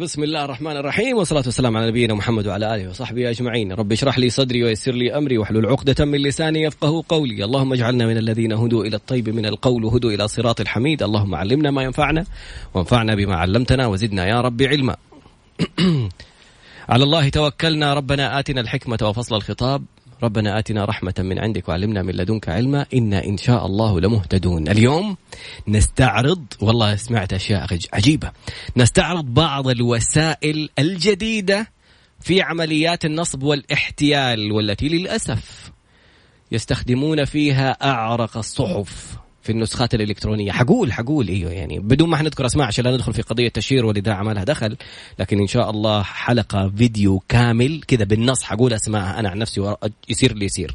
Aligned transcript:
بسم 0.00 0.22
الله 0.22 0.44
الرحمن 0.44 0.76
الرحيم 0.76 1.16
والصلاة 1.16 1.42
والسلام 1.46 1.76
على 1.76 1.88
نبينا 1.88 2.14
محمد 2.14 2.46
وعلى 2.46 2.74
آله 2.74 2.88
وصحبه 2.88 3.30
أجمعين. 3.30 3.72
رب 3.72 3.92
اشرح 3.92 4.18
لي 4.18 4.30
صدري 4.30 4.64
ويسر 4.64 4.92
لي 4.92 5.18
أمري 5.18 5.38
واحلل 5.38 5.66
عقدة 5.66 6.04
من 6.04 6.18
لساني 6.18 6.62
يفقه 6.62 7.04
قولي. 7.08 7.44
اللهم 7.44 7.72
اجعلنا 7.72 8.06
من 8.06 8.16
الذين 8.16 8.52
هدوا 8.52 8.84
إلى 8.84 8.96
الطيب 8.96 9.28
من 9.28 9.46
القول 9.46 9.84
وهدوا 9.84 10.10
إلى 10.10 10.28
صراط 10.28 10.60
الحميد. 10.60 11.02
اللهم 11.02 11.34
علمنا 11.34 11.70
ما 11.70 11.82
ينفعنا 11.82 12.24
وانفعنا 12.74 13.14
بما 13.14 13.36
علمتنا 13.36 13.86
وزدنا 13.86 14.26
يا 14.26 14.40
رب 14.40 14.62
علما. 14.62 14.96
على 16.92 17.04
الله 17.04 17.28
توكلنا. 17.28 17.94
ربنا 17.94 18.38
آتنا 18.38 18.60
الحكمة 18.60 18.98
وفصل 19.02 19.36
الخطاب. 19.36 19.84
ربنا 20.22 20.58
آتنا 20.58 20.84
رحمة 20.84 21.14
من 21.18 21.38
عندك 21.38 21.68
وعلمنا 21.68 22.02
من 22.02 22.14
لدنك 22.14 22.48
علما. 22.48 22.86
إنا 22.94 23.24
إن 23.24 23.36
شاء 23.36 23.66
الله 23.66 24.00
لمهتدون. 24.00 24.68
اليوم 24.68 25.16
نستعرض 25.68 26.44
والله 26.60 26.96
سمعت 26.96 27.32
أشياء 27.32 27.66
عجيبة. 27.92 28.32
نستعرض 28.76 29.24
بعض 29.24 29.68
الوسائل 29.68 30.68
الجديدة 30.78 31.72
في 32.20 32.42
عمليات 32.42 33.04
النصب 33.04 33.42
والاحتيال 33.42 34.52
والتي 34.52 34.88
للأسف 34.88 35.72
يستخدمون 36.52 37.24
فيها 37.24 37.70
أعرق 37.70 38.36
الصحف. 38.36 39.15
في 39.46 39.52
النسخات 39.52 39.94
الإلكترونية. 39.94 40.52
حقول 40.52 40.92
حقول. 40.92 41.28
إيوه 41.28 41.52
يعني 41.52 41.78
بدون 41.78 42.08
ما 42.08 42.16
حنذكر 42.16 42.46
أسماء 42.46 42.66
عشان 42.66 42.84
لا 42.84 42.90
ندخل 42.94 43.12
في 43.12 43.22
قضية 43.22 43.48
تشهير 43.48 43.86
والاذاعه 43.86 44.22
ما 44.22 44.30
لها 44.32 44.44
دخل 44.44 44.76
لكن 45.18 45.40
إن 45.40 45.46
شاء 45.46 45.70
الله 45.70 46.02
حلقة 46.02 46.72
فيديو 46.76 47.22
كامل 47.28 47.82
كذا 47.88 48.04
بالنص 48.04 48.42
حقول 48.42 48.72
أسماء 48.72 49.18
أنا 49.18 49.28
عن 49.28 49.38
نفسي 49.38 49.74
يصير 50.08 50.30
اللي 50.30 50.44
يصير. 50.44 50.74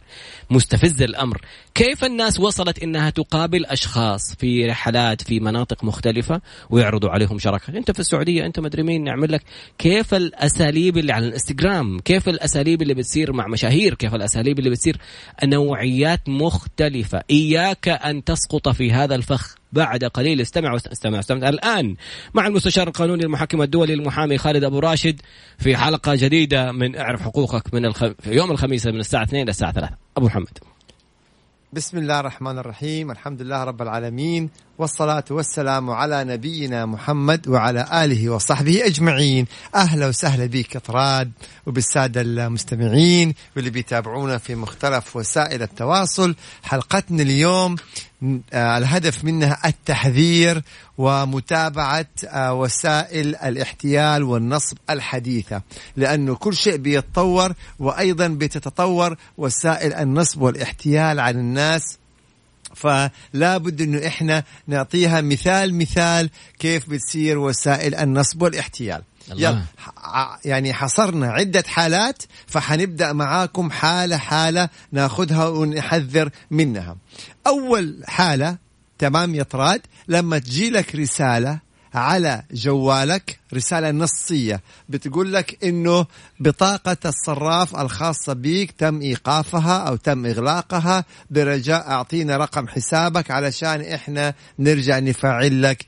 مستفز 0.50 1.02
الأمر. 1.02 1.42
كيف 1.76 2.04
الناس 2.04 2.40
وصلت 2.40 2.84
إنها 2.84 3.10
تقابل 3.10 3.66
أشخاص 3.66 4.36
في 4.36 4.66
رحلات 4.66 5.22
في 5.22 5.40
مناطق 5.40 5.84
مختلفة 5.84 6.42
ويعرضوا 6.70 7.10
عليهم 7.10 7.40
شراكة؟ 7.40 7.78
أنت 7.78 7.92
في 7.92 8.00
السعودية 8.00 8.46
أنت 8.46 8.60
مدري 8.60 8.84
مين 8.84 9.04
نعمل 9.04 9.32
لك. 9.32 9.44
كيف 9.78 10.14
الأساليب 10.14 10.98
اللي 10.98 11.14
على 11.14 11.28
الإنستغرام؟ 11.28 12.00
كيف 12.00 12.30
الأساليب 12.30 12.82
اللي 12.82 12.94
بتصير 12.94 13.34
مع 13.34 13.48
مشاهير؟ 13.48 13.94
كيف 13.94 14.16
الأساليب 14.16 14.60
اللي 14.60 14.70
بتصير؟ 14.70 14.98
نوعيات 15.44 16.30
مختلفة. 16.30 17.24
إياك 17.30 17.88
أن 17.88 18.24
تسقط 18.24 18.61
محطوطة 18.62 18.78
في 18.78 18.92
هذا 18.94 19.16
الفخ 19.16 19.56
بعد 19.74 20.04
قليل. 20.04 20.42
استمع 20.42 20.76
استمع 20.76 21.20
استمع 21.20 21.50
الآن 21.50 21.96
مع 22.34 22.48
المستشار 22.48 22.88
القانوني 22.88 23.24
المحكم 23.24 23.62
الدولي 23.62 23.94
المحامي 23.94 24.38
خالد 24.38 24.64
أبو 24.64 24.80
راشد 24.80 25.22
في 25.58 25.78
حلقة 25.78 26.16
جديدة 26.16 26.72
من 26.72 26.96
اعرف 26.96 27.22
حقوقك 27.22 27.74
من 27.74 27.86
الخ... 27.86 28.06
في 28.06 28.32
يوم 28.32 28.52
الخميس 28.52 28.88
من 28.88 29.00
الساعة 29.00 29.24
2 29.24 29.44
إلى 29.44 29.50
الساعة 29.50 29.72
3 29.72 29.96
أبو 30.18 30.26
محمد. 30.26 30.58
بسم 31.74 31.98
الله 31.98 32.20
الرحمن 32.20 32.58
الرحيم. 32.58 33.12
الحمد 33.12 33.42
لله 33.42 33.64
رب 33.64 33.82
العالمين. 33.82 34.50
والصلاة 34.82 35.24
والسلام 35.32 35.90
على 35.90 36.24
نبينا 36.24 36.86
محمد 36.86 37.48
وعلى 37.48 38.04
آله 38.04 38.30
وصحبه 38.30 38.86
أجمعين. 38.86 39.46
أهلا 39.76 40.08
وسهلا 40.08 40.46
بك 40.46 40.78
طراد 40.78 41.32
وبالسادة 41.66 42.22
المستمعين 42.22 43.34
واللي 43.56 43.70
بيتابعونا 43.70 44.38
في 44.38 44.56
مختلف 44.56 45.16
وسائل 45.16 45.62
التواصل. 45.62 46.36
حلقتنا 46.64 47.24
اليوم 47.24 47.76
آه، 48.54 48.78
الهدف 48.78 49.24
منها 49.24 49.60
التحذير 49.66 50.62
ومتابعة 50.98 52.06
آه، 52.28 52.54
وسائل 52.54 53.36
الاحتيال 53.36 54.24
والنصب 54.24 54.78
الحديثة 54.90 55.62
لأنه 55.96 56.36
كل 56.36 56.56
شيء 56.56 56.78
بيتطور 56.78 57.54
وأيضا 57.80 58.28
بتتطور 58.28 59.16
وسائل 59.38 59.94
النصب 59.94 60.42
والاحتيال 60.42 61.20
على 61.20 61.40
الناس 61.40 61.98
فلا 62.82 63.58
بد 63.58 63.82
إنه 63.82 64.08
إحنا 64.08 64.44
نعطيها 64.68 65.22
مثال 65.22 65.76
مثال 65.76 66.30
كيف 66.60 66.90
بتصير 66.90 67.38
وسائل 67.38 67.96
النصب 67.96 68.42
والاحتيال 68.42 69.02
الله. 69.32 69.66
يعني 70.46 70.74
حصرنا 70.74 71.32
عدة 71.32 71.64
حالات 71.68 72.24
فحنبدأ 72.48 73.14
معاكم 73.14 73.72
حالة 73.72 74.18
حالة 74.18 74.70
ناخذها 74.92 75.48
ونحذر 75.48 76.30
منها 76.52 76.96
أول 77.48 78.02
حالة 78.08 78.58
تمام 78.98 79.36
يا 79.36 79.44
طراد 79.44 79.82
لما 80.08 80.40
تجي 80.40 80.70
لك 80.70 80.96
رسالة 80.96 81.60
على 81.94 82.44
جوالك 82.52 83.40
رسالة 83.54 83.92
نصية. 83.92 84.62
بتقول 84.90 85.34
لك 85.34 85.64
إنه 85.64 86.06
بطاقة 86.40 86.98
الصراف 87.06 87.76
الخاصة 87.80 88.34
بيك 88.34 88.72
تم 88.72 89.02
إيقافها 89.02 89.78
أو 89.78 89.96
تم 89.96 90.26
إغلاقها. 90.26 91.06
برجاء 91.30 91.90
أعطينا 91.92 92.38
رقم 92.38 92.68
حسابك 92.68 93.32
علشان 93.32 93.82
إحنا 93.82 94.34
نرجع 94.60 95.00
نفعل 95.00 95.62
لك 95.62 95.86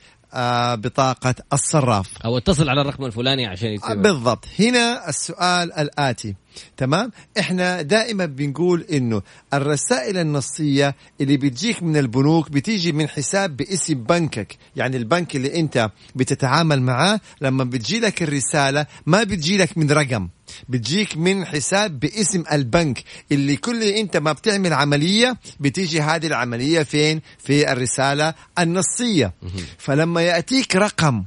بطاقة 0.74 1.34
الصراف. 1.52 2.08
أو 2.24 2.38
اتصل 2.38 2.68
على 2.68 2.80
الرقم 2.80 3.04
الفلاني 3.04 3.46
عشان 3.46 3.68
يتبع. 3.68 3.94
بالضبط. 3.94 4.44
هنا 4.60 5.08
السؤال 5.08 5.72
الآتي. 5.72 6.34
تمام؟ 6.76 7.10
إحنا 7.38 7.82
دائما 7.82 8.26
بنقول 8.26 8.84
إنه 8.92 9.22
الرسائل 9.54 10.18
النصية 10.18 10.94
اللي 11.20 11.36
بتجيك 11.36 11.82
من 11.82 11.96
البنوك 11.96 12.50
بتيجي 12.50 12.92
من 12.92 13.08
حساب 13.08 13.56
باسم 13.56 13.94
بنكك. 13.94 14.56
يعني 14.76 14.96
البنك 14.96 15.36
اللي 15.36 15.60
أنت 15.60 15.90
بتتعامل 16.14 16.82
معاه 16.82 17.20
لما 17.40 17.64
بتجي 17.64 18.00
لك 18.00 18.22
الرسالة 18.22 18.86
ما 19.06 19.22
بتجي 19.22 19.56
لك 19.56 19.78
من 19.78 19.90
رقم. 19.90 20.28
بتجيك 20.68 21.16
من 21.16 21.44
حساب 21.46 22.00
باسم 22.00 22.44
البنك 22.52 23.04
اللي 23.32 23.56
كل 23.56 23.82
انت 23.82 24.16
ما 24.16 24.32
بتعمل 24.32 24.72
عملية 24.72 25.36
بتيجي 25.60 26.00
هذه 26.00 26.26
العملية 26.26 26.82
فين؟ 26.82 27.20
في 27.38 27.72
الرسالة 27.72 28.34
النصية. 28.58 29.32
فلما 29.78 30.22
يأتيك 30.22 30.76
رقم 30.76 31.24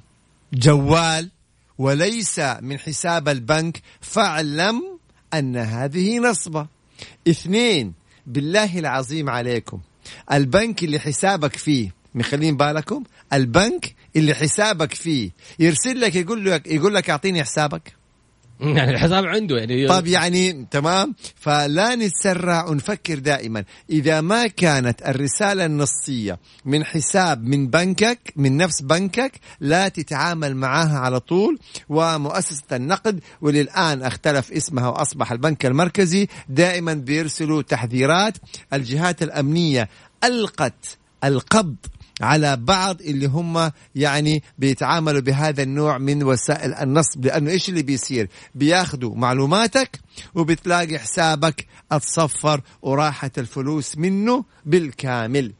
جوال 0.53 1.29
وليس 1.77 2.39
من 2.39 2.79
حساب 2.79 3.29
البنك 3.29 3.81
فاعلم 4.01 4.83
أن 5.33 5.57
هذه 5.57 6.19
نصبة. 6.19 6.67
اثنين 7.27 7.93
بالله 8.25 8.79
العظيم 8.79 9.29
عليكم. 9.29 9.79
البنك 10.31 10.83
اللي 10.83 10.99
حسابك 10.99 11.55
فيه 11.55 11.91
مخلين 12.15 12.57
بالكم؟ 12.57 13.03
البنك 13.33 13.95
اللي 14.15 14.33
حسابك 14.35 14.93
فيه 14.93 15.31
يرسل 15.59 16.01
لك 16.01 16.15
يقول 16.15 16.51
لك 16.51 16.67
يقول 16.67 16.95
لك 16.95 17.09
أعطيني 17.09 17.43
حسابك. 17.43 17.96
يعني 18.59 18.91
الحساب 18.91 19.25
عنده 19.25 19.57
يعني. 19.57 19.87
طب 19.87 20.07
يعني 20.07 20.67
تمام. 20.71 21.15
فلا 21.35 21.95
نتسرع 21.95 22.65
ونفكر 22.65 23.19
دائما. 23.19 23.63
إذا 23.89 24.21
ما 24.21 24.47
كانت 24.47 25.01
الرسالة 25.01 25.65
النصية 25.65 26.39
من 26.65 26.83
حساب 26.83 27.43
من 27.43 27.67
بنكك 27.67 28.33
من 28.35 28.57
نفس 28.57 28.81
بنكك 28.81 29.31
لا 29.59 29.87
تتعامل 29.87 30.55
معها 30.55 30.99
على 30.99 31.19
طول. 31.19 31.59
ومؤسسة 31.89 32.63
النقد 32.73 33.19
وللآن 33.41 34.03
اختلف 34.03 34.51
اسمها 34.51 34.87
وأصبح 34.87 35.31
البنك 35.31 35.65
المركزي 35.65 36.27
دائما 36.49 36.93
بيرسلوا 36.93 37.61
تحذيرات. 37.61 38.37
الجهات 38.73 39.23
الأمنية 39.23 39.89
ألقت 40.23 40.97
القبض 41.23 41.75
على 42.21 42.57
بعض 42.57 43.01
اللي 43.01 43.25
هم 43.25 43.71
يعني 43.95 44.43
بيتعاملوا 44.57 45.21
بهذا 45.21 45.63
النوع 45.63 45.97
من 45.97 46.23
وسائل 46.23 46.73
النصب. 46.73 47.25
لأنه 47.25 47.51
إيش 47.51 47.69
اللي 47.69 47.81
بيصير؟ 47.83 48.29
بياخذوا 48.55 49.15
معلوماتك 49.15 49.99
وبتلاقي 50.35 50.99
حسابك 50.99 51.65
اتصفر 51.91 52.61
وراحت 52.81 53.39
الفلوس 53.39 53.97
منه 53.97 54.45
بالكامل. 54.65 55.53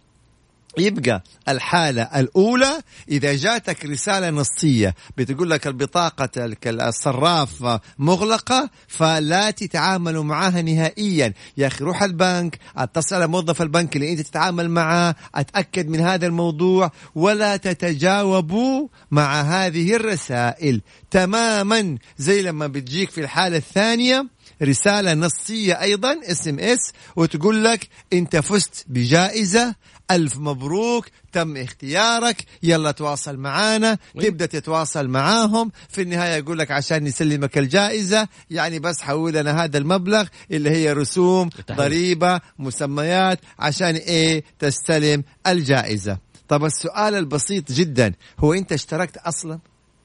يبقى 0.79 1.23
الحالة 1.49 2.01
الأولى 2.03 2.81
إذا 3.09 3.35
جاتك 3.35 3.85
رسالة 3.85 4.29
نصية 4.29 4.95
بتقول 5.17 5.49
لك 5.49 5.67
البطاقة 5.67 6.29
الصراف 6.65 7.79
مغلقة 7.99 8.69
فلا 8.87 9.51
تتعاملوا 9.51 10.23
معها 10.23 10.61
نهائيا. 10.61 11.33
يا 11.57 11.67
أخي 11.67 11.83
روح 11.83 12.03
البنك 12.03 12.59
اتصل 12.77 13.15
على 13.15 13.27
موظف 13.27 13.61
البنك 13.61 13.95
اللي 13.95 14.11
أنت 14.11 14.21
تتعامل 14.21 14.69
معه 14.69 15.15
أتأكد 15.35 15.87
من 15.87 15.99
هذا 15.99 16.27
الموضوع 16.27 16.91
ولا 17.15 17.57
تتجاوبوا 17.57 18.87
مع 19.11 19.41
هذه 19.41 19.95
الرسائل. 19.95 20.81
تماما. 21.11 21.97
زي 22.17 22.41
لما 22.41 22.67
بتجيك 22.67 23.09
في 23.09 23.21
الحالة 23.21 23.57
الثانية 23.57 24.27
رسالة 24.63 25.13
نصية 25.13 25.81
أيضا 25.81 26.19
SMS 26.23 26.91
وتقول 27.15 27.63
لك 27.63 27.87
أنت 28.13 28.35
فزت 28.35 28.85
بجائزة 28.87 29.75
ألف 30.11 30.37
مبروك 30.37 31.05
تم 31.31 31.57
اختيارك 31.57 32.45
يلا 32.63 32.91
تواصل 32.91 33.37
معانا 33.37 33.97
تبدأ 34.21 34.45
تتواصل 34.45 35.07
معاهم. 35.07 35.71
في 35.89 36.01
النهاية 36.01 36.35
يقول 36.35 36.59
لك 36.59 36.71
عشان 36.71 37.03
نسلمك 37.03 37.57
الجائزة 37.57 38.27
يعني 38.51 38.79
بس 38.79 39.01
حول 39.01 39.33
لنا 39.33 39.63
هذا 39.63 39.77
المبلغ 39.77 40.27
اللي 40.51 40.69
هي 40.69 40.93
رسوم 40.93 41.49
ضريبة 41.71 42.41
مسميات 42.59 43.39
عشان 43.59 43.95
إيه؟ 43.95 44.43
تستلم 44.59 45.23
الجائزة. 45.47 46.17
طب 46.47 46.65
السؤال 46.65 47.15
البسيط 47.15 47.71
جدا 47.71 48.13
هو 48.39 48.53
أنت 48.53 48.71
اشتركت 48.71 49.17
أصلا؟ 49.17 49.59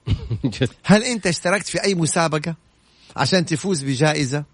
هل 0.84 1.04
أنت 1.04 1.26
اشتركت 1.26 1.66
في 1.66 1.84
أي 1.84 1.94
مسابقة 1.94 2.54
عشان 3.16 3.46
تفوز 3.46 3.82
بجائزة؟ 3.82 4.44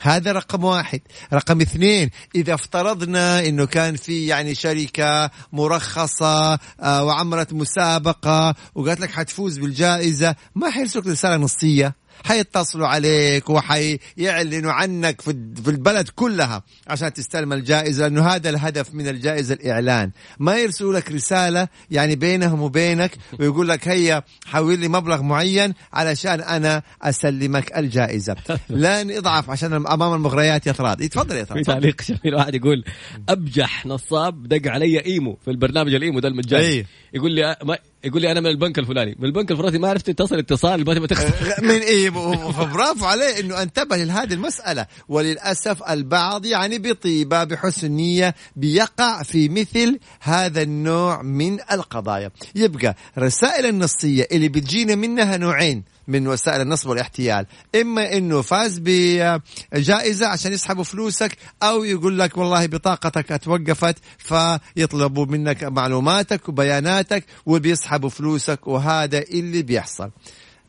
هذا 0.00 0.32
رقم 0.32 0.64
واحد. 0.64 1.00
رقم 1.32 1.60
اثنين 1.60 2.10
إذا 2.34 2.54
افترضنا 2.54 3.46
أنه 3.46 3.66
كان 3.66 3.96
في 3.96 4.26
يعني 4.26 4.54
شركة 4.54 5.30
مرخصة 5.52 6.58
آه، 6.80 7.04
وعملت 7.04 7.52
مسابقة 7.52 8.54
وقالت 8.74 9.00
لك 9.00 9.10
حتفوز 9.10 9.58
بالجائزة 9.58 10.36
ما 10.54 10.70
حيرسلك 10.70 11.06
رسالة 11.06 11.36
نصية؟ 11.36 11.99
حيتصلوا 12.24 12.86
عليك 12.86 13.50
وحيعلنوا 13.50 14.72
عنك 14.72 15.20
في 15.20 15.30
البلد 15.68 16.08
كلها 16.08 16.62
عشان 16.86 17.12
تستلم 17.12 17.52
الجائزة 17.52 18.08
لأنه 18.08 18.26
هذا 18.26 18.50
الهدف 18.50 18.94
من 18.94 19.08
الجائزة 19.08 19.54
الإعلان. 19.54 20.10
ما 20.38 20.56
يرسلوا 20.56 20.92
لك 20.92 21.12
رسالة 21.12 21.68
يعني 21.90 22.16
بينهم 22.16 22.62
وبينك 22.62 23.10
ويقول 23.40 23.68
لك 23.68 23.88
هيا 23.88 24.22
حول 24.46 24.78
لي 24.78 24.88
مبلغ 24.88 25.22
معين 25.22 25.74
علشان 25.92 26.40
أنا 26.40 26.82
أسلمك 27.02 27.78
الجائزة. 27.78 28.36
لن 28.70 29.10
اضعف 29.10 29.50
عشان 29.50 29.72
أمام 29.72 30.14
المغريات 30.14 30.66
يا 30.66 30.72
طراد 30.72 31.08
تفضل 31.08 31.36
يا 31.36 31.44
طراد. 31.44 31.58
في 31.58 31.64
تعليق 31.64 32.00
شهير 32.00 32.34
واحد 32.34 32.54
يقول 32.54 32.84
أبجح 33.28 33.86
نصاب 33.86 34.48
دق 34.48 34.70
علي 34.70 35.04
إيمو 35.06 35.38
في 35.44 35.50
البرنامج 35.50 35.94
الإيمو 35.94 36.20
ده 36.20 36.28
المجاني. 36.28 36.64
أيه. 36.64 36.86
يقول 37.14 37.32
لي 37.32 37.56
يقول 38.04 38.22
لي 38.22 38.32
أنا 38.32 38.40
من 38.40 38.46
البنك 38.46 38.78
الفلاني. 38.78 39.16
من 39.18 39.24
البنك 39.24 39.50
الفلاني 39.50 39.78
ما 39.78 39.88
عرفت 39.88 40.10
تتصل 40.10 40.38
اتصال 40.38 40.84
ما 40.86 40.94
تبغى 40.94 41.06
تخسر. 41.06 41.62
من 41.62 41.70
إيه؟ 41.70 42.10
فبرافو 42.50 43.04
عليه 43.04 43.40
إنه 43.40 43.62
أنتبه 43.62 43.96
لهذه 43.96 44.32
المسألة. 44.32 44.86
وللأسف 45.08 45.82
البعض 45.90 46.46
يعني 46.46 46.78
بطيبة 46.78 47.44
بحسن 47.44 47.90
نية 47.90 48.34
بيقع 48.56 49.22
في 49.22 49.48
مثل 49.48 49.98
هذا 50.20 50.62
النوع 50.62 51.22
من 51.22 51.58
القضايا. 51.72 52.30
يبقى 52.54 52.96
رسائل 53.18 53.66
النصية 53.66 54.28
اللي 54.32 54.48
بتجينا 54.48 54.94
منها 54.94 55.36
نوعين. 55.36 55.82
من 56.10 56.28
وسائل 56.28 56.60
النصب 56.60 56.88
والاحتيال. 56.88 57.46
إما 57.80 58.16
إنه 58.16 58.42
فاز 58.42 58.80
بجائزة 58.84 60.26
عشان 60.26 60.52
يسحبوا 60.52 60.84
فلوسك 60.84 61.36
أو 61.62 61.84
يقول 61.84 62.18
لك 62.18 62.36
والله 62.36 62.66
بطاقتك 62.66 63.32
اتوقفت 63.32 63.96
فيطلبوا 64.18 65.26
منك 65.26 65.64
معلوماتك 65.64 66.48
وبياناتك 66.48 67.24
وبيسحبوا 67.46 68.08
فلوسك 68.08 68.66
وهذا 68.66 69.18
اللي 69.18 69.62
بيحصل. 69.62 70.10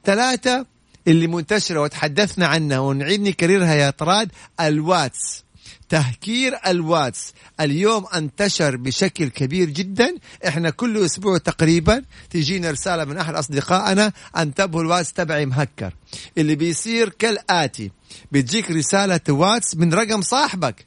ثلاثة 0.05 0.65
اللي 1.07 1.27
منتشرة 1.27 1.81
وتحدثنا 1.81 2.47
عنها 2.47 2.79
ونعيد 2.79 3.21
نكررها 3.21 3.73
يا 3.73 3.89
طراد 3.89 4.31
الواتس. 4.59 5.43
تهكير 5.91 6.53
الواتس. 6.67 7.33
اليوم 7.59 8.05
انتشر 8.15 8.75
بشكل 8.75 9.29
كبير 9.29 9.69
جدا. 9.69 10.15
إحنا 10.47 10.69
كل 10.69 11.05
أسبوع 11.05 11.37
تقريبا 11.37 12.03
تجينا 12.29 12.71
رسالة 12.71 13.05
من 13.05 13.17
أحد 13.17 13.35
أصدقائنا 13.35 14.11
انتبهوا 14.37 14.83
الواتس 14.83 15.13
تبعي 15.13 15.45
مهكر. 15.45 15.93
اللي 16.37 16.55
بيصير 16.55 17.09
كالآتي. 17.09 17.91
بتجيك 18.31 18.71
رسالة 18.71 19.19
واتس 19.29 19.75
من 19.75 19.93
رقم 19.93 20.21
صاحبك. 20.21 20.85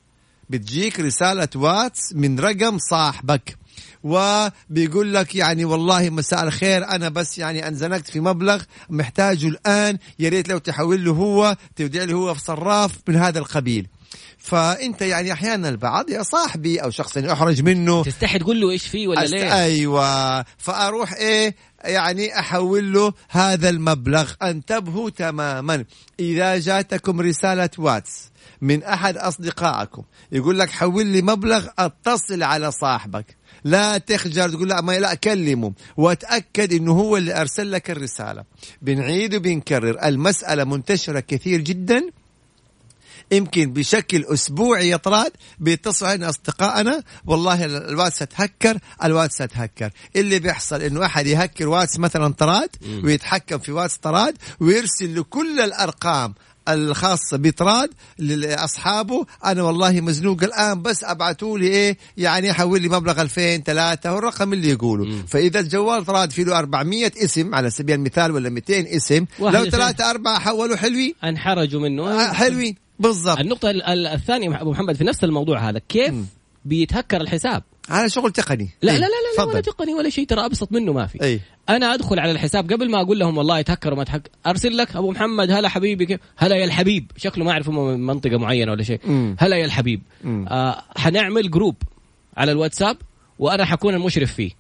بتجيك 0.51 1.01
رسالة 1.01 1.49
واتس 1.55 2.13
من 2.15 2.41
رقم 2.41 2.79
صاحبك. 2.79 3.57
وبيقول 4.05 5.15
لك 5.15 5.35
يعني 5.35 5.65
والله 5.65 6.11
مساء 6.11 6.45
الخير 6.45 6.89
أنا 6.89 7.09
بس 7.09 7.39
يعني 7.39 7.69
أنزنقت 7.69 8.11
في 8.11 8.21
مبلغ 8.21 8.63
محتاجه 8.91 9.49
الآن. 9.49 9.99
يا 10.19 10.29
ريت 10.29 10.49
لو 10.49 10.59
تحول 10.59 11.05
له 11.05 11.13
هو 11.13 11.57
تودع 11.77 12.05
له 12.05 12.15
هو 12.15 12.35
في 12.35 12.41
صراف 12.41 12.93
من 13.09 13.17
هذا 13.17 13.39
القبيل. 13.39 13.87
فأنت 14.45 15.03
يعني 15.03 15.33
أحيانا 15.33 15.69
البعض 15.69 16.11
يا 16.11 16.23
صاحبي 16.23 16.79
أو 16.79 16.91
شخص 16.91 17.17
احرج 17.17 17.63
منه. 17.63 18.05
تستحي 18.05 18.39
تقول 18.39 18.61
له 18.61 18.71
إيش 18.71 18.87
فيه 18.87 19.09
ولا 19.09 19.25
ليه 19.25 19.63
أيوه. 19.65 20.45
فأروح 20.59 21.13
إيه 21.13 21.55
يعني 21.85 22.39
أحول 22.39 22.93
له 22.93 23.13
هذا 23.29 23.69
المبلغ. 23.69 24.33
أنتبهوا 24.43 25.11
تماما. 25.11 25.85
إذا 26.21 26.59
جاتكم 26.59 27.21
رسالة 27.21 27.71
واتس 27.79 28.31
من 28.61 28.83
أحد 28.83 29.17
أصدقائكم 29.17 30.03
يقول 30.33 30.59
لك 30.59 30.71
حول 30.71 31.07
لي 31.07 31.23
مبلغ 31.23 31.67
أتصل 31.79 32.43
على 32.43 32.73
صاحبك. 32.73 33.37
لا 33.65 33.99
تخجل. 33.99 34.53
تقول 34.53 34.69
لا 34.69 34.81
ما 34.81 34.99
لا 34.99 35.15
كلمه 35.15 35.73
وأتأكد 35.97 36.73
إنه 36.73 36.93
هو 36.93 37.17
اللي 37.17 37.41
أرسل 37.41 37.73
لك 37.73 37.91
الرسالة. 37.91 38.45
بنعيد 38.83 39.35
وبنكرر. 39.35 40.05
المسألة 40.05 40.65
منتشرة 40.65 41.21
كثير 41.21 41.61
جدا. 41.61 42.11
يمكن 43.33 43.73
بشكل 43.73 44.25
أسبوعي 44.25 44.89
يا 44.89 44.97
طراد 44.97 45.33
بيتصلوا 45.59 46.11
علينا 46.11 46.29
أصدقائنا. 46.29 47.03
والله 47.27 47.65
الواتس 47.65 48.23
اتهكر 48.23 48.79
الواتس 49.05 49.41
اتهكر 49.41 49.91
اللي 50.17 50.39
بيحصل 50.39 50.83
إنه 50.83 51.07
أحد 51.07 51.27
يهكر 51.27 51.69
واتس 51.69 51.99
مثلا 51.99 52.33
طراد 52.33 52.71
ويتحكم 53.05 53.59
في 53.59 53.73
واتس 53.73 53.97
طراد 53.97 54.37
ويرسل 54.61 55.21
لكل 55.21 55.61
الأرقام 55.61 56.35
الخاصة 56.69 57.37
بطراد 57.37 57.91
لأصحابه. 58.19 59.27
أنا 59.45 59.63
والله 59.63 60.01
مزنوق 60.01 60.43
الآن 60.43 60.83
بس 60.83 61.05
أبعتوا 61.05 61.59
لي 61.59 61.67
إيه 61.67 61.99
يعني 62.17 62.53
حول 62.53 62.83
لي 62.83 62.89
مبلغ 62.89 63.23
2000 63.23 63.57
3 63.57 64.15
والرقم 64.15 64.53
اللي 64.53 64.69
يقوله 64.71 65.23
فإذا 65.29 65.61
الجوال 65.61 66.05
طراد 66.05 66.33
فيه 66.33 66.45
له 66.45 66.59
400 66.59 67.13
اسم 67.25 67.55
على 67.55 67.71
سبيل 67.71 67.95
المثال 67.95 68.33
ولا 68.33 68.51
200 68.51 68.97
اسم 68.97 69.27
لو 69.41 69.65
ثلاثة 69.65 70.11
أربعة 70.11 70.39
حولوا 70.39 70.77
حلوين. 70.77 71.15
انحرجوا 71.25 71.81
منه. 71.81 72.03
آه، 72.03 72.33
حلوين. 72.33 72.84
بالضبط. 72.99 73.41
النقطة 73.41 73.71
الثانية 74.15 74.61
أبو 74.61 74.71
محمد 74.71 74.97
في 74.97 75.05
نفس 75.05 75.25
الموضوع 75.25 75.69
هذا 75.69 75.81
كيف 75.89 76.15
م. 76.15 76.27
بيتهكر 76.65 77.21
الحساب؟ 77.21 77.63
هذا 77.91 78.09
شغل 78.09 78.33
تقني. 78.33 78.71
لا 78.83 78.93
لا 78.93 78.99
لا 78.99 79.07
لا, 79.07 79.39
لا 79.39 79.45
ولا 79.45 79.61
تقني 79.61 79.95
ولا 79.95 80.11
شيء 80.11 80.27
ترى 80.27 80.47
أبسط 80.47 80.73
منه 80.73 80.93
ما 80.93 81.07
في. 81.07 81.23
أي. 81.23 81.41
أنا 81.69 81.95
أدخل 81.95 82.19
على 82.19 82.31
الحساب 82.31 82.73
قبل 82.73 82.91
ما 82.91 83.01
أقول 83.01 83.19
لهم 83.19 83.39
والله 83.39 83.59
يتهكر 83.59 83.93
وما 83.93 84.05
تهكر 84.05 84.31
أرسل 84.47 84.77
لك 84.77 84.97
أبو 84.97 85.11
محمد 85.11 85.51
هلا 85.51 85.69
حبيبي 85.69 86.07
كيف؟ 86.07 86.21
هلا 86.37 86.57
يا 86.57 86.65
الحبيب. 86.65 87.11
شكله 87.17 87.45
ما 87.45 87.51
اعرف 87.51 87.69
من 87.69 88.07
منطقة 88.07 88.37
معينة 88.39 88.73
ولا 88.73 88.83
شيء. 88.83 89.01
هلا 89.39 89.57
يا 89.57 89.65
الحبيب. 89.65 90.03
آه 90.27 90.83
حنعمل 90.97 91.51
group 91.51 91.77
على 92.37 92.53
الواتساب 92.53 92.97
وأنا 93.39 93.65
حكون 93.65 93.95
المشرف 93.95 94.35
فيه. 94.35 94.51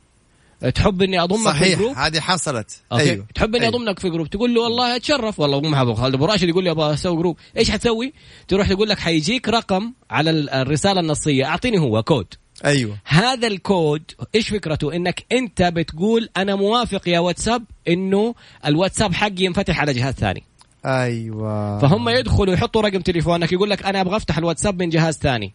تحب 0.70 1.02
إني 1.02 1.20
أضمك 1.22 1.44
صحيح. 1.44 1.62
في 1.62 1.74
ال 1.74 1.77
group؟ 1.77 1.96
هذه 1.96 2.20
حصلت. 2.20 2.82
okay. 2.92 3.10
أيوه. 3.10 3.26
تحب 3.34 3.54
إني 3.54 3.64
أيوه. 3.64 3.76
اضمك 3.76 3.98
في 3.98 4.10
group؟ 4.10 4.30
تقول 4.30 4.54
له 4.54 4.60
والله 4.60 4.96
أتشرف. 4.96 5.40
والله 5.40 5.58
ام 5.58 5.74
أبو 5.74 5.94
خالد. 5.94 6.14
أبو 6.14 6.24
راشد 6.24 6.48
يقول 6.48 6.64
لي 6.64 6.70
أبغى 6.70 6.94
أسوي 6.94 7.16
group. 7.16 7.38
إيش 7.56 7.70
حتسوي 7.70 8.12
تروح 8.48 8.68
تقول 8.68 8.88
لك 8.88 8.98
حيجيك 8.98 9.48
رقم 9.48 9.92
على 10.10 10.30
الرسالة 10.30 11.00
النصية. 11.00 11.44
أعطيني 11.44 11.78
هو 11.78 12.02
كود. 12.02 12.26
أيوه. 12.64 12.98
هذا 13.04 13.46
الكود 13.46 14.02
إيش 14.34 14.48
فكرته؟ 14.48 14.96
إنك 14.96 15.24
أنت 15.32 15.62
بتقول 15.62 16.28
أنا 16.36 16.54
موافق 16.54 17.08
يا 17.08 17.18
واتساب 17.18 17.64
إنه 17.88 18.34
الواتساب 18.66 19.14
حقي 19.14 19.44
ينفتح 19.44 19.80
على 19.80 19.92
جهاز 19.92 20.14
ثاني. 20.14 20.42
أيوه. 20.86 21.78
فهم 21.78 22.08
يدخلوا 22.08 22.54
يحطوا 22.54 22.82
رقم 22.82 23.00
تليفونك 23.00 23.52
يقول 23.52 23.70
لك 23.70 23.86
أنا 23.86 24.00
أبغى 24.00 24.16
أفتح 24.16 24.38
الواتساب 24.38 24.82
من 24.82 24.88
جهاز 24.88 25.18
ثاني. 25.18 25.52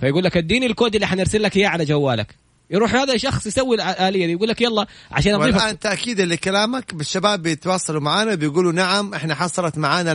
فيقول 0.00 0.24
لك 0.24 0.36
اديني 0.36 0.66
الكود 0.66 0.94
اللي 0.94 1.06
حنرسل 1.06 1.42
لك 1.42 1.56
إياه 1.56 1.68
على 1.68 1.84
جوالك. 1.84 2.34
يروح 2.70 2.94
هذا 2.94 3.14
الشخص 3.14 3.46
يسوي 3.46 3.74
الآلية 3.76 4.26
دي 4.26 4.32
يقول 4.32 4.48
لك 4.48 4.60
يلا 4.60 4.86
عشان 5.10 5.34
اضيف 5.34 5.54
والآن 5.54 5.78
تاكيدا 5.78 6.24
لكلامك 6.24 6.94
بالشباب 6.94 7.42
بيتواصلوا 7.42 8.00
معنا 8.00 8.34
بيقولوا 8.34 8.72
نعم 8.72 9.14
إحنا 9.14 9.34
حصلت 9.34 9.78
معنا 9.78 10.12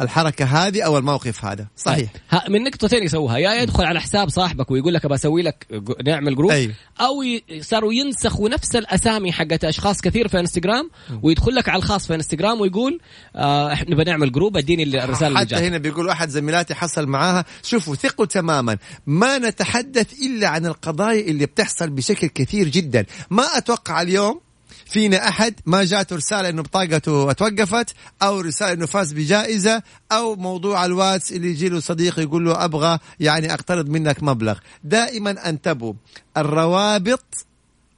الحركة 0.00 0.44
هذه 0.44 0.82
أو 0.82 0.98
الموقف 0.98 1.44
هذا. 1.44 1.66
صحيح. 1.76 2.10
من 2.48 2.64
نقطتين 2.64 3.02
يسووها. 3.02 3.38
يا 3.38 3.62
يدخل 3.62 3.84
على 3.84 4.00
حساب 4.00 4.28
صاحبك 4.28 4.70
ويقول 4.70 4.94
لك 4.94 5.06
بسوي 5.06 5.42
لك 5.42 5.66
نعمل 6.06 6.36
group 6.36 6.50
أيوه. 6.50 6.72
أو 7.00 7.24
صاروا 7.60 7.92
ينسخوا 7.92 8.48
نفس 8.48 8.76
الأسامي 8.76 9.32
حقت 9.32 9.64
أشخاص 9.64 10.00
كثير 10.00 10.28
في 10.28 10.40
إنستغرام 10.40 10.90
ويدخل 11.22 11.54
لك 11.54 11.68
على 11.68 11.78
الخاص 11.78 12.06
في 12.06 12.14
إنستغرام 12.14 12.60
ويقول 12.60 13.00
آه 13.36 13.72
إحنا 13.72 13.96
بنعمل 13.96 14.32
group 14.32 14.56
اديني 14.56 15.04
الرسالة 15.04 15.38
حتى 15.38 15.54
هنا 15.54 15.78
بيقول 15.78 16.08
أحد 16.08 16.28
زميلاتي 16.28 16.74
حصل 16.74 17.06
معاها. 17.06 17.44
شوفوا 17.62 17.94
ثقوا 17.94 18.26
تماما. 18.26 18.78
ما 19.06 19.38
نتحدث 19.38 20.12
إلا 20.22 20.48
عن 20.48 20.66
القضايا 20.66 21.20
اللي 21.28 21.46
بتحصل 21.54 21.90
بشكل 21.90 22.26
كثير 22.26 22.68
جدا. 22.68 23.06
ما 23.30 23.42
أتوقع 23.42 24.02
اليوم 24.02 24.40
فينا 24.86 25.28
أحد 25.28 25.54
ما 25.66 25.84
جاته 25.84 26.16
رسالة 26.16 26.48
إنه 26.48 26.62
بطاقته 26.62 27.30
اتوقفت 27.30 27.94
أو 28.22 28.40
رسالة 28.40 28.72
إنه 28.72 28.86
فاز 28.86 29.12
بجائزة 29.12 29.82
أو 30.12 30.36
موضوع 30.36 30.84
الواتس 30.84 31.32
اللي 31.32 31.48
يجي 31.50 31.68
له 31.68 31.80
صديق 31.80 32.18
يقول 32.18 32.44
له 32.44 32.64
أبغى 32.64 32.98
يعني 33.20 33.54
أقترض 33.54 33.88
منك 33.88 34.22
مبلغ. 34.22 34.58
دائما 34.84 35.48
أنتبهوا 35.48 35.94
الروابط 36.36 37.24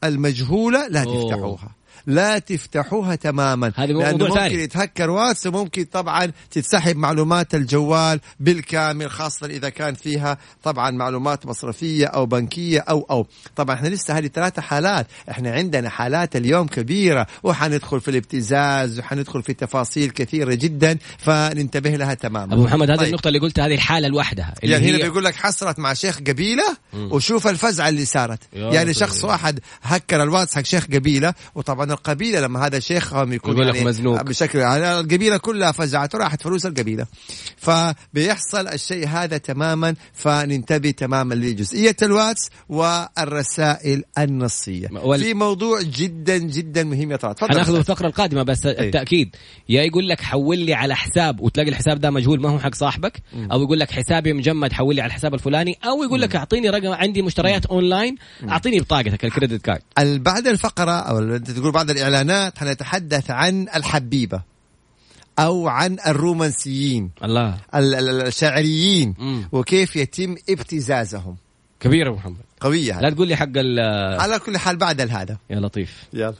المجهولة 0.04 0.88
لا 0.88 1.02
أوه. 1.02 1.30
تفتحوها. 1.30 1.70
لا 2.06 2.38
تفتحوها 2.38 3.14
تماما. 3.14 3.72
هذا 3.76 3.92
لأنه 3.92 4.24
ممكن 4.24 4.34
ثاني. 4.34 4.54
يتهكر 4.54 5.10
واتس 5.10 5.46
وممكن 5.46 5.84
طبعا 5.84 6.32
تتسحب 6.50 6.96
معلومات 6.96 7.54
الجوال 7.54 8.20
بالكامل 8.40 9.10
خاصة 9.10 9.46
إذا 9.46 9.68
كان 9.68 9.94
فيها 9.94 10.38
طبعا 10.62 10.90
معلومات 10.90 11.46
مصرفية 11.46 12.06
أو 12.06 12.26
بنكية 12.26 12.80
أو 12.80 13.06
أو. 13.10 13.26
طبعا 13.56 13.76
إحنا 13.76 13.88
لسه 13.88 14.18
هذه 14.18 14.26
ثلاثة 14.26 14.62
حالات. 14.62 15.06
إحنا 15.30 15.52
عندنا 15.52 15.88
حالات 15.88 16.36
اليوم 16.36 16.66
كبيرة 16.66 17.26
وحندخل 17.42 18.00
في 18.00 18.10
الابتزاز 18.10 18.98
وحندخل 18.98 19.42
في 19.42 19.54
تفاصيل 19.54 20.10
كثيرة 20.10 20.54
جدا 20.54 20.98
فننتبه 21.18 21.90
لها 21.90 22.14
تماما. 22.14 22.54
أبو 22.54 22.64
محمد 22.64 22.90
هذه 22.90 22.98
طيب. 22.98 23.08
النقطة 23.08 23.28
اللي 23.28 23.38
قلتها 23.38 23.66
هذه 23.66 23.74
الحالة 23.74 24.08
لوحدها. 24.08 24.54
اللي 24.64 24.74
يعني 24.74 24.90
هنا 24.90 24.98
بيقول 24.98 25.24
لك 25.24 25.34
حصلت 25.34 25.78
مع 25.78 25.94
شيخ 25.94 26.18
قبيلة 26.18 26.76
وشوف 26.94 27.46
الفزعه 27.46 27.88
اللي 27.88 28.04
صارت. 28.04 28.40
يعني 28.52 28.94
شخص 28.94 29.24
واحد 29.24 29.60
هكر 29.82 30.22
الواتس 30.22 30.54
حق 30.54 30.62
شيخ 30.62 30.86
قبيلة 30.86 31.34
وطبعا 31.54 31.93
القبيلة 31.94 32.40
لما 32.40 32.66
هذا 32.66 32.78
شيخهم 32.80 33.32
يكون 33.32 33.54
يقول 33.54 33.66
يعني 33.66 33.84
مزنوق. 33.84 34.22
بشكل 34.22 34.58
يعني 34.58 35.00
القبيلة 35.00 35.36
كلها 35.36 35.72
فزعت 35.72 36.14
وراحت 36.14 36.42
فلوس 36.42 36.66
القبيلة. 36.66 37.06
فبيحصل 37.56 38.68
الشيء 38.68 39.08
هذا 39.08 39.36
تماما 39.36 39.94
فننتبه 40.12 40.90
تماما 40.90 41.34
لجزئية 41.34 41.96
الواتس 42.02 42.50
والرسائل 42.68 44.02
النصية. 44.18 44.88
وال- 44.92 45.20
في 45.20 45.34
موضوع 45.34 45.82
جدا 45.82 46.36
جدا 46.38 46.84
مهم 46.84 47.10
يا 47.12 47.16
طلعت 47.16 47.36
تفضل. 47.38 47.50
حناخذ 47.50 47.74
الفقرة 47.74 48.06
القادمة 48.06 48.42
بس 48.42 48.66
التأكيد. 48.66 49.36
يا 49.68 49.82
يقول 49.82 50.08
لك 50.08 50.20
حول 50.20 50.58
لي 50.58 50.74
على 50.74 50.96
حساب 50.96 51.40
وتلاقي 51.40 51.68
الحساب 51.68 52.00
ده 52.00 52.10
مجهول 52.10 52.40
ما 52.40 52.48
هو 52.50 52.58
حق 52.58 52.74
صاحبك. 52.74 53.22
أو 53.52 53.62
يقول 53.62 53.80
لك 53.80 53.90
حسابي 53.90 54.32
مجمد 54.32 54.72
حول 54.72 54.94
لي 54.94 55.00
على 55.00 55.08
الحساب 55.08 55.34
الفلاني. 55.34 55.78
أو 55.84 56.02
يقول 56.02 56.20
لك 56.20 56.36
أعطيني 56.36 56.70
رقم 56.70 56.88
عندي 56.92 57.22
مشتريات 57.22 57.66
اونلاين 57.66 58.16
أعطيني 58.48 58.80
بطاقتك 58.80 59.24
ال 59.24 59.30
credit 59.30 59.62
card. 59.64 59.82
بعد 60.22 60.46
الفقرة 60.46 60.92
أو 60.92 61.18
ال- 61.18 61.32
أنت 61.32 61.50
تقول 61.50 61.72
بعد 61.72 61.83
الإعلانات 61.90 62.58
حنتحدث 62.58 63.30
عن 63.30 63.66
الحبيبة 63.76 64.42
أو 65.38 65.68
عن 65.68 65.96
الرومانسيين 66.06 67.10
الله. 67.24 67.58
ال- 67.74 67.94
ال- 67.94 68.26
الشاعريين 68.26 69.14
مم. 69.18 69.48
وكيف 69.52 69.96
يتم 69.96 70.36
ابتزازهم. 70.48 71.36
كبير 71.80 72.06
يا 72.06 72.12
محمد. 72.12 72.36
قوية 72.60 73.00
لا 73.00 73.08
هذه. 73.08 73.14
تقول 73.14 73.28
لي 73.28 73.36
حق 73.36 73.48
ال 73.56 73.80
على 74.20 74.38
كل 74.38 74.58
حال 74.58 74.76
بعد 74.76 75.00
هذا. 75.00 75.36
يا 75.50 75.60
لطيف. 75.60 76.04
يلا. 76.12 76.34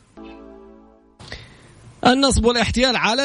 النصب 2.06 2.44
والاحتيال 2.44 2.96
على 2.96 3.24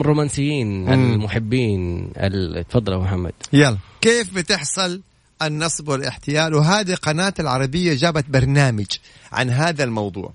الرومانسيين. 0.00 0.92
المحبين. 0.92 2.12
ال- 2.16 2.68
تفضل 2.68 2.92
يا 2.92 2.98
محمد. 2.98 3.32
يلا. 3.52 3.76
كيف 4.00 4.34
بتحصل 4.34 5.00
النصب 5.42 5.88
والاحتيال؟ 5.88 6.54
وهذه 6.54 6.94
قناة 6.94 7.34
العربية 7.40 7.94
جابت 7.94 8.24
برنامج 8.30 8.86
عن 9.32 9.50
هذا 9.50 9.84
الموضوع. 9.84 10.32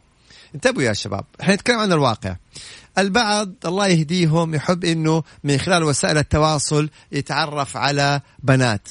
انتبهوا 0.55 0.83
يا 0.83 0.93
شباب. 0.93 1.25
إحنا 1.41 1.55
نتكلم 1.55 1.79
عن 1.79 1.91
الواقع. 1.91 2.35
البعض 2.97 3.51
الله 3.65 3.87
يهديهم 3.87 4.55
يحب 4.55 4.85
إنه 4.85 5.23
من 5.43 5.57
خلال 5.57 5.83
وسائل 5.83 6.17
التواصل 6.17 6.89
يتعرف 7.11 7.77
على 7.77 8.21
بنات. 8.43 8.89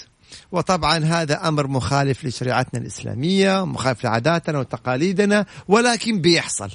وطبعا 0.53 0.99
هذا 1.05 1.49
أمر 1.49 1.67
مخالف 1.67 2.25
لشريعتنا 2.25 2.81
الإسلامية 2.81 3.65
مخالف 3.67 4.05
لعاداتنا 4.05 4.59
وتقاليدنا 4.59 5.47
ولكن 5.69 6.21
بيحصل. 6.21 6.71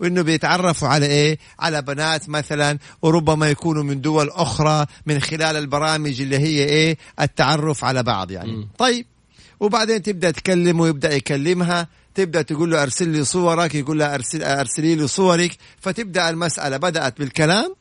وإنه 0.00 0.22
بيتعرفوا 0.22 0.88
على 0.88 1.06
إيه؟ 1.06 1.38
على 1.58 1.82
بنات 1.82 2.28
مثلا 2.28 2.78
وربما 3.02 3.50
يكونوا 3.50 3.82
من 3.82 4.00
دول 4.00 4.30
أخرى 4.30 4.86
من 5.06 5.20
خلال 5.20 5.56
البرامج 5.56 6.20
اللي 6.20 6.38
هي 6.38 6.64
إيه؟ 6.64 6.98
التعرف 7.20 7.84
على 7.84 8.02
بعض 8.02 8.30
يعني. 8.30 8.52
مم. 8.52 8.68
طيب. 8.78 9.06
وبعدين 9.60 10.02
تبدأ 10.02 10.30
تكلم 10.30 10.80
ويبدأ 10.80 11.14
يكلمها. 11.14 11.88
تبدأ 12.16 12.42
تقول 12.42 12.70
له 12.70 12.82
أرسل 12.82 13.08
لي 13.08 13.24
صورك 13.24 13.74
يقول 13.74 13.98
لها 13.98 14.14
ارسل 14.14 14.42
أرسلي 14.42 14.94
لي 14.94 15.08
صورك. 15.08 15.56
فتبدأ 15.80 16.28
المسألة 16.30 16.76
بدأت 16.76 17.18
بالكلام 17.18 17.74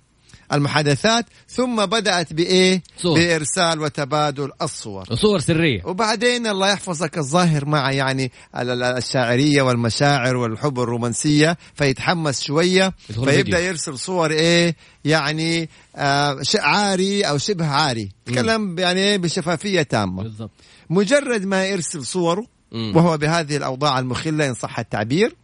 المحادثات 0.54 1.25
ثم 1.50 1.86
بدأت 1.86 2.34
بإيه؟ 2.34 2.84
صور. 2.98 3.20
بإرسال 3.20 3.80
وتبادل 3.80 4.51
الصور. 4.62 5.06
صور 5.15 5.39
سرية. 5.39 5.82
وبعدين 5.86 6.48
الله 6.48 6.70
يحفظك 6.72 7.18
الظاهر 7.18 7.65
مع 7.65 7.92
يعني 7.92 8.32
ال- 8.58 8.70
ال- 8.70 8.84
الشاعرية 8.84 9.62
والمشاعر 9.62 10.36
والحب 10.36 10.80
الرومانسية 10.80 11.58
فيتحمس 11.75 12.42
شوية 12.42 12.94
فيبدأ 13.08 13.32
فيديو. 13.32 13.60
يرسل 13.60 13.98
صور 14.00 14.32
إيه؟ 14.32 14.75
يعني 15.06 15.70
آه 15.96 16.42
عاري 16.56 17.22
أو 17.22 17.38
شبه 17.38 17.65
عاري. 17.65 18.10
تكلم 18.25 18.80
يعني 18.80 19.18
بشفافية 19.18 19.82
تامة. 19.82 20.24
بالضبط. 20.24 20.51
مجرد 20.89 21.46
ما 21.46 21.65
يرسل 21.65 22.06
صوره. 22.06 22.55
وهو 22.75 23.17
بهذه 23.17 23.58
الأوضاع 23.58 24.00
المخلة 24.00 24.48
إن 24.48 24.53
صح 24.53 24.79
التعبير 24.79 25.36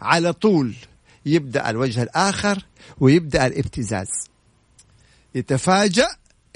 على 0.00 0.32
طول 0.32 0.74
يبدأ 1.26 1.70
الوجه 1.70 2.02
الآخر 2.02 2.62
ويبدأ 3.00 3.46
الابتزاز. 3.46 4.08
يتفاجأ 5.34 6.06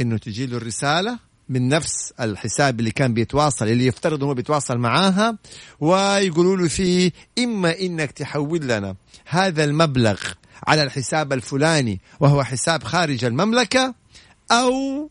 إنه 0.00 0.18
تجي 0.18 0.46
له 0.46 0.56
الرسالة 0.56 1.18
من 1.48 1.68
نفس 1.68 2.12
الحساب 2.20 2.80
اللي 2.80 2.90
كان 2.90 3.14
بيتواصل 3.14 3.68
اللي 3.68 3.86
يفترض 3.86 4.24
إنه 4.24 4.34
بيتواصل 4.34 4.78
معاها 4.78 5.38
ويقولوا 5.80 6.56
له 6.56 6.68
فيه 6.68 7.12
إما 7.38 7.78
إنك 7.78 8.12
تحول 8.12 8.60
لنا 8.60 8.96
هذا 9.26 9.64
المبلغ 9.64 10.20
على 10.66 10.82
الحساب 10.82 11.32
الفلاني 11.32 12.00
وهو 12.20 12.44
حساب 12.44 12.82
خارج 12.84 13.24
المملكة 13.24 13.94
أو 14.50 15.10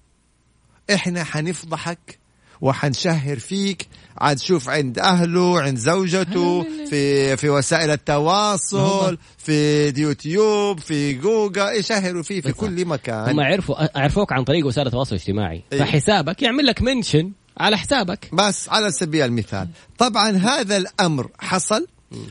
إحنا 0.94 1.24
حنفضحك 1.24 2.20
وحنشهر 2.62 3.40
فيك. 3.40 3.88
عاد 4.18 4.40
شوف 4.40 4.70
عند 4.70 5.00
أهله 5.00 5.62
عند 5.62 5.78
زوجته 5.78 6.66
في 6.90 7.38
في 7.38 7.50
وسائل 7.50 7.92
التواصل 7.92 9.18
في 9.38 9.94
يوتيوب 9.98 10.80
في 10.80 11.14
جوجل 11.14 11.62
يشهروا 11.62 12.24
فيه 12.24 12.42
في 12.42 12.52
كل 12.52 12.86
مكان. 12.86 13.30
هم 13.30 13.40
عرفوا 13.40 14.00
عرفوك 14.00 14.34
عن 14.34 14.44
طريق 14.44 14.66
وسائل 14.66 14.88
التواصل 14.88 15.16
الاجتماعي. 15.16 15.64
إيه. 15.74 15.80
فحسابك 15.80 16.42
يعمل 16.42 16.66
لك 16.66 16.82
منشن 16.82 17.32
على 17.58 17.78
حسابك. 17.78 18.30
بس 18.34 18.70
على 18.70 18.92
سبيل 18.92 19.26
المثال. 19.26 19.68
طبعا 19.98 20.30
هذا 20.32 20.78
الأمر 20.78 21.30
حصل 21.40 21.88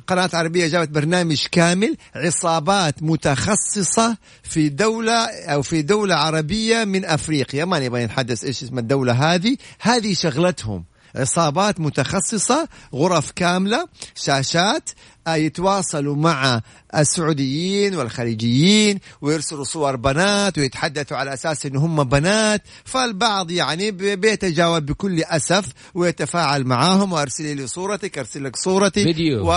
قناة 0.07 0.31
عربية 0.33 0.67
جابت 0.67 0.89
برنامج 0.89 1.47
كامل 1.53 1.97
عصابات 2.15 3.03
متخصصة 3.03 4.17
في 4.43 4.69
دولة 4.69 5.27
أو 5.27 5.63
في 5.63 5.83
دولة 5.83 6.15
عربية 6.15 6.85
من 6.85 7.05
أفريقيا. 7.05 7.65
ما 7.65 7.79
نبغى 7.79 8.05
نتحدث 8.05 8.45
إيش 8.45 8.63
اسم 8.63 8.79
الدولة 8.79 9.35
هذه. 9.35 9.57
هذه 9.81 10.15
شغلتهم. 10.15 10.85
عصابات 11.17 11.81
متخصصة 11.81 12.69
غرف 12.95 13.31
كاملة 13.31 13.89
شاشات 14.15 14.91
يتواصلوا 15.29 16.17
مع 16.17 16.61
السعوديين 16.97 17.95
والخليجيين 17.95 18.99
ويرسلوا 19.21 19.65
صور 19.65 19.97
بنات 19.97 20.59
ويتحدثوا 20.59 21.17
على 21.17 21.35
أساس 21.35 21.67
إن 21.67 21.77
هم 21.77 22.05
بنات. 22.05 22.63
فالبعض 22.85 23.51
يعني 23.51 23.91
بي- 23.91 24.17
بيتجاوب 24.17 24.87
بكل 24.87 25.23
أسف 25.23 25.67
ويتفاعل 25.95 26.65
معاهم. 26.65 27.13
وارسلي 27.13 27.55
لي 27.55 27.67
صورتك 27.67 28.19
أرسل 28.19 28.45
لك 28.45 28.57
صورتي. 28.57 29.05
فيديو. 29.05 29.51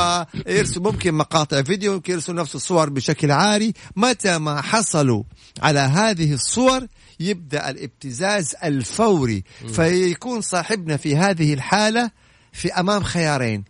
ويرسل 0.48 0.79
ممكن 0.81 1.13
مقاطع 1.13 1.62
فيديو 1.62 1.93
ممكن 1.93 2.13
يرسل 2.13 2.36
نفس 2.36 2.55
الصور 2.55 2.89
بشكل 2.89 3.31
عاري. 3.31 3.74
متى 3.96 4.38
ما 4.38 4.62
حصلوا 4.62 5.24
على 5.62 5.79
هذه 5.79 6.34
الصور 6.34 6.88
يبدأ 7.21 7.69
الابتزاز 7.69 8.55
الفوري 8.63 9.43
فيكون 9.67 10.41
صاحبنا 10.41 10.97
في 10.97 11.17
هذه 11.17 11.53
الحالة 11.53 12.11
في 12.51 12.73
أمام 12.73 13.03
خيارين 13.03 13.63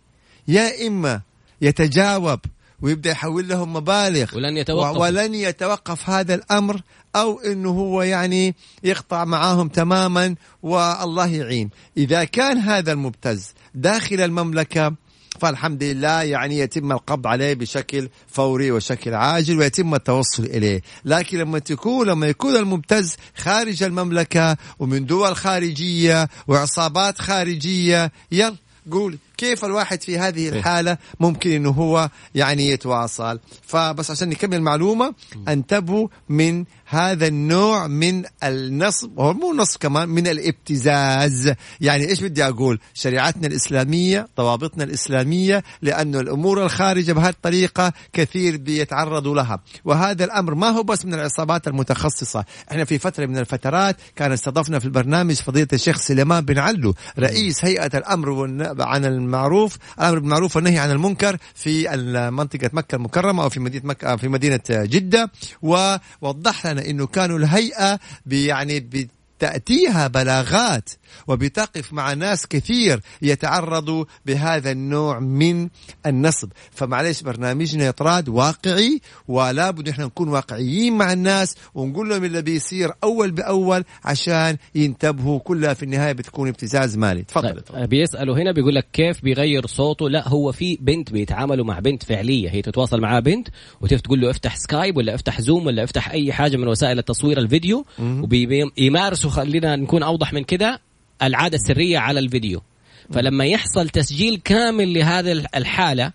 يا 0.48 0.86
إما 0.86 1.20
يتجاوب 1.60 2.40
ويبدأ 2.82 3.10
يحول 3.10 3.48
لهم 3.48 3.72
مبالغ 3.72 4.36
ولن 4.36 4.56
يتوقف. 4.56 4.96
ولن 4.96 5.34
يتوقف 5.34 6.10
هذا 6.10 6.34
الأمر 6.34 6.80
أو 7.16 7.40
إنه 7.40 7.70
هو 7.70 8.02
يعني 8.02 8.54
يقطع 8.84 9.24
معاهم 9.24 9.68
تماما 9.68 10.34
والله 10.62 11.26
يعين 11.26 11.70
إذا 11.96 12.24
كان 12.24 12.58
هذا 12.58 12.92
المبتز 12.92 13.52
داخل 13.74 14.20
المملكة 14.20 14.94
فالحمد 15.40 15.82
لله 15.82 16.22
يعني 16.22 16.58
يتم 16.58 16.92
القبض 16.92 17.26
عليه 17.26 17.54
بشكل 17.54 18.08
فوري 18.28 18.70
وشكل 18.70 19.14
عاجل 19.14 19.58
ويتم 19.58 19.94
التوصل 19.94 20.44
إليه، 20.44 20.82
لكن 21.04 21.38
لما 21.38 21.58
تكون 21.58 22.06
لما 22.06 22.26
يكون 22.26 22.56
المبتز 22.56 23.16
خارج 23.36 23.82
المملكة 23.82 24.56
ومن 24.78 25.06
دول 25.06 25.36
خارجية 25.36 26.28
وعصابات 26.48 27.18
خارجية 27.18 28.12
يلا 28.32 28.56
قول 28.90 29.18
كيف 29.42 29.64
الواحد 29.64 30.02
في 30.02 30.18
هذه 30.18 30.48
الحالة 30.48 30.98
ممكن 31.20 31.50
إنه 31.50 31.70
هو 31.70 32.10
يعني 32.34 32.68
يتواصل. 32.68 33.40
فبس 33.62 34.10
عشان 34.10 34.28
نكمل 34.28 34.62
معلومة 34.62 35.14
أنتبهوا 35.48 36.08
من 36.28 36.64
هذا 36.86 37.26
النوع 37.26 37.86
من 37.86 38.24
النصب 38.44 39.20
هو 39.20 39.34
مو 39.34 39.54
نصب 39.54 39.80
كمان 39.80 40.08
من 40.08 40.26
الابتزاز. 40.26 41.52
يعني 41.80 42.08
إيش 42.08 42.20
بدي 42.22 42.44
أقول؟ 42.44 42.78
شريعتنا 42.94 43.46
الإسلامية 43.46 44.28
ضوابطنا 44.36 44.84
الإسلامية 44.84 45.62
لأنه 45.82 46.20
الأمور 46.20 46.64
الخارجة 46.64 47.12
بهذه 47.12 47.28
الطريقة 47.28 47.92
كثير 48.12 48.56
بيتعرضوا 48.56 49.34
لها. 49.34 49.60
وهذا 49.84 50.24
الأمر 50.24 50.54
ما 50.54 50.68
هو 50.68 50.82
بس 50.82 51.04
من 51.04 51.14
العصابات 51.14 51.68
المتخصصة. 51.68 52.44
إحنا 52.70 52.84
في 52.84 52.98
فترة 52.98 53.26
من 53.26 53.38
الفترات 53.38 53.96
كان 54.16 54.32
استضفنا 54.32 54.78
في 54.78 54.84
البرنامج 54.84 55.34
فضيلة 55.34 55.68
الشيخ 55.72 56.00
سليمان 56.00 56.44
بن 56.44 56.58
علو 56.58 56.94
رئيس 57.18 57.64
هيئة 57.64 57.98
الأمر 57.98 58.42
عن 58.80 59.04
المعروف 59.34 59.78
الأمر 59.98 60.18
بالمعروف 60.18 60.56
والنهي 60.56 60.78
عن 60.78 60.90
المنكر 60.90 61.36
في 61.54 61.88
منطقة 62.32 62.70
مكة 62.72 62.96
المكرمة 62.96 63.42
أو 63.42 63.48
في 63.48 63.60
مدينة 63.60 63.86
مكة 63.86 64.16
في 64.16 64.28
مدينة 64.28 64.60
جدة. 64.70 65.30
ووضح 65.62 66.66
لنا 66.66 66.86
إنه 66.86 67.06
كانوا 67.06 67.38
الهيئة 67.38 67.98
بي- 68.26 68.46
يعني 68.46 69.08
تأتيها 69.38 70.06
بلاغات 70.06 70.90
وبتقف 71.28 71.92
مع 71.92 72.12
ناس 72.12 72.46
كثير 72.46 73.00
يتعرضوا 73.22 74.04
بهذا 74.26 74.70
النوع 74.70 75.18
من 75.18 75.68
النصب. 76.06 76.48
فمعليش 76.70 77.22
برنامجنا 77.22 77.86
يطراد 77.86 78.28
واقعي 78.28 79.00
ولا 79.28 79.70
بد 79.70 79.88
إحنا 79.88 80.04
نكون 80.04 80.28
واقعيين 80.28 80.98
مع 80.98 81.12
الناس 81.12 81.56
ونقول 81.74 82.08
لهم 82.08 82.24
اللي 82.24 82.42
بيصير 82.42 82.90
أول 83.04 83.30
بأول 83.30 83.84
عشان 84.04 84.56
ينتبهوا. 84.74 85.38
كلها 85.38 85.74
في 85.74 85.82
النهاية 85.82 86.12
بتكون 86.12 86.48
ابتزاز 86.48 86.96
مالي. 86.96 87.22
تفضل 87.22 87.60
طيب 87.60 87.88
بيسالوا 87.88 88.36
هنا 88.36 88.52
بيقول 88.52 88.74
لك 88.74 88.86
كيف 88.92 89.22
بيغير 89.22 89.66
صوته؟ 89.66 90.08
لا 90.08 90.28
هو 90.28 90.52
في 90.52 90.78
بنت 90.80 91.12
بيتعاملوا 91.12 91.64
مع 91.64 91.78
بنت 91.78 92.02
فعلية. 92.02 92.50
هي 92.50 92.62
تتواصل 92.62 93.00
معها 93.00 93.20
بنت 93.20 93.48
وتقول 93.80 94.20
له 94.20 94.30
افتح 94.30 94.56
سكايب 94.56 94.96
ولا 94.96 95.14
افتح 95.14 95.40
زوم 95.40 95.66
ولا 95.66 95.84
افتح 95.84 96.10
أي 96.10 96.32
حاجة 96.32 96.56
من 96.56 96.68
وسائل 96.68 96.98
التصوير 96.98 97.38
الفيديو 97.38 97.86
وبيمارسوا 98.00 99.30
خلينا 99.30 99.76
نكون 99.76 100.02
أوضح 100.02 100.32
من 100.32 100.44
كده 100.44 100.80
العادة 101.22 101.54
السرية 101.56 101.98
على 101.98 102.20
الفيديو. 102.20 102.62
فلما 103.10 103.44
يحصل 103.44 103.88
تسجيل 103.88 104.40
كامل 104.44 104.94
لهذه 104.94 105.46
الحالة 105.56 106.12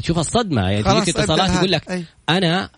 شوف 0.00 0.18
الصدمة. 0.18 0.70
يعني 0.70 0.82
تجيك 0.82 1.18
اتصالات 1.18 1.50
يقول 1.50 1.72
لك 1.72 1.90
أي. 1.90 2.04
أنا 2.28 2.70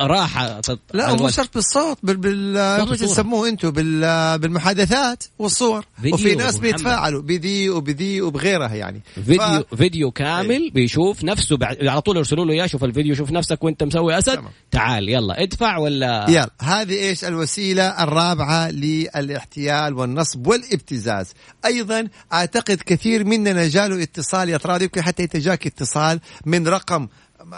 راح 0.00 0.60
لا 0.94 1.14
مو 1.14 1.28
شرط 1.28 1.54
بالصوت 1.54 1.98
بال 2.02 2.16
بال 2.16 2.98
تسموه 2.98 3.48
أنتم؟ 3.48 3.70
بال 3.70 4.38
بالمحادثات 4.38 5.24
والصور. 5.38 5.84
وفي 6.12 6.34
ناس 6.34 6.58
بيتفاعلوا 6.58 7.22
بذي 7.22 7.70
وبذي 7.70 8.20
وبغيرها 8.20 8.74
يعني. 8.74 9.00
فيديو 9.14 9.64
ف... 9.70 9.74
فيديو 9.74 10.10
كامل 10.10 10.50
أي. 10.50 10.70
بيشوف 10.70 11.24
نفسه 11.24 11.56
بعد 11.56 11.86
على 11.86 12.00
طول 12.00 12.16
يرسلوا 12.16 12.44
له 12.44 12.52
إياه 12.52 12.66
شوف 12.66 12.84
الفيديو 12.84 13.14
شوف 13.14 13.30
نفسك 13.30 13.64
وأنت 13.64 13.82
مسوي 13.82 14.18
أسد. 14.18 14.36
تمام. 14.36 14.52
تعال 14.70 15.08
يلا 15.08 15.42
ادفع 15.42 15.76
ولا؟ 15.76 16.26
يلا 16.28 16.50
هذه 16.60 16.94
إيش؟ 16.94 17.24
الوسيلة 17.24 18.02
الرابعة 18.02 18.70
للاحتيال 18.70 19.94
والنصب 19.94 20.46
والابتزاز. 20.46 21.32
أيضا 21.64 22.08
اعتقد 22.32 22.57
كثير 22.60 23.24
مننا 23.24 23.68
جاله 23.68 24.02
اتصال 24.02 24.48
يا 24.48 24.56
ترى 24.56 24.82
يمكن 24.82 25.02
حتى 25.02 25.22
انت 25.22 25.36
جاك 25.36 25.66
اتصال 25.66 26.20
من 26.46 26.68
رقم 26.68 27.08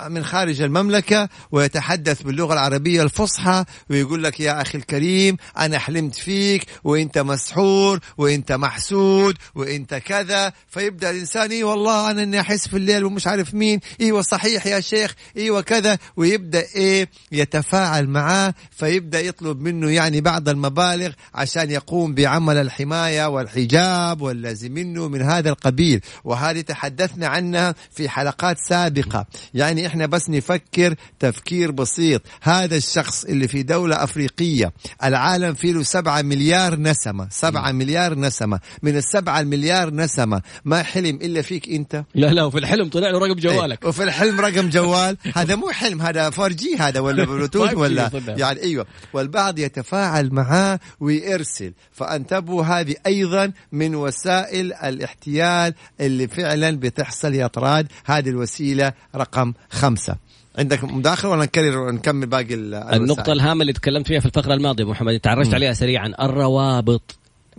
من 0.09 0.25
خارج 0.25 0.63
المملكة 0.63 1.29
ويتحدث 1.53 2.23
باللغة 2.23 2.53
العربية 2.53 3.03
الفصحى 3.03 3.65
ويقول 3.91 4.25
لك 4.25 4.41
يا 4.41 4.63
أخي 4.63 4.79
الكريم 4.79 5.37
أنا 5.59 5.79
حلمت 5.79 6.15
فيك 6.15 6.67
وإنت 6.85 7.19
مسحور 7.19 8.01
وإنت 8.19 8.53
محسود 8.53 9.37
وإنت 9.55 9.95
كذا. 9.95 10.53
فيبدأ 10.69 11.11
الإنسان 11.11 11.51
إيه 11.51 11.65
والله 11.65 12.11
أنا 12.11 12.23
إني 12.23 12.41
أحس 12.41 12.69
في 12.69 12.77
الليل 12.77 13.05
ومش 13.05 13.27
عارف 13.27 13.55
مين. 13.55 13.81
إيوه 14.01 14.23
صحيح 14.23 14.67
يا 14.67 14.81
شيخ 14.81 15.15
إيوه 15.37 15.61
كذا 15.61 15.99
ويبدأ 16.17 16.65
إيه؟ 16.75 17.09
يتفاعل 17.33 18.07
معاه. 18.07 18.55
فيبدأ 18.71 19.21
يطلب 19.21 19.61
منه 19.61 19.91
يعني 19.91 20.21
بعض 20.21 20.49
المبالغ 20.49 21.13
عشان 21.35 21.71
يقوم 21.71 22.15
بعمل 22.15 22.57
الحماية 22.57 23.27
والحجاب 23.27 24.21
واللازم 24.23 24.73
منه 24.73 25.09
من 25.09 25.23
هذا 25.23 25.51
القبيل. 25.51 26.01
وهذه 26.25 26.61
تحدثنا 26.61 27.27
عنها 27.27 27.75
في 27.91 28.09
حلقات 28.09 28.57
سابقة. 28.69 29.27
يعني 29.55 29.80
يعني 29.81 29.93
إحنا 29.93 30.07
بس 30.07 30.31
نفكر 30.31 30.95
تفكير 31.19 31.71
بسيط. 31.71 32.23
هذا 32.43 32.77
الشخص 32.77 33.25
اللي 33.25 33.49
في 33.49 33.63
دولة 33.63 34.05
أفريقية 34.05 34.73
العالم 35.05 35.55
فيه 35.55 35.73
له 35.73 35.83
سبعة 35.83 36.23
مليار 36.23 36.77
نسمة 36.77 37.29
سبعة 37.31 37.73
مليار 37.73 38.19
نسمة. 38.19 38.61
من 38.83 38.97
السبعة 38.97 39.41
المليار 39.41 39.95
نسمة 39.95 40.43
ما 40.65 40.83
حلم 40.83 41.17
إلا 41.17 41.43
فيك 41.43 41.69
أنت. 41.69 42.05
لا 42.15 42.27
لا 42.27 42.45
وفي 42.45 42.59
الحلم 42.59 42.89
طلع 42.89 43.11
له 43.11 43.19
رقم 43.19 43.35
جوالك. 43.35 43.83
إيه 43.83 43.89
وفي 43.89 44.03
الحلم 44.03 44.41
رقم 44.41 44.69
جوال. 44.69 45.17
هذا 45.35 45.55
مو 45.55 45.71
حلم 45.71 46.03
هذا 46.03 46.27
4 46.27 46.49
G 46.49 46.77
هذا 46.79 47.01
ولا 47.01 47.25
بلوتوث 47.31 47.75
ولا 47.75 48.11
يعني 48.29 48.63
أيوه. 48.63 48.87
والبعض 49.13 49.59
يتفاعل 49.59 50.35
معاه 50.35 50.81
ويرسل. 51.01 51.73
فانتبهوا 51.93 52.65
هذه 52.65 52.95
أيضا 53.07 53.53
من 53.73 53.95
وسائل 53.95 54.73
الاحتيال 54.73 55.75
اللي 56.01 56.29
فعلا 56.29 56.77
بتحصل 56.77 57.35
يا 57.35 57.47
طراد. 57.47 57.87
هذه 58.05 58.29
الوسيلة 58.29 58.93
رقم 59.17 59.53
خمسة. 59.71 60.17
عندك 60.59 60.85
مداخلة 60.85 61.31
ولا 61.31 61.43
نكرر 61.43 61.91
نكمل 61.91 62.27
باقي 62.27 62.55
النقطة 62.55 63.33
الهامة 63.33 63.63
اللي 63.63 63.73
تكلمت 63.73 64.07
فيها 64.07 64.21
في 64.21 64.27
الفقرة 64.27 64.55
الماضية 64.55 64.85
محمد 64.85 65.21
تعرجت 65.21 65.55
عليها 65.55 65.73
سريعا. 65.73 66.15
الروابط. 66.21 67.17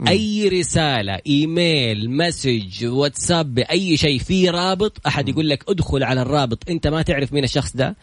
أي 0.08 0.50
رسالة 0.50 1.20
إيميل 1.28 2.12
مسج 2.12 2.86
واتساب 2.86 3.54
بأي 3.56 3.98
شيء 3.98 4.20
في 4.20 4.50
رابط 4.50 4.98
أحد 5.08 5.30
يقول 5.30 5.50
لك 5.50 5.64
ادخل 5.70 6.04
على 6.04 6.22
الرابط. 6.22 6.70
أنت 6.70 6.88
ما 6.88 7.02
تعرف 7.02 7.34
مين 7.34 7.44
الشخص 7.44 7.76
ده. 7.76 7.96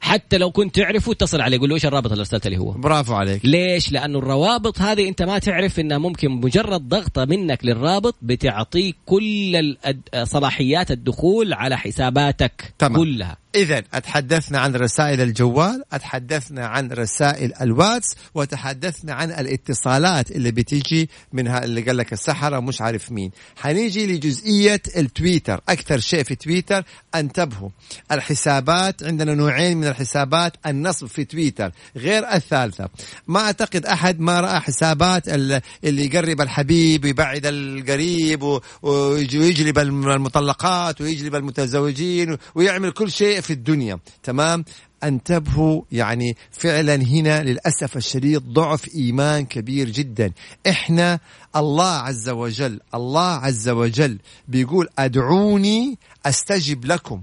حتى 0.00 0.38
لو 0.38 0.50
كنت 0.50 0.74
تعرفه 0.80 1.12
اتصل 1.12 1.40
عليه 1.40 1.58
قول 1.58 1.68
له 1.68 1.74
إيش 1.74 1.86
الرابط 1.86 2.10
اللي 2.10 2.20
ارسلت 2.20 2.46
لي 2.46 2.58
هو. 2.58 2.70
برافو 2.70 3.14
عليك. 3.14 3.44
ليش؟ 3.44 3.92
لأنه 3.92 4.18
الروابط 4.18 4.80
هذه 4.80 5.08
أنت 5.08 5.22
ما 5.22 5.38
تعرف 5.38 5.80
إنها 5.80 5.98
ممكن 5.98 6.30
مجرد 6.30 6.88
ضغطة 6.88 7.24
منك 7.24 7.64
للرابط 7.64 8.14
بتعطيك 8.22 8.96
كل 9.06 9.76
صلاحيات 10.22 10.90
الدخول 10.90 11.52
على 11.52 11.78
حساباتك 11.78 12.74
تمام. 12.78 12.96
كلها. 12.96 13.36
إذا 13.56 13.82
أتحدثنا 13.94 14.58
عن 14.58 14.76
رسائل 14.76 15.20
الجوال 15.20 15.84
أتحدثنا 15.92 16.66
عن 16.66 16.92
رسائل 16.92 17.52
الواتس 17.60 18.16
وتحدثنا 18.34 19.14
عن 19.14 19.30
الاتصالات 19.30 20.30
اللي 20.30 20.50
بتيجي 20.50 21.10
منها 21.32 21.64
اللي 21.64 21.80
قال 21.80 21.96
لك 21.96 22.12
السحرة 22.12 22.60
مش 22.60 22.80
عارف 22.80 23.12
مين. 23.12 23.30
حنيجي 23.56 24.06
لجزئية 24.06 24.82
التويتر 24.96 25.60
أكثر 25.68 25.98
شيء 25.98 26.22
في 26.22 26.34
تويتر 26.34 26.84
انتبهوا. 27.14 27.68
الحسابات 28.12 29.02
عندنا 29.02 29.34
نوعين 29.34 29.76
من 29.76 29.86
الحسابات 29.86 30.52
النصب 30.66 31.06
في 31.06 31.24
تويتر 31.24 31.72
غير 31.96 32.32
الثالثة. 32.32 32.88
ما 33.26 33.40
أعتقد 33.40 33.86
أحد 33.86 34.20
ما 34.20 34.40
رأى 34.40 34.60
حسابات 34.60 35.28
اللي 35.28 35.62
يقرب 35.84 36.40
الحبيب 36.40 37.04
ويبعد 37.04 37.46
القريب 37.46 38.60
ويجلب 38.82 39.78
المطلقات 39.78 41.00
ويجلب 41.00 41.34
المتزوجين 41.34 42.36
ويعمل 42.54 42.90
كل 42.90 43.10
شيء 43.12 43.40
في 43.46 43.52
الدنيا. 43.52 43.98
تمام؟ 44.22 44.64
انتبهوا 45.04 45.82
يعني 45.92 46.36
فعلا 46.50 46.94
هنا 46.94 47.42
للأسف 47.42 47.96
الشديد 47.96 48.42
ضعف 48.42 48.94
إيمان 48.94 49.46
كبير 49.46 49.90
جدا. 49.90 50.32
إحنا 50.68 51.20
الله 51.56 51.90
عز 51.90 52.28
وجل 52.28 52.80
الله 52.94 53.30
عز 53.30 53.68
وجل 53.68 54.18
بيقول 54.48 54.88
أدعوني 54.98 55.98
أستجب 56.26 56.84
لكم. 56.84 57.22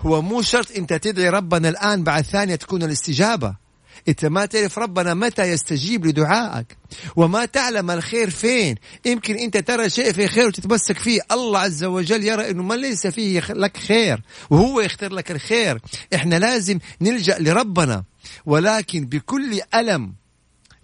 هو 0.00 0.22
مو 0.22 0.42
شرط 0.42 0.70
أنت 0.76 0.92
تدعي 0.92 1.28
ربنا 1.30 1.68
الآن 1.68 2.04
بعد 2.04 2.22
ثانية 2.22 2.54
تكون 2.54 2.82
الاستجابة. 2.82 3.63
انت 4.08 4.24
ما 4.24 4.46
تعرف 4.46 4.78
ربنا 4.78 5.14
متى 5.14 5.42
يستجيب 5.42 6.06
لدعائك 6.06 6.76
وما 7.16 7.44
تعلم 7.44 7.90
الخير 7.90 8.30
فين. 8.30 8.76
يمكن 9.04 9.34
انت 9.34 9.56
ترى 9.56 9.90
شيء 9.90 10.12
في 10.12 10.28
خير 10.28 10.46
وتتمسك 10.46 10.98
فيه. 10.98 11.20
الله 11.32 11.58
عز 11.58 11.84
وجل 11.84 12.24
يرى 12.24 12.50
انه 12.50 12.62
ما 12.62 12.74
ليس 12.74 13.06
فيه 13.06 13.40
لك 13.50 13.76
خير 13.76 14.22
وهو 14.50 14.80
يختار 14.80 15.12
لك 15.12 15.30
الخير. 15.30 15.78
إحنا 16.14 16.38
لازم 16.38 16.78
نلجأ 17.00 17.38
لربنا. 17.38 18.04
ولكن 18.46 19.06
بكل 19.06 19.60
ألم 19.74 20.14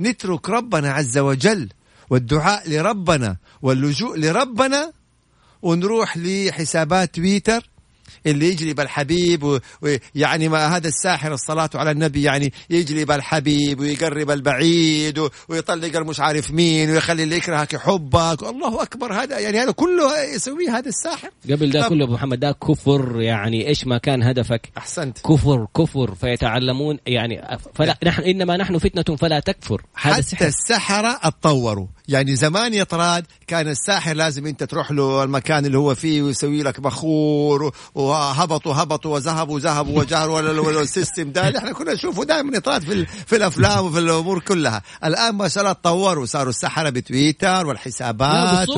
نترك 0.00 0.48
ربنا 0.48 0.92
عز 0.92 1.18
وجل 1.18 1.68
والدعاء 2.10 2.70
لربنا 2.70 3.36
واللجوء 3.62 4.18
لربنا 4.18 4.92
ونروح 5.62 6.16
لحسابات 6.16 7.14
تويتر. 7.14 7.69
اللي 8.26 8.48
يجلب 8.48 8.80
الحبيب 8.80 9.60
ويعني 9.82 10.48
ما 10.48 10.76
هذا 10.76 10.88
الساحر 10.88 11.34
الصلاة 11.34 11.70
على 11.74 11.90
النبي 11.90 12.22
يعني 12.22 12.52
يجلب 12.70 13.10
الحبيب 13.10 13.80
ويقرب 13.80 14.30
البعيد 14.30 15.28
ويطلق 15.48 15.96
المش 15.96 16.20
عارف 16.20 16.50
مين 16.50 16.90
ويخلي 16.90 17.22
اللي 17.22 17.36
يكرهك 17.36 17.72
يحبك. 17.72 18.42
الله 18.42 18.82
أكبر. 18.82 19.12
هذا 19.12 19.38
يعني 19.38 19.58
هذا 19.58 19.70
كله 19.70 20.22
يسويه 20.22 20.78
هذا 20.78 20.88
الساحر. 20.88 21.30
قبل 21.50 21.70
ده 21.70 21.88
كله 21.88 22.04
أبو 22.04 22.12
محمد 22.12 22.40
ده 22.40 22.52
كفر 22.52 23.20
يعني 23.20 23.68
إيش 23.68 23.86
ما 23.86 23.98
كان 23.98 24.22
هدفك؟ 24.22 24.68
أحسنت. 24.78 25.18
كفر 25.18 25.66
كفر. 25.76 26.14
فيتعلمون 26.14 26.98
يعني 27.06 27.58
فلا 27.74 27.98
نحن 28.04 28.22
إنما 28.22 28.56
نحن 28.56 28.78
فتنة 28.78 29.16
فلا 29.16 29.40
تكفر. 29.40 29.82
هذا 29.94 30.14
حتى 30.14 30.20
السحر. 30.20 30.46
السحرة 30.46 31.20
اتطوروا. 31.22 31.86
يعني 32.10 32.36
زمان 32.36 32.74
يا 32.74 32.84
طراد 32.84 33.26
كان 33.46 33.68
الساحر 33.68 34.12
لازم 34.12 34.46
انت 34.46 34.64
تروح 34.64 34.90
له 34.90 35.24
المكان 35.24 35.66
اللي 35.66 35.78
هو 35.78 35.94
فيه 35.94 36.22
ويسوي 36.22 36.62
لك 36.62 36.80
بخور 36.80 37.72
وهبطوا 37.94 38.74
هبطوا 38.74 39.14
وذهبوا 39.14 39.60
ذهبوا 39.60 40.00
وجهروا 40.00 40.82
ال 40.82 40.89
system 40.89 41.32
ده 41.32 41.58
إحنا 41.58 41.72
كنا 41.72 41.94
نشوفه 41.94 42.24
دائما 42.24 42.56
يطراد 42.56 42.82
في, 42.82 43.06
في 43.06 43.36
الافلام 43.36 43.86
وفي 43.86 43.98
الأمور 43.98 44.40
كلها. 44.40 44.82
الان 45.04 45.34
ما 45.34 45.48
شاء 45.48 45.62
الله 45.62 45.72
تطوروا. 45.72 46.26
صاروا 46.26 46.50
السحره 46.50 46.90
بتويتر 46.90 47.66
والحسابات 47.66 48.68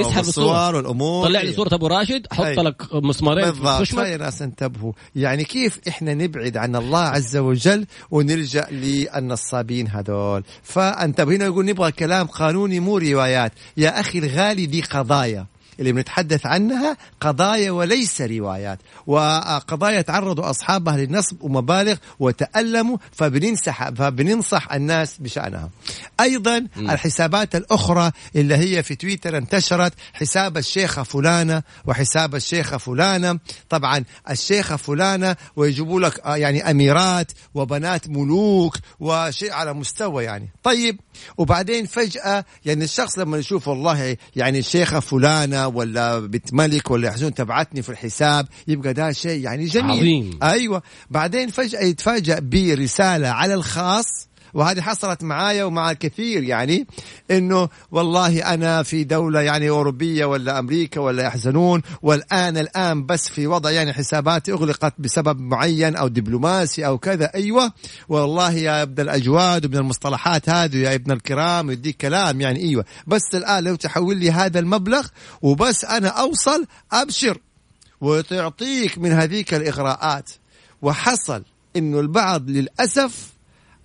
يسحب 0.00 0.20
الصور 0.20 0.74
والأمور. 0.74 1.26
طلع 1.26 1.40
لي 1.40 1.52
صورة 1.52 1.74
أبو 1.74 1.86
راشد 1.86 2.26
حط 2.32 2.46
لك 2.46 2.94
مسمارين 2.94 3.44
بالضبط. 3.44 3.82
في 3.82 4.16
ناس 4.16 4.42
انتبهوا. 4.42 4.92
يعني 5.14 5.44
كيف 5.44 5.80
إحنا 5.88 6.14
نبعد 6.14 6.56
عن 6.56 6.76
الله 6.76 6.98
عز 7.02 7.36
وجل 7.36 7.86
ونلجأ 8.10 8.66
للنصابين 8.70 9.88
هذول؟ 9.88 10.42
فانتبهوا 10.62 11.36
هنا 11.36 11.44
يقول 11.44 11.64
نبغى 11.64 11.92
كلام 11.92 12.26
قانوني 12.38 12.80
مو 12.80 12.98
روايات. 12.98 13.52
يا 13.76 14.00
أخي 14.00 14.18
الغالي 14.18 14.66
دي 14.66 14.82
قضايا. 14.82 15.46
اللي 15.80 15.92
بنتحدث 15.92 16.46
عنها 16.46 16.96
قضايا 17.20 17.70
وليس 17.70 18.20
روايات. 18.20 18.78
وقضايا 19.06 20.00
تعرضوا 20.00 20.50
أصحابها 20.50 20.96
للنصب 20.96 21.42
ومبالغ 21.42 21.96
وتألموا 22.18 22.96
فبننصح 23.12 23.90
فبننصح 23.90 24.72
الناس 24.72 25.18
بشأنها. 25.18 25.70
أيضا 26.20 26.58
م. 26.76 26.90
الحسابات 26.90 27.56
الأخرى 27.56 28.10
اللي 28.36 28.56
هي 28.56 28.82
في 28.82 28.94
تويتر 28.94 29.36
انتشرت 29.36 29.92
حساب 30.12 30.56
الشيخة 30.56 31.02
فلانة 31.02 31.62
وحساب 31.86 32.34
الشيخة 32.34 32.76
فلانة 32.76 33.38
طبعا 33.68 34.04
الشيخة 34.30 34.76
فلانة 34.76 35.36
ويجيبوا 35.56 36.00
لك 36.00 36.20
آه، 36.20 36.36
يعني 36.36 36.70
أميرات 36.70 37.32
وبنات 37.54 38.08
ملوك 38.08 38.76
وشيء 39.00 39.52
على 39.52 39.72
مستوى 39.74 40.24
يعني 40.24 40.48
طيب 40.62 41.00
وبعدين 41.38 41.86
فجأة 41.86 42.44
يعني 42.64 42.84
الشخص 42.84 43.18
لما 43.18 43.38
يشوف 43.38 43.68
والله 43.68 44.16
يعني 44.36 44.58
الشيخة 44.58 45.00
فلانة 45.00 45.66
ولا 45.66 46.18
بنت 46.18 46.54
ملك 46.54 46.90
ولا 46.90 47.08
يحزون 47.08 47.34
تبعتني 47.34 47.82
في 47.82 47.88
الحساب 47.88 48.46
يبقى 48.68 48.94
ده 48.94 49.12
شيء 49.12 49.44
يعني 49.44 49.64
جميل 49.64 49.90
عظيم. 49.90 50.38
أيوة 50.42 50.82
بعدين 51.10 51.48
فجأة 51.50 51.80
يتفاجأ 51.80 52.38
برسالة 52.40 53.28
على 53.28 53.54
الخاص 53.54 54.27
وهذه 54.54 54.80
حصلت 54.80 55.24
معايا 55.24 55.64
ومع 55.64 55.90
الكثير 55.90 56.42
يعني 56.42 56.86
إنه 57.30 57.68
والله 57.90 58.54
أنا 58.54 58.82
في 58.82 59.04
دولة 59.04 59.40
يعني 59.40 59.68
أوروبية 59.68 60.24
ولا 60.24 60.58
أمريكا 60.58 61.00
ولا 61.00 61.22
يحزنون 61.22 61.82
والآن 62.02 62.56
الآن 62.56 63.06
بس 63.06 63.28
في 63.28 63.46
وضع 63.46 63.70
يعني 63.70 63.92
حساباتي 63.92 64.52
أغلقت 64.52 64.94
بسبب 64.98 65.40
معين 65.40 65.96
أو 65.96 66.08
دبلوماسي 66.08 66.86
أو 66.86 66.98
كذا. 66.98 67.30
أيوه 67.34 67.72
والله 68.08 68.52
يا 68.52 68.82
ابن 68.82 69.02
الأجواد 69.02 69.64
وابن 69.64 69.78
المصطلحات 69.78 70.48
هذه 70.48 70.76
يا 70.76 70.94
ابن 70.94 71.12
الكرام 71.12 71.70
يديك 71.70 71.96
كلام 71.96 72.40
يعني 72.40 72.60
أيوه. 72.60 72.84
بس 73.06 73.34
الآن 73.34 73.64
لو 73.64 73.74
تحول 73.74 74.16
لي 74.16 74.30
هذا 74.30 74.58
المبلغ 74.58 75.06
وبس 75.42 75.84
أنا 75.84 76.08
أوصل 76.08 76.66
أبشر 76.92 77.38
وتعطيك 78.00 78.98
من 78.98 79.12
هذيك 79.12 79.54
الإغراءات. 79.54 80.30
وحصل 80.82 81.42
إنه 81.76 82.00
البعض 82.00 82.50
للأسف 82.50 83.37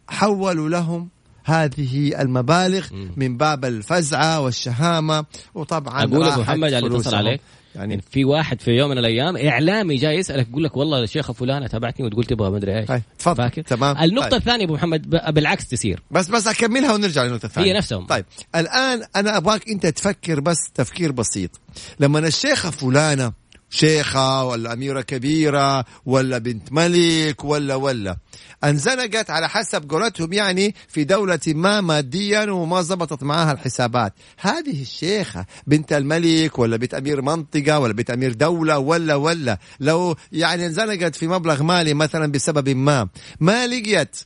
حولوا 0.08 0.70
لهم 0.70 1.10
هذه 1.46 2.22
المبالغ 2.22 2.88
من 3.18 3.38
باب 3.38 3.66
الفزعه 3.66 4.42
والشهامة. 4.42 5.26
وطبعا 5.56 6.04
أقول 6.04 6.24
أبو 6.24 6.42
محمد 6.42 6.74
اللي 6.74 6.98
اتصل 6.98 7.16
عليك. 7.16 7.42
يعني 7.76 8.02
في 8.12 8.26
واحد 8.26 8.62
في 8.62 8.72
يوم 8.72 8.90
من 8.90 8.98
الأيام 8.98 9.38
إعلامي 9.38 9.96
جاي 9.96 10.16
يسألك 10.16 10.48
يقول 10.50 10.64
لك 10.64 10.78
والله 10.78 11.04
الشيخة 11.04 11.34
فلانة 11.34 11.68
تابعتني 11.68 12.06
وتقول 12.06 12.24
تبغى 12.24 12.50
ما 12.50 12.58
أدري 12.58 12.80
إيش. 12.80 13.02
تفضل. 13.20 13.36
فاكر؟ 13.36 13.62
تمام. 13.62 13.98
النقطة 13.98 14.30
طيب. 14.30 14.40
الثانية 14.40 14.66
أبو 14.66 14.74
محمد 14.74 15.10
بالعكس 15.10 15.68
تصير 15.68 16.00
بس 16.12 16.30
بس 16.30 16.48
أكملها 16.48 16.94
ونرجع 16.94 17.24
للنقطة 17.24 17.46
الثانية. 17.46 17.72
هي 17.74 17.78
نفسهم. 17.78 18.06
طيب 18.06 18.26
الآن 18.56 19.04
أنا 19.16 19.38
أبغاك 19.38 19.70
أنت 19.70 19.86
تفكر 19.86 20.40
بس 20.40 20.58
تفكير 20.74 21.12
بسيط. 21.12 21.52
لما 22.00 22.20
الشيخة 22.20 22.70
فلانة 22.70 23.34
شيخة 23.70 24.44
ولا 24.44 24.74
أميرة 24.74 25.02
كبيرة 25.02 25.86
ولا 26.06 26.38
بنت 26.38 26.72
ملك 26.72 27.44
ولا 27.44 27.76
ولا 27.76 28.18
انزنقت 28.64 29.30
على 29.30 29.50
حسب 29.50 29.92
قولتهم 29.92 30.34
يعني 30.34 30.76
في 30.88 31.04
دولة 31.04 31.40
ما 31.48 31.82
ماديا 31.82 32.52
وما 32.52 32.82
زبطت 32.82 33.24
معاها 33.24 33.52
الحسابات. 33.52 34.14
هذه 34.38 34.82
الشيخة 34.82 35.46
بنت 35.68 35.94
الملك 35.94 36.60
ولا 36.60 36.78
بنت 36.78 36.94
أمير 36.94 37.22
منطقة 37.22 37.80
ولا 37.80 37.94
بنت 37.94 38.12
أمير 38.12 38.34
دولة 38.34 38.78
ولا 38.78 39.16
ولا. 39.16 39.58
لو 39.80 40.16
يعني 40.32 40.66
انزنقت 40.66 41.16
في 41.16 41.28
مبلغ 41.28 41.64
مالي 41.64 41.94
مثلا 41.94 42.32
بسبب 42.32 42.70
ما. 42.70 43.08
ما 43.40 43.68
لقيت 43.68 44.18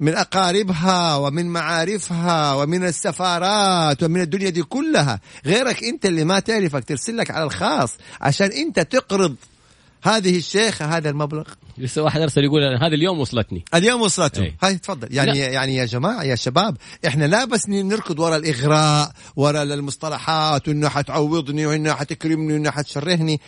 من 0.00 0.14
أقاربها 0.14 1.16
ومن 1.16 1.46
معارفها 1.46 2.54
ومن 2.54 2.84
السفارات 2.84 4.02
ومن 4.02 4.20
الدنيا 4.20 4.50
دي 4.50 4.62
كلها. 4.62 5.20
غيرك 5.46 5.84
أنت 5.84 6.06
اللي 6.06 6.24
ما 6.24 6.40
تعرفك 6.40 6.84
ترسل 6.84 7.16
لك 7.16 7.30
على 7.30 7.44
الخاص 7.44 7.92
عشان 8.20 8.52
أنت 8.52 8.80
تقرض 8.80 9.36
هذه 10.02 10.36
الشيخة 10.36 10.96
هذا 10.96 11.10
المبلغ. 11.10 11.44
لسه 11.78 12.02
واحد 12.02 12.20
أرسل 12.20 12.44
يقول 12.44 12.62
هذا 12.62 12.94
اليوم 12.94 13.20
وصلتني. 13.20 13.64
اليوم 13.74 14.00
وصلته 14.02 14.42
أي. 14.42 14.54
هاي 14.62 14.78
تفضل. 14.78 15.08
يعني 15.10 15.32
لا. 15.32 15.48
يعني 15.48 15.76
يا 15.76 15.84
جماعة 15.84 16.22
يا 16.22 16.34
شباب 16.34 16.76
إحنا 17.06 17.24
لا 17.24 17.44
بس 17.44 17.68
نركض 17.68 18.18
ورا 18.18 18.36
الإغراء 18.36 19.12
ورا 19.36 19.62
المصطلحات 19.62 20.68
وإنه 20.68 20.88
حتعوضني 20.88 21.66
وإنه 21.66 21.94
حتكرمني 21.94 22.52
وإنه 22.52 22.70
حتشرهني. 22.70 23.40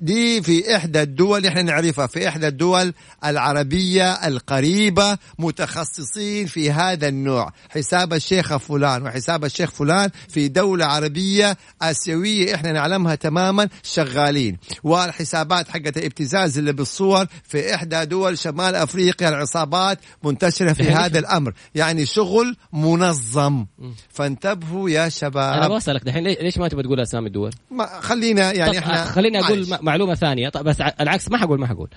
دي 0.00 0.42
في 0.42 0.76
إحدى 0.76 1.02
الدول 1.02 1.46
إحنا 1.46 1.62
نعرفها 1.62 2.06
في 2.06 2.28
إحدى 2.28 2.48
الدول 2.48 2.94
العربية 3.24 4.12
القريبة 4.12 5.18
متخصصين 5.38 6.46
في 6.46 6.70
هذا 6.70 7.08
النوع. 7.08 7.52
حساب 7.68 8.12
الشيخ 8.12 8.56
فلان 8.56 9.02
وحساب 9.02 9.44
الشيخ 9.44 9.70
فلان 9.70 10.10
في 10.28 10.48
دولة 10.48 10.86
عربية 10.86 11.56
آسيوية 11.82 12.54
إحنا 12.54 12.72
نعلمها 12.72 13.14
تماما 13.14 13.68
شغالين. 13.82 14.58
والحسابات 14.82 15.68
حقت 15.68 15.96
الابتزاز 15.96 16.58
اللي 16.58 16.72
بالصور 16.72 17.26
في 17.48 17.71
إحدى 17.74 18.04
دول 18.04 18.38
شمال 18.38 18.74
أفريقيا 18.74 19.28
العصابات 19.28 19.98
منتشرة 20.24 20.72
في 20.72 20.82
هذا 21.00 21.18
الأمر. 21.18 21.52
يعني 21.74 22.06
شغل 22.06 22.56
منظم. 22.72 23.66
فانتبهوا 24.08 24.90
يا 24.90 25.08
شباب. 25.08 25.62
أنا 25.62 25.68
بسألك 25.68 26.04
دحين 26.04 26.24
ليش 26.24 26.58
ما 26.58 26.68
تبغى 26.68 26.82
تقول 26.82 27.00
أسامي 27.00 27.26
الدول؟ 27.26 27.50
ما 27.70 28.00
خلينا 28.00 28.52
يعني 28.52 28.78
إحنا 28.78 29.04
خليني 29.04 29.40
أقول 29.40 29.68
معلش. 29.68 29.82
معلومة 29.82 30.14
ثانية. 30.14 30.48
طب 30.48 30.64
بس 30.64 30.80
العكس 30.80 31.30
ما 31.30 31.38
حقول 31.38 31.60
ما 31.60 31.66
حقول. 31.66 31.88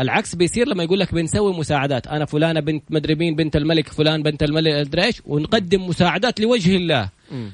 العكس 0.00 0.34
بيصير 0.34 0.68
لما 0.68 0.82
يقول 0.84 1.00
لك 1.00 1.14
بنسوي 1.14 1.58
مساعدات. 1.58 2.06
أنا 2.06 2.24
فلانة 2.24 2.60
بنت 2.60 2.84
مدري 2.90 3.14
مين 3.14 3.36
بنت 3.36 3.56
الملك 3.56 3.88
فلان 3.88 4.22
بنت 4.22 4.42
الملك 4.42 4.98
إيش 4.98 5.22
ونقدم 5.26 5.86
مساعدات 5.86 6.40
لوجه 6.40 6.76
الله. 6.76 7.08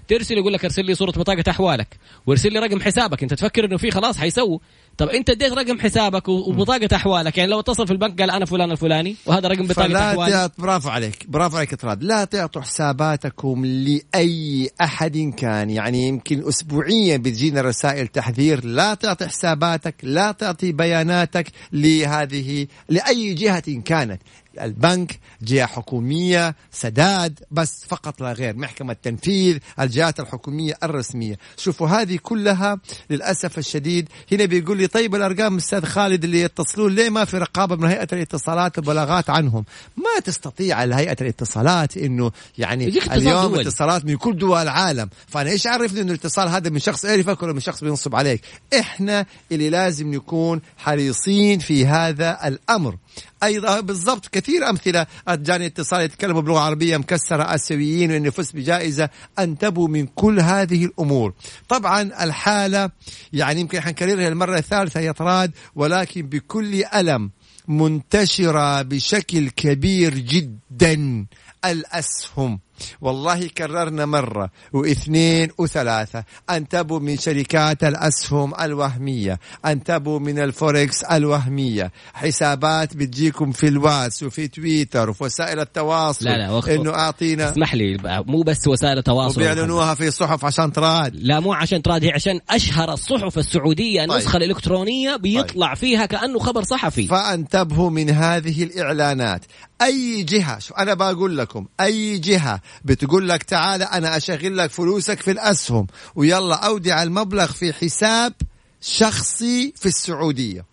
ترسل 0.09 0.39
يقول 0.39 0.53
لك 0.53 0.65
ارسل 0.65 0.85
لي 0.85 0.95
صورة 0.95 1.11
بطاقة 1.11 1.45
أحوالك 1.49 1.97
وارسل 2.27 2.53
لي 2.53 2.59
رقم 2.59 2.81
حسابك. 2.81 3.23
أنت 3.23 3.35
تفكر 3.35 3.65
إنه 3.65 3.77
في 3.77 3.91
خلاص 3.91 4.19
حيسووا. 4.19 4.59
طب 4.99 5.09
انت 5.09 5.31
اديت 5.31 5.53
رقم 5.53 5.81
حسابك 5.81 6.29
وبطاقة 6.29 6.89
أحوالك 6.95 7.39
يعني 7.39 7.51
لو 7.51 7.61
اتصل 7.61 7.87
في 7.87 7.93
البنك 7.93 8.21
قال 8.21 8.31
أنا 8.31 8.45
فلان 8.45 8.71
الفلاني 8.71 9.17
وهذا 9.27 9.49
رقم 9.49 9.67
بطاقة 9.67 10.11
احوالك 10.11 10.53
برافو 10.59 10.89
عليك 10.89 11.27
برافو 11.29 11.57
عليك 11.57 11.73
اطراد 11.73 12.03
لا 12.03 12.25
تعطوا 12.25 12.63
حساباتكم 12.63 13.67
لأي 13.67 14.71
أحد 14.81 15.35
كان 15.37 15.71
يعني 15.71 16.09
يمكن 16.09 16.49
اسبوعيا 16.49 17.17
بتجينا 17.17 17.61
رسائل 17.61 18.07
تحذير. 18.09 18.65
لا 18.65 18.95
تعطي 18.95 19.27
حساباتك 19.27 19.95
لا 20.03 20.33
تعطي 20.33 20.73
بياناتك 20.73 21.47
لهذه 21.73 22.67
لأي 22.89 23.35
جهة 23.35 23.81
كانت. 23.85 24.23
البنك 24.65 25.19
جهة 25.43 25.67
حكومية 25.67 26.55
سداد 26.73 27.39
بس 27.51 27.85
فقط 27.89 28.21
لا 28.21 28.33
غير. 28.33 28.57
محكمة 28.57 28.97
تنفيذ 29.03 29.59
الجهات 29.81 30.21
الحكومية 30.21 30.75
الرسمية. 30.83 31.39
شوفوا 31.57 31.89
هذه 31.89 32.19
كلها 32.23 32.79
للأسف 33.11 33.59
الشديد. 33.59 34.09
هنا 34.33 34.45
بيقول 34.45 34.79
لي 34.79 34.87
طيب 34.87 35.15
الأرقام 35.15 35.57
أستاذ 35.57 35.85
خالد 35.85 36.25
اللي 36.25 36.41
يتصلون 36.41 36.95
ليه 36.95 37.11
ما 37.11 37.25
في 37.25 37.39
رقابة 37.39 37.77
من 37.77 37.89
هيئة 37.89 38.09
الاتصالات 38.13 38.79
وبلاغات 38.79 39.31
عنهم؟ 39.31 39.65
ما 39.97 40.21
تستطيع 40.25 40.85
هيئة 40.97 41.17
الاتصالات 41.21 41.97
إنه 41.97 42.33
يعني 42.59 42.89
اليوم 42.89 43.47
دول. 43.47 43.61
اتصالات 43.61 44.05
من 44.05 44.17
كل 44.17 44.39
دول 44.39 44.63
العالم. 44.63 45.09
فأنا 45.29 45.51
إيش 45.51 45.67
عرفني 45.67 46.01
إنه 46.01 46.13
الاتصال 46.13 46.49
هذا 46.49 46.71
من 46.71 46.79
شخص 46.79 47.05
يعرفك 47.05 47.43
ولا 47.43 47.53
من 47.53 47.61
شخص 47.61 47.85
بينصب 47.85 48.15
عليك؟ 48.15 48.41
إحنا 48.79 49.27
اللي 49.53 49.71
لازم 49.71 50.15
نكون 50.15 50.61
حريصين 50.77 51.59
في 51.59 51.87
هذا 51.87 52.49
الأمر. 52.49 52.97
أيضا 53.43 53.81
بالضبط 53.81 54.27
كثير 54.27 54.71
أمثلة. 54.71 55.07
جاني 55.29 55.67
اتصال 55.67 56.01
يتكلموا 56.01 56.41
بلغه 56.41 56.61
عربيه 56.61 56.97
مكسرة 56.97 57.55
اسيويين 57.55 58.13
وانه 58.13 58.31
فز 58.31 58.51
بجائزة 58.51 59.09
أنتبهوا 59.39 59.89
من 59.89 60.07
كل 60.07 60.41
هذه 60.41 60.85
الأمور. 60.85 61.35
طبعا 61.69 62.03
الحالة 62.25 62.91
يعني 63.33 63.61
يمكن 63.61 63.81
حنكررها 63.81 64.29
المره 64.29 64.59
الثالثة 64.59 65.01
يا 65.01 65.13
طراد 65.13 65.53
ولكن 65.75 66.23
بكل 66.23 66.85
ألم 66.85 67.31
منتشرة 67.69 68.83
بشكل 68.83 69.51
كبير 69.51 70.15
جدا. 70.19 71.27
الأسهم. 71.65 72.61
والله 73.01 73.49
كررنا 73.49 74.07
مرة 74.07 74.51
واثنين 74.73 75.49
وثلاثة. 75.59 76.25
أنتبهوا 76.51 77.01
من 77.01 77.17
شركات 77.17 77.85
الأسهم 77.85 78.55
الوهمية. 78.61 79.39
أنتبهوا 79.67 80.19
من 80.19 80.39
الفوركس 80.39 81.03
الوهمية. 81.03 81.93
حسابات 82.15 82.97
بتجيكم 82.97 83.53
في 83.53 83.69
الواتس 83.69 84.23
وفي 84.23 84.49
تويتر 84.49 85.11
وفي 85.11 85.25
وسائل 85.25 85.61
التواصل. 85.61 86.25
لا 86.25 86.39
لا 86.39 86.51
وقت 86.51 86.69
إنه 86.69 86.91
اعطينا 86.91 87.51
اسمح 87.51 87.75
لي 87.75 87.99
مو 88.27 88.43
بس 88.43 88.69
وسائل 88.69 88.99
التواصل. 88.99 89.41
وبيعلنوها 89.41 89.95
في 89.95 90.11
صحف 90.11 90.45
عشان 90.45 90.73
تراد. 90.73 91.17
لا 91.17 91.41
مو 91.41 91.53
عشان 91.53 91.83
تراد 91.83 92.05
هي 92.05 92.11
عشان 92.11 92.41
أشهر 92.51 92.93
الصحف 92.93 93.39
السعودية. 93.39 94.05
النسخة 94.05 94.33
طيب. 94.33 94.43
الالكترونية 94.43 95.17
بيطلع 95.17 95.67
طيب. 95.67 95.77
فيها 95.77 96.07
كأنه 96.07 96.39
خبر 96.39 96.63
صحفي. 96.63 97.07
فأنتبهوا 97.07 97.91
من 97.91 98.11
هذه 98.11 98.63
الإعلانات. 98.63 99.45
أي 99.83 100.23
جهة 100.23 100.59
شو 100.59 100.75
أنا 100.75 100.95
بقول 100.95 101.39
لكم 101.39 101.67
أي 101.81 102.19
جهة 102.19 102.61
بتقول 102.85 103.29
لك 103.29 103.43
تعال 103.43 103.83
أنا 103.83 104.17
أشغل 104.17 104.57
لك 104.57 104.71
فلوسك 104.71 105.21
في 105.21 105.31
الأسهم 105.31 105.87
ويلا 106.15 106.55
أودع 106.55 107.03
المبلغ 107.03 107.53
في 107.53 107.73
حساب 107.73 108.33
شخصي 108.81 109.73
في 109.77 109.87
السعودية. 109.87 110.65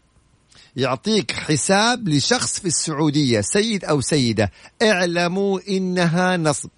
يعطيك 0.75 1.31
حساب 1.31 2.09
لشخص 2.09 2.59
في 2.59 2.65
السعودية 2.65 3.41
سيد 3.41 3.85
أو 3.85 4.01
سيدة 4.01 4.51
اعلموا 4.81 5.59
إنها 5.69 6.37
نصب. 6.37 6.69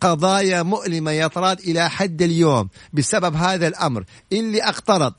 قضايا 0.00 0.62
مؤلمة 0.62 1.10
يا 1.10 1.26
طراد 1.26 1.60
إلى 1.60 1.90
حد 1.90 2.22
اليوم 2.22 2.68
بسبب 2.92 3.36
هذا 3.36 3.68
الأمر. 3.68 4.04
اللي 4.32 4.62
أقترض 4.62 5.14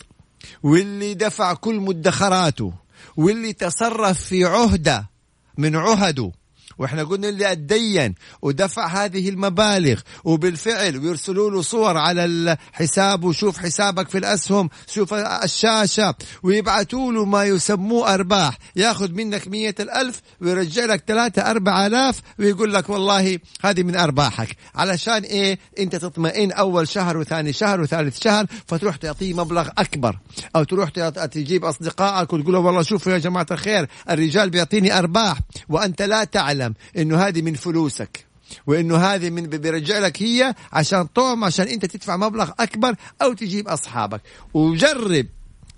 واللي 0.64 1.14
دفع 1.14 1.54
كل 1.54 1.76
مدخراته 1.76 2.74
واللي 3.18 3.54
تصرف 3.54 4.24
في 4.24 4.46
عهدة 4.46 5.13
من 5.58 5.76
عهده 5.76 6.32
وإحنا 6.78 7.04
قلنا 7.04 7.30
اللي 7.30 7.52
اتدين 7.52 8.16
ودفع 8.42 8.88
هذه 8.88 9.30
المبالغ 9.30 10.00
وبالفعل 10.24 10.98
ويرسلوا 10.98 11.52
له 11.52 11.62
صور 11.62 11.98
على 11.98 12.26
الحساب 12.26 13.24
وشوف 13.24 13.58
حسابك 13.58 14.10
في 14.10 14.18
الأسهم 14.18 14.70
شوف 14.88 15.14
الشاشة 15.14 16.16
ويبعثوا 16.44 17.12
له 17.12 17.26
ما 17.26 17.44
يسموه 17.44 18.14
أرباح. 18.14 18.58
ياخذ 18.76 19.12
منك 19.12 19.48
مية 19.48 19.76
الألف 19.80 20.22
ويرجع 20.42 20.86
لك 20.86 21.04
ثلاثة 21.08 21.42
أربعة 21.42 21.88
آلاف 21.88 22.22
ويقول 22.40 22.74
لك 22.74 22.90
والله 22.90 23.40
هذه 23.62 23.84
من 23.84 23.96
أرباحك. 23.96 24.58
علشان 24.76 25.24
إيه؟ 25.24 25.60
أنت 25.80 25.96
تطمئن 25.96 26.52
أول 26.52 26.88
شهر 26.88 27.18
وثاني 27.18 27.54
شهر 27.54 27.82
وثالث 27.82 28.22
شهر 28.24 28.46
فتروح 28.68 28.96
تعطيه 28.96 29.34
مبلغ 29.34 29.70
أكبر. 29.78 30.18
أو 30.56 30.64
تروح 30.64 30.90
تجيب 30.90 31.66
أصدقائك 31.66 32.34
وتقول 32.34 32.56
والله 32.56 32.82
شوفوا 32.82 33.12
يا 33.12 33.18
جماعة 33.18 33.48
الخير 33.52 33.88
الرجال 34.10 34.50
بيعطيني 34.50 34.98
أرباح 34.98 35.40
وأنت 35.70 36.02
لا 36.02 36.24
تعلم. 36.24 36.63
تعلم 36.64 36.74
إنه 36.98 37.28
هذه 37.28 37.42
من 37.42 37.54
فلوسك 37.54 38.26
وإنه 38.68 38.98
هذه 38.98 39.30
من 39.30 39.48
بيرجع 39.48 40.00
لك 40.00 40.22
هي 40.22 40.56
عشان 40.74 41.04
طعم 41.04 41.44
عشان 41.44 41.68
أنت 41.68 41.86
تدفع 41.86 42.18
مبلغ 42.18 42.52
أكبر 42.60 42.96
أو 43.22 43.34
تجيب 43.34 43.68
أصحابك. 43.68 44.22
وجرب 44.54 45.28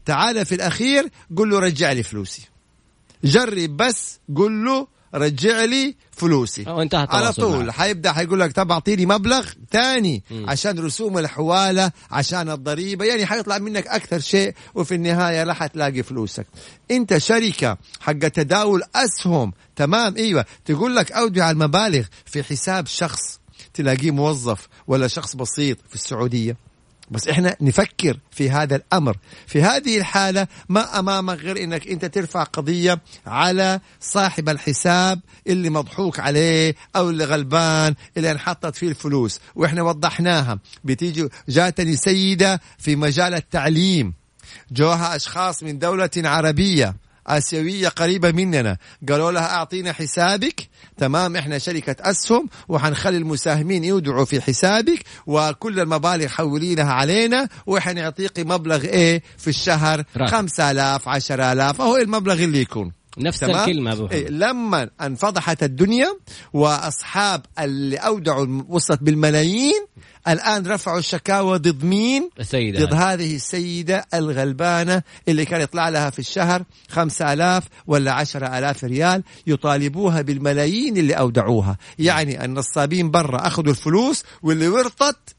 تعال 0.06 0.46
في 0.46 0.56
الأخير 0.56 1.10
قل 1.38 1.50
له 1.50 1.60
رجع 1.60 1.92
لي 1.92 2.04
فلوسي. 2.04 2.50
جرب 3.24 3.78
بس 3.78 4.20
قل 4.36 4.66
له 4.66 4.88
رجع 5.16 5.64
لي 5.64 5.96
فلوسي. 6.12 6.64
وانتهى 6.68 7.08
على 7.10 7.34
طول. 7.34 7.72
حيبدأ 7.72 8.12
حيقول 8.14 8.40
لك 8.40 8.52
طب 8.52 8.72
أعطيني 8.72 9.06
مبلغ 9.06 9.50
ثاني 9.72 10.24
عشان 10.32 10.80
رسوم 10.80 11.18
الحوالة 11.18 11.92
عشان 12.12 12.50
الضريبة. 12.50 13.06
يعني 13.06 13.26
حيطلع 13.26 13.58
منك 13.58 13.88
أكثر 13.88 14.20
شيء 14.20 14.54
وفي 14.76 14.96
النهاية 14.96 15.44
لا 15.44 15.54
حتلاقي 15.54 16.04
فلوسك. 16.04 16.48
أنت 16.92 17.18
شركة 17.18 17.78
حق 18.00 18.14
تداول 18.14 18.82
أسهم. 18.96 19.54
تمام؟ 19.76 20.16
إيوه. 20.18 20.46
تقول 20.66 20.96
لك 20.96 21.12
اودع 21.12 21.52
المبالغ 21.52 22.06
في 22.26 22.44
حساب 22.44 22.88
شخص 22.88 23.40
تلاقيه 23.74 24.12
موظف 24.12 24.68
ولا 24.88 25.08
شخص 25.08 25.36
بسيط 25.36 25.78
في 25.90 25.96
السعودية. 25.96 26.58
بس 27.12 27.28
إحنا 27.28 27.56
نفكر 27.62 28.20
في 28.32 28.50
هذا 28.50 28.76
الأمر. 28.76 29.18
في 29.48 29.62
هذه 29.62 29.98
الحالة 29.98 30.48
ما 30.70 31.00
أمامك 31.00 31.40
غير 31.40 31.64
إنك 31.64 31.88
أنت 31.88 32.06
ترفع 32.06 32.44
قضية 32.44 33.02
على 33.26 33.80
صاحب 34.02 34.50
الحساب 34.50 35.22
اللي 35.48 35.70
مضحوك 35.70 36.20
عليه 36.20 36.76
أو 36.96 37.10
اللي 37.10 37.26
غلبان 37.26 37.96
اللي 38.18 38.32
انحطت 38.32 38.76
فيه 38.76 38.88
الفلوس. 38.88 39.40
وإحنا 39.56 39.82
وضحناها. 39.82 40.60
بتيجي 40.84 41.30
جاتني 41.50 41.96
سيدة 41.96 42.62
في 42.78 42.96
مجال 42.96 43.34
التعليم. 43.34 44.14
جوها 44.72 45.16
أشخاص 45.16 45.64
من 45.64 45.80
دولة 45.80 46.10
عربية. 46.18 46.96
آسيوية 47.28 47.88
قريبة 47.88 48.32
مننا. 48.32 48.78
قالوا 49.10 49.32
لها 49.32 49.56
أعطينا 49.56 49.94
حسابك. 49.94 50.70
تمام 50.98 51.36
إحنا 51.36 51.58
شركة 51.58 51.96
أسهم 52.00 52.50
وحنخلي 52.68 53.18
المساهمين 53.18 53.84
يودعوا 53.84 54.26
في 54.26 54.42
حسابك 54.42 55.04
وكل 55.28 55.80
المبالغ 55.80 56.28
حولينها 56.28 56.94
علينا 56.94 57.50
وحنعطيك 57.66 58.40
مبلغ 58.40 58.84
إيه؟ 58.84 59.24
في 59.38 59.48
الشهر 59.48 60.04
خمسة 60.28 60.72
آلاف 60.72 61.10
عشر 61.10 61.52
آلاف. 61.52 61.82
أهو 61.82 61.98
المبلغ 61.98 62.34
اللي 62.44 62.62
يكون. 62.62 62.92
نفس 63.18 63.40
تمام؟ 63.40 63.56
الكلمة 63.56 63.94
أبو 63.94 64.08
إيه 64.12 64.30
لما 64.30 64.90
انفضحت 65.02 65.64
الدنيا 65.64 66.08
وأصحاب 66.54 67.46
اللي 67.60 67.98
أودعوا 67.98 68.64
وصلت 68.70 69.04
بالملايين 69.04 69.86
الآن 70.28 70.68
رفعوا 70.68 71.00
الشكاوى 71.00 71.58
ضد 71.58 71.84
مين؟ 71.84 72.30
السيدة. 72.40 72.86
ضد 72.86 72.94
هذه 72.94 73.36
السيدة 73.36 74.06
الغلبانة 74.14 75.02
اللي 75.28 75.46
كان 75.46 75.62
يطلع 75.62 75.90
لها 75.90 76.10
في 76.10 76.20
الشهر 76.20 76.64
خمسة 76.90 77.34
آلاف 77.34 77.64
ولا 77.88 78.12
عشرة 78.12 78.58
آلاف 78.58 78.84
ريال 78.84 79.24
يطالبوها 79.48 80.22
بالملايين 80.22 80.98
اللي 80.98 81.14
أودعوها. 81.14 81.78
يعني 82.00 82.46
النصابين 82.46 83.12
برا 83.12 83.48
أخذوا 83.48 83.72
الفلوس 83.72 84.24
واللي 84.44 84.68
ورطت 84.68 85.36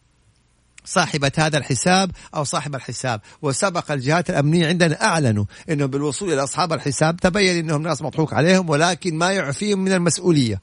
صاحبة 0.84 1.32
هذا 1.36 1.58
الحساب 1.58 2.10
أو 2.34 2.44
صاحب 2.44 2.74
الحساب. 2.74 3.20
وسبق 3.42 3.92
الجهات 3.92 4.30
الأمنية 4.30 4.68
عندنا 4.68 5.04
أعلنوا 5.04 5.44
أنه 5.70 5.86
بالوصول 5.86 6.32
إلى 6.32 6.44
أصحاب 6.44 6.72
الحساب 6.72 7.16
تبين 7.16 7.58
أنهم 7.58 7.82
ناس 7.82 8.02
مضحوك 8.02 8.34
عليهم 8.34 8.70
ولكن 8.70 9.14
ما 9.14 9.32
يعفيهم 9.32 9.78
من 9.78 9.92
المسؤولية. 9.92 10.60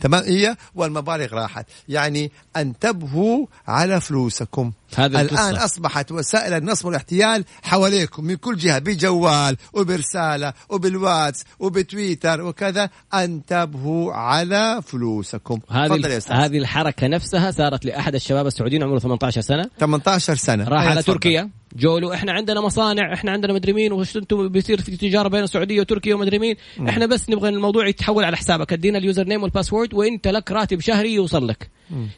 تمام؟ 0.00 0.24
هي 0.24 0.56
والمبالغ 0.74 1.34
راحت. 1.34 1.66
يعني 1.88 2.32
انتبهوا 2.56 3.46
على 3.68 4.00
فلوسكم. 4.00 4.72
هذا 4.96 5.20
الآن 5.20 5.48
القصة. 5.48 5.64
أصبحت 5.64 6.12
وسائل 6.12 6.52
النصب 6.52 6.86
والاحتيال 6.86 7.44
حواليكم 7.62 8.24
من 8.24 8.34
كل 8.36 8.56
جهة 8.56 8.78
بجوال 8.78 9.56
وبرسالة 9.72 10.52
وبالواتس 10.68 11.44
وبتويتر 11.58 12.40
وكذا. 12.40 12.90
انتبهوا 13.14 14.12
على 14.12 14.80
فلوسكم. 14.86 15.60
هذه 15.70 16.22
هذه 16.30 16.58
الحركة 16.58 17.06
نفسها 17.06 17.50
صارت 17.50 17.84
لأحد 17.84 18.14
الشباب 18.14 18.46
السعوديين 18.46 18.82
عمره 18.82 18.98
18 18.98 19.40
سنة. 19.40 19.70
18 19.78 20.34
سنة. 20.34 20.68
راح 20.68 20.82
على 20.82 21.02
تركيا. 21.02 21.50
جولو 21.74 22.12
إحنا 22.12 22.32
عندنا 22.32 22.60
مصانع 22.60 23.12
إحنا 23.14 23.30
عندنا 23.30 23.52
مدري 23.52 23.72
مين 23.72 23.92
وش 23.92 24.16
أنتم 24.16 24.48
بيصير 24.48 24.80
في 24.80 24.96
تجارة 24.96 25.28
بين 25.28 25.42
السعودية 25.42 25.80
وتركيا 25.80 26.14
ومدري 26.14 26.38
مين. 26.38 26.56
إحنا 26.88 27.06
بس 27.06 27.30
نبغى 27.30 27.48
الموضوع 27.48 27.88
يتحول 27.88 28.24
على 28.24 28.36
حسابك. 28.36 28.72
أدينا 28.72 28.98
ال 28.98 29.24
username 29.24 29.42
وال 29.42 29.52
password 29.52 29.94
وإنت 29.94 30.28
لك 30.28 30.50
راتب 30.50 30.80
شهري 30.80 31.14
يوصل 31.14 31.48
لك. 31.48 31.70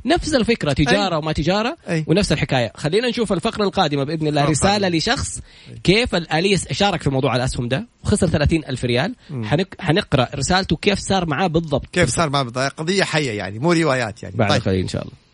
نفس 0.05 0.35
الفكرة 0.35 0.73
تجارة 0.73 1.15
أي. 1.15 1.19
وما 1.19 1.33
تجارة 1.33 1.77
أي. 1.89 2.05
ونفس 2.07 2.33
الحكاية. 2.33 2.73
خلينا 2.77 3.09
نشوف 3.09 3.33
الفقرة 3.33 3.65
القادمة 3.65 4.05
بإذن 4.05 4.27
الله. 4.27 4.45
رسالة 4.45 4.89
لشخص 4.89 5.41
كيف 5.85 6.15
الاليه 6.15 6.57
شارك 6.57 7.03
في 7.03 7.11
موضوع 7.11 7.37
الأسهم 7.37 7.69
ده. 7.69 7.87
وخسر 8.05 8.27
30 8.27 8.65
ألف 8.65 8.85
ريال. 8.85 9.15
حنق... 9.45 9.67
حنقرأ 9.81 10.29
رسالته 10.35 10.77
كيف 10.77 10.99
صار 10.99 11.27
معاه 11.27 11.47
بالضبط. 11.47 11.87
كيف 11.93 12.09
صار 12.09 12.31
معاه 12.31 12.43
بالضبط. 12.43 12.73
قضية 12.73 13.05
حية 13.05 13.31
يعني 13.31 13.59
مو 13.59 13.73
روايات 13.73 14.23
يعني. 14.23 14.37
بعد 14.37 14.61
طيب. 14.61 14.81
إن 14.81 14.89
شاء 14.89 15.03
الله. 15.03 15.28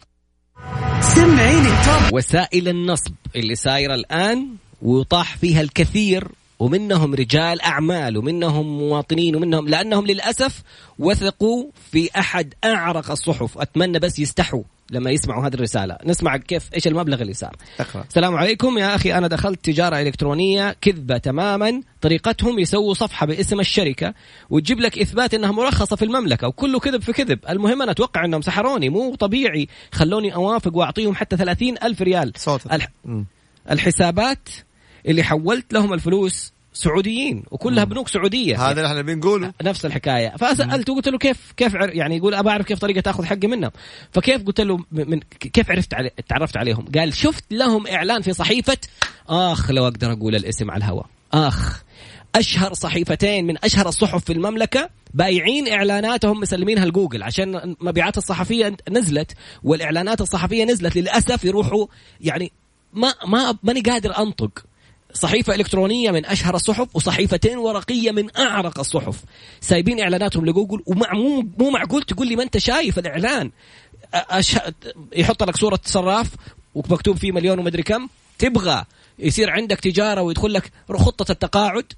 سمعيني. 1.01 1.69
وسائل 2.13 2.69
النصب 2.69 3.13
اللي 3.37 3.55
سايرة 3.55 3.95
الآن 3.95 4.49
وطاح 4.83 5.37
فيها 5.37 5.61
الكثير 5.61 6.29
ومنهم 6.59 7.15
رجال 7.15 7.61
أعمال 7.61 8.17
ومنهم 8.17 8.79
مواطنين 8.79 9.37
ومنهم 9.37 9.69
لأنهم 9.69 10.07
للأسف 10.07 10.63
وثقوا 10.99 11.71
في 11.93 12.11
أحد 12.19 12.55
أعرق 12.65 13.11
الصحف. 13.11 13.59
أتمنى 13.59 13.99
بس 13.99 14.19
يستحوا. 14.19 14.63
لما 14.95 15.11
يسمعوا 15.11 15.47
هذه 15.47 15.55
الرسالة. 15.55 15.99
نسمع 16.05 16.37
كيف 16.37 16.75
إيش 16.75 16.87
المبلغ 16.87 17.23
اللي 17.23 17.35
صار. 17.35 17.57
السلام 18.09 18.35
عليكم 18.35 18.79
يا 18.79 18.95
أخي 18.95 19.15
أنا 19.15 19.29
دخلت 19.29 19.65
تجارة 19.65 20.01
إلكترونية 20.01 20.77
كذبة 20.81 21.19
تماما. 21.19 21.83
طريقتهم 22.01 22.59
يسووا 22.59 22.95
صفحة 22.95 23.27
باسم 23.27 23.61
الشركة 23.61 24.15
وتجيب 24.51 24.81
لك 24.81 24.99
إثبات 24.99 25.35
أنها 25.35 25.53
مرخصة 25.53 25.97
في 25.97 26.05
المملكة 26.05 26.49
وكله 26.49 26.79
كذب 26.79 27.03
في 27.03 27.13
كذب. 27.13 27.39
المهم 27.49 27.83
أنا 27.83 27.91
أتوقع 27.91 28.25
أنهم 28.25 28.43
سحروني 28.43 28.89
مو 28.89 29.15
طبيعي. 29.15 29.69
خلوني 29.93 30.35
أوافق 30.35 30.77
وأعطيهم 30.77 31.15
حتى 31.15 31.37
ثلاثين 31.37 31.77
ألف 31.83 32.03
ريال. 32.03 32.33
صوت 32.37 32.73
الح... 32.73 32.89
الحسابات 33.71 34.49
اللي 35.09 35.23
حولت 35.23 35.73
لهم 35.73 35.93
الفلوس 35.93 36.54
سعوديين 36.75 37.43
وكلها 37.51 37.85
بنوك 37.85 38.09
سعودية. 38.09 38.63
هذا 38.63 38.71
اللي 38.71 38.87
إحنا 38.87 39.03
بنقوله 39.03 39.53
نفس 39.63 39.87
الحكاية. 39.87 40.37
فسألته 40.37 40.95
قلت 40.95 41.09
له 41.09 41.19
كيف 41.19 41.53
كيف 41.57 41.75
يعني 41.75 42.17
يقول 42.17 42.35
ابى 42.35 42.51
أعرف 42.51 42.67
كيف 42.67 42.79
طريقة 42.79 43.01
تاخذ 43.01 43.25
حقي 43.25 43.47
منهم. 43.47 43.71
فكيف؟ 44.13 44.43
قلت 44.43 44.61
له 44.61 44.79
من 44.93 45.21
كيف 45.21 45.71
عرفت 45.71 45.95
علي 45.95 46.11
تعرفت 46.29 46.57
عليهم؟ 46.57 46.85
قال 46.95 47.15
شفت 47.15 47.45
لهم 47.51 47.87
إعلان 47.87 48.23
في 48.23 48.33
صحيفة 48.33 48.77
آخ 49.29 49.71
لو 49.71 49.85
أقدر 49.85 50.13
أقول 50.13 50.35
الاسم 50.35 50.71
على 50.71 50.79
الهواء. 50.79 51.07
آخ 51.33 51.83
أشهر 52.35 52.75
صحيفتين 52.75 53.47
من 53.47 53.65
أشهر 53.65 53.89
الصحف 53.89 54.25
في 54.25 54.33
المملكة 54.33 54.91
بايعين 55.15 55.69
إعلاناتهم 55.69 56.41
مسلمينها 56.41 56.85
لجوجل. 56.85 57.23
عشان 57.23 57.57
المبيعات 57.57 58.19
الصحفية 58.19 58.77
نزلت 58.91 59.33
والإعلانات 59.63 60.21
الصحفية 60.21 60.65
نزلت 60.65 60.97
للأسف 60.97 61.45
يروحوا 61.45 61.87
يعني 62.21 62.53
ما 62.93 63.15
ما 63.27 63.59
ماني 63.63 63.81
قادر 63.81 64.19
أنطق. 64.19 64.65
صحيفة 65.15 65.55
إلكترونية 65.55 66.11
من 66.11 66.27
أشهر 66.27 66.55
الصحف 66.55 66.89
وصحيفتين 66.95 67.59
ورقية 67.59 68.11
من 68.11 68.37
أعرق 68.39 68.79
الصحف. 68.79 69.25
سايبين 69.61 70.01
إعلاناتهم 70.01 70.47
لجوجل 70.47 70.83
ومو 70.87 71.45
مو 71.59 71.71
معقول 71.71 72.03
تقول 72.03 72.29
لي 72.29 72.37
ما 72.37 72.43
أنت 72.43 72.59
شايف 72.59 72.99
الإعلان. 72.99 73.51
يحط 75.17 75.43
لك 75.43 75.57
صورة 75.57 75.81
صراف 75.85 76.31
ومكتوب 76.75 77.17
فيه 77.17 77.33
مليون 77.33 77.59
ومدري 77.59 77.83
كم. 77.83 78.09
تبغى 78.39 78.85
يصير 79.19 79.51
عندك 79.51 79.81
تجارة 79.81 80.23
ويدخل 80.23 80.53
لك 80.53 80.73
خطة 80.91 81.33
التقاعد؟ 81.33 81.93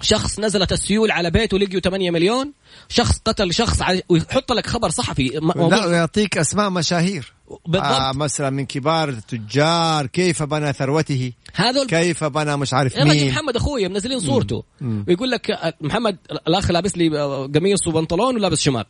شخص 0.00 0.40
نزلت 0.40 0.72
السيول 0.72 1.10
على 1.10 1.30
بيته 1.30 1.58
لقيوا 1.58 1.80
8 1.80 2.10
مليون. 2.10 2.52
شخص 2.88 3.18
قتل 3.24 3.54
شخص 3.54 3.82
ويحط 4.08 4.52
لك 4.52 4.66
خبر 4.66 4.90
صحفي. 4.90 5.40
لا 5.70 5.86
ويعطيك 5.86 6.38
أسماء 6.38 6.70
مشاهير. 6.70 7.32
بالضبط. 7.66 7.86
آه 7.86 8.12
مثلا 8.12 8.50
من 8.50 8.66
كبار 8.66 9.08
التجار 9.08 10.06
كيف 10.06 10.42
بنى 10.42 10.72
ثروته؟ 10.72 11.32
هذول 11.54 11.86
كيف 11.86 12.24
بنى 12.24 12.56
مش 12.56 12.74
عارف 12.74 12.96
مين؟ 12.98 13.28
محمد 13.28 13.56
اخويا 13.56 13.88
منزلين 13.88 14.20
صورته. 14.20 14.64
ويقول 15.08 15.30
لك 15.30 15.50
آه، 15.50 15.74
محمد 15.80 16.16
الأخ 16.48 16.70
لابس 16.70 16.96
لي 16.96 17.18
آه، 17.18 17.46
قميص 17.46 17.86
وبنطلون 17.86 18.36
ولابس 18.36 18.60
شماغ 18.60 18.84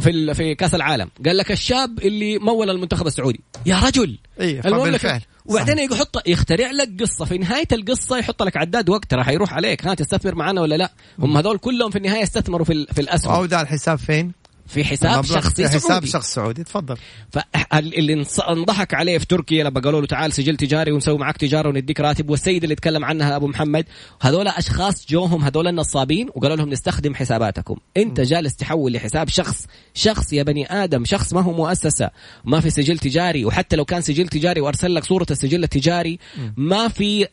في 0.00 0.34
في 0.34 0.54
كأس 0.54 0.74
العالم. 0.74 1.10
قال 1.26 1.36
لك 1.36 1.52
الشاب 1.52 1.98
اللي 1.98 2.38
مول 2.38 2.70
المنتخب 2.70 3.06
السعودي. 3.06 3.40
يا 3.66 3.78
رجل! 3.78 4.18
إيه 4.40 4.60
بالفعل 4.60 5.20
وبعدين 5.50 5.78
يحط 5.78 6.28
يخترع 6.28 6.70
لك 6.70 7.02
قصة. 7.02 7.24
في 7.24 7.38
نهاية 7.38 7.68
القصة 7.72 8.18
يحط 8.18 8.42
لك 8.42 8.56
عداد 8.56 8.88
وقت 8.88 9.14
راح 9.14 9.28
يروح 9.28 9.54
عليك. 9.54 9.86
ها 9.86 9.94
تستثمر 9.94 10.34
معنا 10.34 10.60
ولا 10.60 10.74
لا؟ 10.74 10.92
هم 11.18 11.36
هذول 11.36 11.58
كلهم 11.58 11.90
في 11.90 11.98
النهاية 11.98 12.22
استثمروا 12.22 12.64
في, 12.64 12.86
في 12.92 13.00
الأسهم. 13.00 13.34
اودع 13.34 13.60
الحساب 13.60 13.98
فين؟ 13.98 14.39
في 14.70 14.84
حساب 14.84 15.24
شخصي 15.24 15.68
في 15.68 15.74
حساب 15.74 16.04
شخص 16.04 16.34
سعودي 16.34 16.64
تفضل. 16.64 16.96
فاللي 17.30 18.24
انضحك 18.48 18.94
عليه 18.94 19.18
في 19.18 19.26
تركيا 19.26 19.64
لما 19.64 19.80
قالوا 19.80 20.00
له 20.00 20.06
تعال 20.06 20.32
سجل 20.32 20.56
تجاري 20.56 20.92
ونسوي 20.92 21.18
معك 21.18 21.36
تجارة 21.36 21.68
ونديك 21.68 22.00
راتب 22.00 22.30
والسيد 22.30 22.62
اللي 22.62 22.74
تكلم 22.74 23.04
عنها 23.04 23.36
أبو 23.36 23.46
محمد 23.46 23.84
هذول 24.20 24.48
أشخاص 24.48 25.06
جوهم 25.08 25.44
هذول 25.44 25.68
النصابين 25.68 26.28
وقالوا 26.34 26.56
لهم 26.56 26.70
نستخدم 26.70 27.14
حساباتكم. 27.14 27.76
انت 27.96 28.20
جالس 28.20 28.56
تحول 28.56 28.92
لحساب 28.92 29.28
شخص 29.28 29.66
شخص 29.94 30.32
يا 30.32 30.42
بني 30.42 30.72
آدم 30.84 31.04
شخص 31.04 31.32
ما 31.32 31.40
هو 31.40 31.52
مؤسسة 31.52 32.10
ما 32.44 32.60
في 32.60 32.70
سجل 32.70 32.98
تجاري 32.98 33.44
وحتى 33.44 33.76
لو 33.76 33.84
كان 33.84 34.00
سجل 34.00 34.28
تجاري 34.28 34.60
وأرسل 34.60 34.94
لك 34.94 35.04
صورة 35.04 35.26
السجل 35.30 35.64
التجاري 35.64 36.18
ما 36.56 36.88
في 36.88 37.26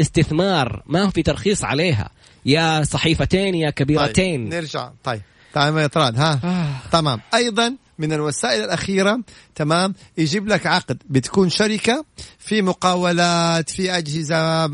استثمار 0.00 0.82
ما 0.86 1.10
في 1.10 1.22
ترخيص 1.22 1.64
عليها. 1.64 2.10
يا 2.46 2.82
صحيفتين 2.82 3.54
يا 3.54 3.70
كبيرتين. 3.70 4.50
طيب 4.50 4.54
نرجع 4.54 4.90
طيب. 5.04 5.20
تمام 5.54 5.78
يا 5.78 5.86
طراد 5.86 6.18
ها 6.18 6.40
آه. 6.44 6.66
تمام 6.92 7.20
أيضا 7.34 7.76
من 8.00 8.12
الوسائل 8.12 8.64
الأخيرة. 8.64 9.20
تمام؟ 9.54 9.94
يجيب 10.18 10.48
لك 10.48 10.66
عقد. 10.66 11.02
بتكون 11.10 11.50
شركة 11.50 12.04
في 12.38 12.62
مقاولات 12.62 13.70
في 13.70 13.98
أجهزة 13.98 14.66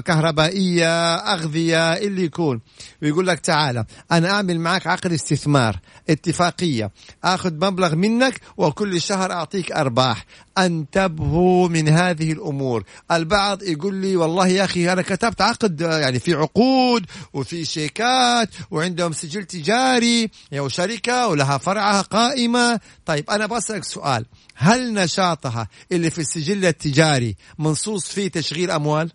كهربائية 0.00 1.14
أغذية 1.14 1.92
اللي 1.92 2.24
يكون. 2.24 2.60
ويقول 3.02 3.26
لك 3.26 3.40
تعالى 3.40 3.84
أنا 4.12 4.30
أعمل 4.30 4.60
معك 4.60 4.86
عقد 4.86 5.12
استثمار 5.12 5.78
اتفاقية. 6.10 6.90
آخذ 7.24 7.54
مبلغ 7.54 7.94
منك 7.94 8.40
وكل 8.56 9.00
شهر 9.00 9.32
أعطيك 9.32 9.72
أرباح. 9.72 10.26
انتبهوا 10.58 11.68
من 11.68 11.88
هذه 11.88 12.32
الأمور. 12.32 12.84
البعض 13.12 13.62
يقول 13.62 13.94
لي 13.94 14.16
والله 14.16 14.48
يا 14.48 14.64
أخي 14.64 14.92
أنا 14.92 15.02
كتبت 15.02 15.40
عقد 15.40 15.80
يعني 15.80 16.18
في 16.18 16.34
عقود 16.34 17.06
وفي 17.32 17.64
شيكات 17.64 18.48
وعندهم 18.70 19.12
سجل 19.12 19.44
تجاري. 19.44 20.30
أو 20.58 20.68
شركه 20.68 21.28
ولها 21.28 21.58
فرعها 21.58 22.02
قائمة. 22.02 22.67
طيب 23.06 23.30
أنا 23.30 23.46
بسالك 23.46 23.84
سؤال. 23.84 24.26
هل 24.54 24.94
نشاطها 24.94 25.68
اللي 25.92 26.10
في 26.10 26.18
السجل 26.18 26.66
التجاري 26.66 27.36
منصوص 27.58 28.06
فيه 28.08 28.28
تشغيل 28.28 28.70
أموال؟ 28.70 29.12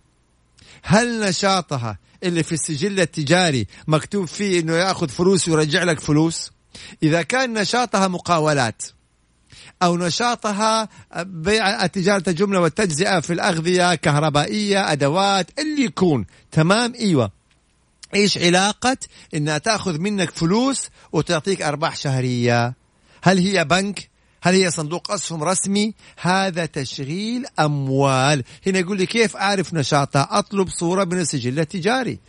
هل 0.83 1.19
نشاطها 1.19 1.97
اللي 2.23 2.43
في 2.43 2.51
السجل 2.51 2.99
التجاري 2.99 3.67
مكتوب 3.87 4.25
فيه 4.25 4.59
إنه 4.59 4.73
يأخذ 4.73 5.09
فلوس 5.09 5.49
ويرجع 5.49 5.83
لك 5.83 5.99
فلوس؟ 5.99 6.51
إذا 7.03 7.21
كان 7.21 7.53
نشاطها 7.53 8.07
مقاولات 8.07 8.83
أو 9.83 9.97
نشاطها 9.97 10.89
بيع 11.17 11.85
تجاره 11.85 12.23
الجمله 12.27 12.59
والتجزئة 12.59 13.19
في 13.19 13.33
الأغذية 13.33 13.95
كهربائية 13.95 14.91
أدوات 14.91 15.59
اللي 15.59 15.83
يكون. 15.83 16.25
تمام؟ 16.51 16.93
إيوه. 16.99 17.31
إيش 18.15 18.37
علاقة 18.37 18.97
إنها 19.33 19.57
تأخذ 19.57 19.99
منك 19.99 20.29
فلوس 20.29 20.89
وتعطيك 21.11 21.61
أرباح 21.61 21.95
شهرية؟ 21.95 22.73
هل 23.23 23.37
هي 23.39 23.65
بنك؟ 23.65 24.09
هل 24.41 24.53
هي 24.53 24.71
صندوق 24.71 25.11
أسهم 25.11 25.43
رسمي؟ 25.43 25.93
هذا 26.21 26.65
تشغيل 26.65 27.45
أموال. 27.59 28.43
هنا 28.67 28.79
يقول 28.79 28.97
لي 28.97 29.05
كيف 29.05 29.35
أعرف 29.35 29.73
نشاطها؟ 29.73 30.27
أطلب 30.31 30.69
صورة 30.69 31.03
من 31.03 31.19
السجل 31.19 31.59
التجاري. 31.59 32.19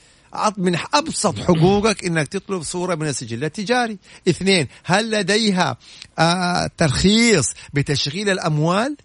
من 0.57 0.79
أبسط 0.95 1.39
حقوقك 1.39 2.05
أنك 2.05 2.29
تطلب 2.29 2.63
صورة 2.63 2.95
من 2.95 3.09
السجل 3.09 3.45
التجاري. 3.45 3.99
اثنين 4.29 4.69
هل 4.85 5.11
لديها 5.11 5.77
آه 6.19 6.71
ترخيص 6.77 7.47
بتشغيل 7.73 8.31
الأموال؟ 8.31 8.97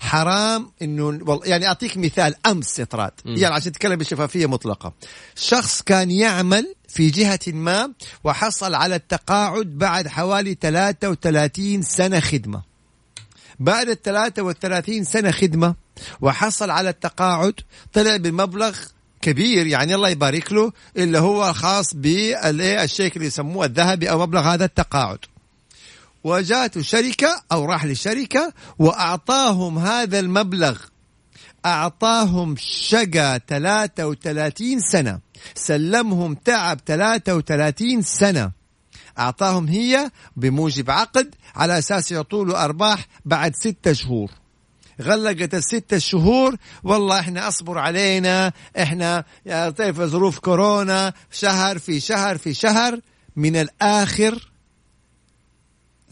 حرام 0.00 0.70
إنه 0.82 1.40
يعني 1.44 1.66
أعطيك 1.66 1.96
مثال 1.96 2.34
أمس 2.46 2.80
اطراد 2.80 3.12
يعني 3.24 3.54
عشان 3.54 3.72
تتكلم 3.72 3.96
بشفافية 3.96 4.46
مطلقة. 4.46 4.92
شخص 5.36 5.82
كان 5.82 6.10
يعمل 6.10 6.74
في 6.88 7.10
جهة 7.10 7.40
ما 7.46 7.92
وحصل 8.24 8.74
على 8.74 8.94
التقاعد 8.94 9.66
بعد 9.66 10.08
حوالي 10.08 10.56
33 10.60 11.82
سنة 11.82 12.20
خدمة. 12.20 12.62
بعد 13.60 13.88
ال 13.88 14.02
33 14.02 15.04
سنة 15.04 15.30
خدمة 15.30 15.74
وحصل 16.20 16.70
على 16.70 16.88
التقاعد 16.88 17.54
طلع 17.92 18.16
بمبلغ 18.16 18.78
كبير 19.22 19.66
يعني 19.66 19.94
الله 19.94 20.08
يبارك 20.08 20.52
له 20.52 20.72
اللي 20.96 21.18
هو 21.18 21.52
خاص 21.52 21.94
بالشيك 21.94 23.16
اللي 23.16 23.26
يسموه 23.26 23.64
الذهبي 23.64 24.10
أو 24.10 24.18
مبلغ 24.18 24.40
هذا 24.40 24.64
التقاعد. 24.64 25.18
وجاته 26.26 26.82
شركة 26.82 27.42
أو 27.52 27.64
راح 27.64 27.84
لشركة 27.84 28.52
وأعطاهم 28.78 29.78
هذا 29.78 30.18
المبلغ. 30.18 30.78
أعطاهم 31.66 32.54
شقة 32.58 33.38
33 33.38 34.80
سنة. 34.80 35.20
سلمهم 35.54 36.34
تعب 36.34 36.80
33 36.86 38.02
سنة. 38.02 38.52
أعطاهم 39.18 39.68
هي 39.68 40.10
بموجب 40.36 40.90
عقد 40.90 41.34
على 41.54 41.78
أساس 41.78 42.12
يعطوا 42.12 42.44
له 42.44 42.64
أرباح 42.64 43.06
بعد 43.24 43.54
ستة 43.54 43.92
شهور. 43.92 44.30
غلقت 45.02 45.54
الستة 45.54 45.98
شهور 45.98 46.56
والله 46.84 47.20
إحنا 47.20 47.48
أصبر 47.48 47.78
علينا. 47.78 48.52
إحنا 48.78 49.24
يا 49.46 49.70
طيب 49.70 50.04
ظروف 50.04 50.38
كورونا 50.38 51.12
شهر 51.30 51.78
في 51.78 52.00
شهر 52.00 52.38
في 52.38 52.54
شهر 52.54 53.00
من 53.36 53.56
الآخر 53.56 54.55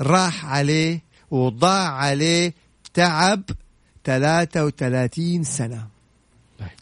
راح 0.00 0.46
عليه 0.46 1.02
وضاع 1.30 1.88
عليه 1.92 2.54
تعب 2.94 3.42
33 4.04 5.44
سنة. 5.44 5.86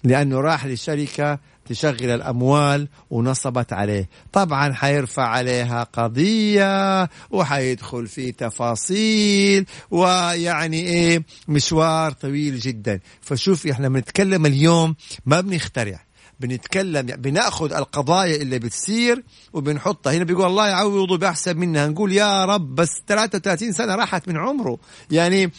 لأنه 0.04 0.40
راح 0.40 0.66
لشركة 0.66 1.38
تشغل 1.66 2.10
الأموال 2.10 2.88
ونصبت 3.10 3.72
عليه. 3.72 4.08
طبعا 4.32 4.72
حيرفع 4.72 5.22
عليها 5.22 5.82
قضية 5.82 7.08
وحيدخل 7.30 8.06
في 8.06 8.32
تفاصيل 8.32 9.66
ويعني 9.90 10.80
إيه 10.80 11.24
مشوار 11.48 12.12
طويل 12.12 12.58
جدا. 12.58 13.00
فشوف 13.20 13.66
إحنا 13.66 13.88
بنتكلم 13.88 14.46
اليوم 14.46 14.94
ما 15.26 15.40
بنخترع. 15.40 16.00
بنتكلم 16.42 17.06
بناخذ 17.06 17.72
القضايا 17.72 18.36
اللي 18.36 18.58
بتصير 18.58 19.22
وبنحطها. 19.52 20.12
هنا 20.12 20.24
بيقول 20.24 20.46
الله 20.46 20.68
يعوضه 20.68 21.18
بأحسن 21.18 21.56
منها. 21.56 21.88
نقول 21.88 22.12
يا 22.12 22.44
رب 22.44 22.74
بس 22.74 22.88
33 23.06 23.72
سنة 23.72 23.94
راحت 23.94 24.28
من 24.28 24.36
عمره. 24.36 24.78
يعني 25.10 25.50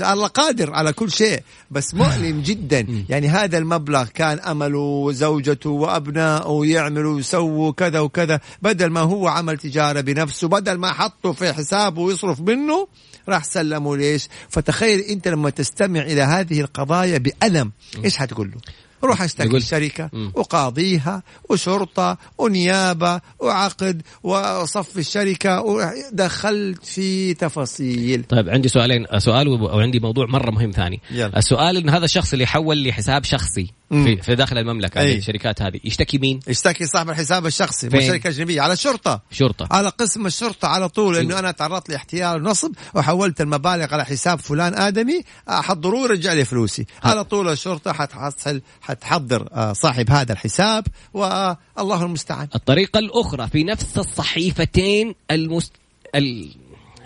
الله 0.00 0.26
قادر 0.26 0.74
على 0.74 0.92
كل 0.92 1.10
شيء 1.12 1.42
بس 1.70 1.94
مؤلم 1.94 2.42
جدا. 2.48 2.86
يعني 3.08 3.28
هذا 3.28 3.58
المبلغ 3.58 4.04
كان 4.04 4.38
أمله 4.38 4.78
وزوجته 4.78 5.70
وأبنائه 5.70 6.60
يعملوا 6.64 7.14
ويسووا 7.14 7.72
كذا 7.72 8.00
وكذا. 8.00 8.40
بدل 8.62 8.86
ما 8.86 9.00
هو 9.00 9.28
عمل 9.28 9.58
تجارة 9.58 10.00
بنفسه 10.00 10.48
بدل 10.48 10.74
ما 10.78 10.92
حطه 10.92 11.32
في 11.32 11.52
حسابه 11.52 12.02
ويصرف 12.02 12.40
منه 12.40 12.88
راح 13.28 13.44
سلمه. 13.44 13.96
ليش؟ 13.96 14.28
فتخيل 14.48 15.00
أنت 15.00 15.28
لما 15.28 15.50
تستمع 15.50 16.00
إلى 16.00 16.22
هذه 16.22 16.60
القضايا 16.60 17.18
بألم 17.18 17.72
إيش 18.04 18.16
حتقول 18.16 18.50
له؟ 18.50 18.87
روح 19.04 19.22
اشتكي 19.22 19.56
الشركة 19.56 20.10
وقاضيها 20.34 21.22
وشرطة 21.48 22.18
ونيابة 22.38 23.20
وعقد 23.38 24.02
وصف 24.22 24.98
الشركة 24.98 25.60
ودخلت 25.62 26.84
في 26.84 27.34
تفاصيل. 27.34 28.24
طيب 28.28 28.48
عندي 28.48 28.68
سؤالين. 28.68 29.06
سؤال 29.18 29.48
وعندي 29.48 30.00
موضوع 30.00 30.26
مرة 30.26 30.50
مهم 30.50 30.70
ثاني. 30.70 31.00
يلا. 31.10 31.38
السؤال 31.38 31.76
إن 31.76 31.88
هذا 31.88 32.04
الشخص 32.04 32.32
اللي 32.32 32.46
حول 32.46 32.88
لحساب 32.88 33.24
شخصي 33.24 33.70
في, 33.88 34.16
في 34.16 34.34
داخل 34.34 34.58
المملكة 34.58 35.00
أي. 35.00 35.18
الشركات 35.18 35.62
هذه 35.62 35.80
يشتكي 35.84 36.18
مين؟ 36.18 36.40
يشتكي 36.48 36.86
صاحب 36.86 37.10
الحساب 37.10 37.46
الشخصي 37.46 37.88
مو 37.88 38.00
شركة 38.00 38.28
اجنبيه 38.28 38.60
على 38.60 38.72
الشرطه 38.72 39.20
شرطة. 39.30 39.68
على 39.70 39.88
قسم 39.88 40.26
الشرطة 40.26 40.68
على 40.68 40.88
طول 40.88 41.16
إنه 41.16 41.38
أنا 41.38 41.50
تعرضت 41.50 41.88
لاحتيال 41.88 42.46
ونصب 42.46 42.72
وحولت 42.94 43.40
المبالغ 43.40 43.94
على 43.94 44.04
حساب 44.04 44.38
فلان 44.40 44.74
آدمي 44.74 45.22
حضروه 45.48 46.02
ورجع 46.02 46.32
لي 46.32 46.44
فلوسي. 46.44 46.86
على 47.04 47.24
طول 47.24 47.48
الشرطة 47.48 47.92
حتحصل 47.92 48.60
حتحضر 48.88 49.48
آه، 49.52 49.72
صاحب 49.72 50.10
هذا 50.10 50.32
الحساب 50.32 50.86
والله 51.14 52.02
المستعان 52.02 52.48
الطريقة 52.54 52.98
الأخرى 52.98 53.48
في 53.48 53.64
نفس 53.64 53.98
الصحيفتين 53.98 55.14
المست... 55.30 55.72
ال... 56.14 56.50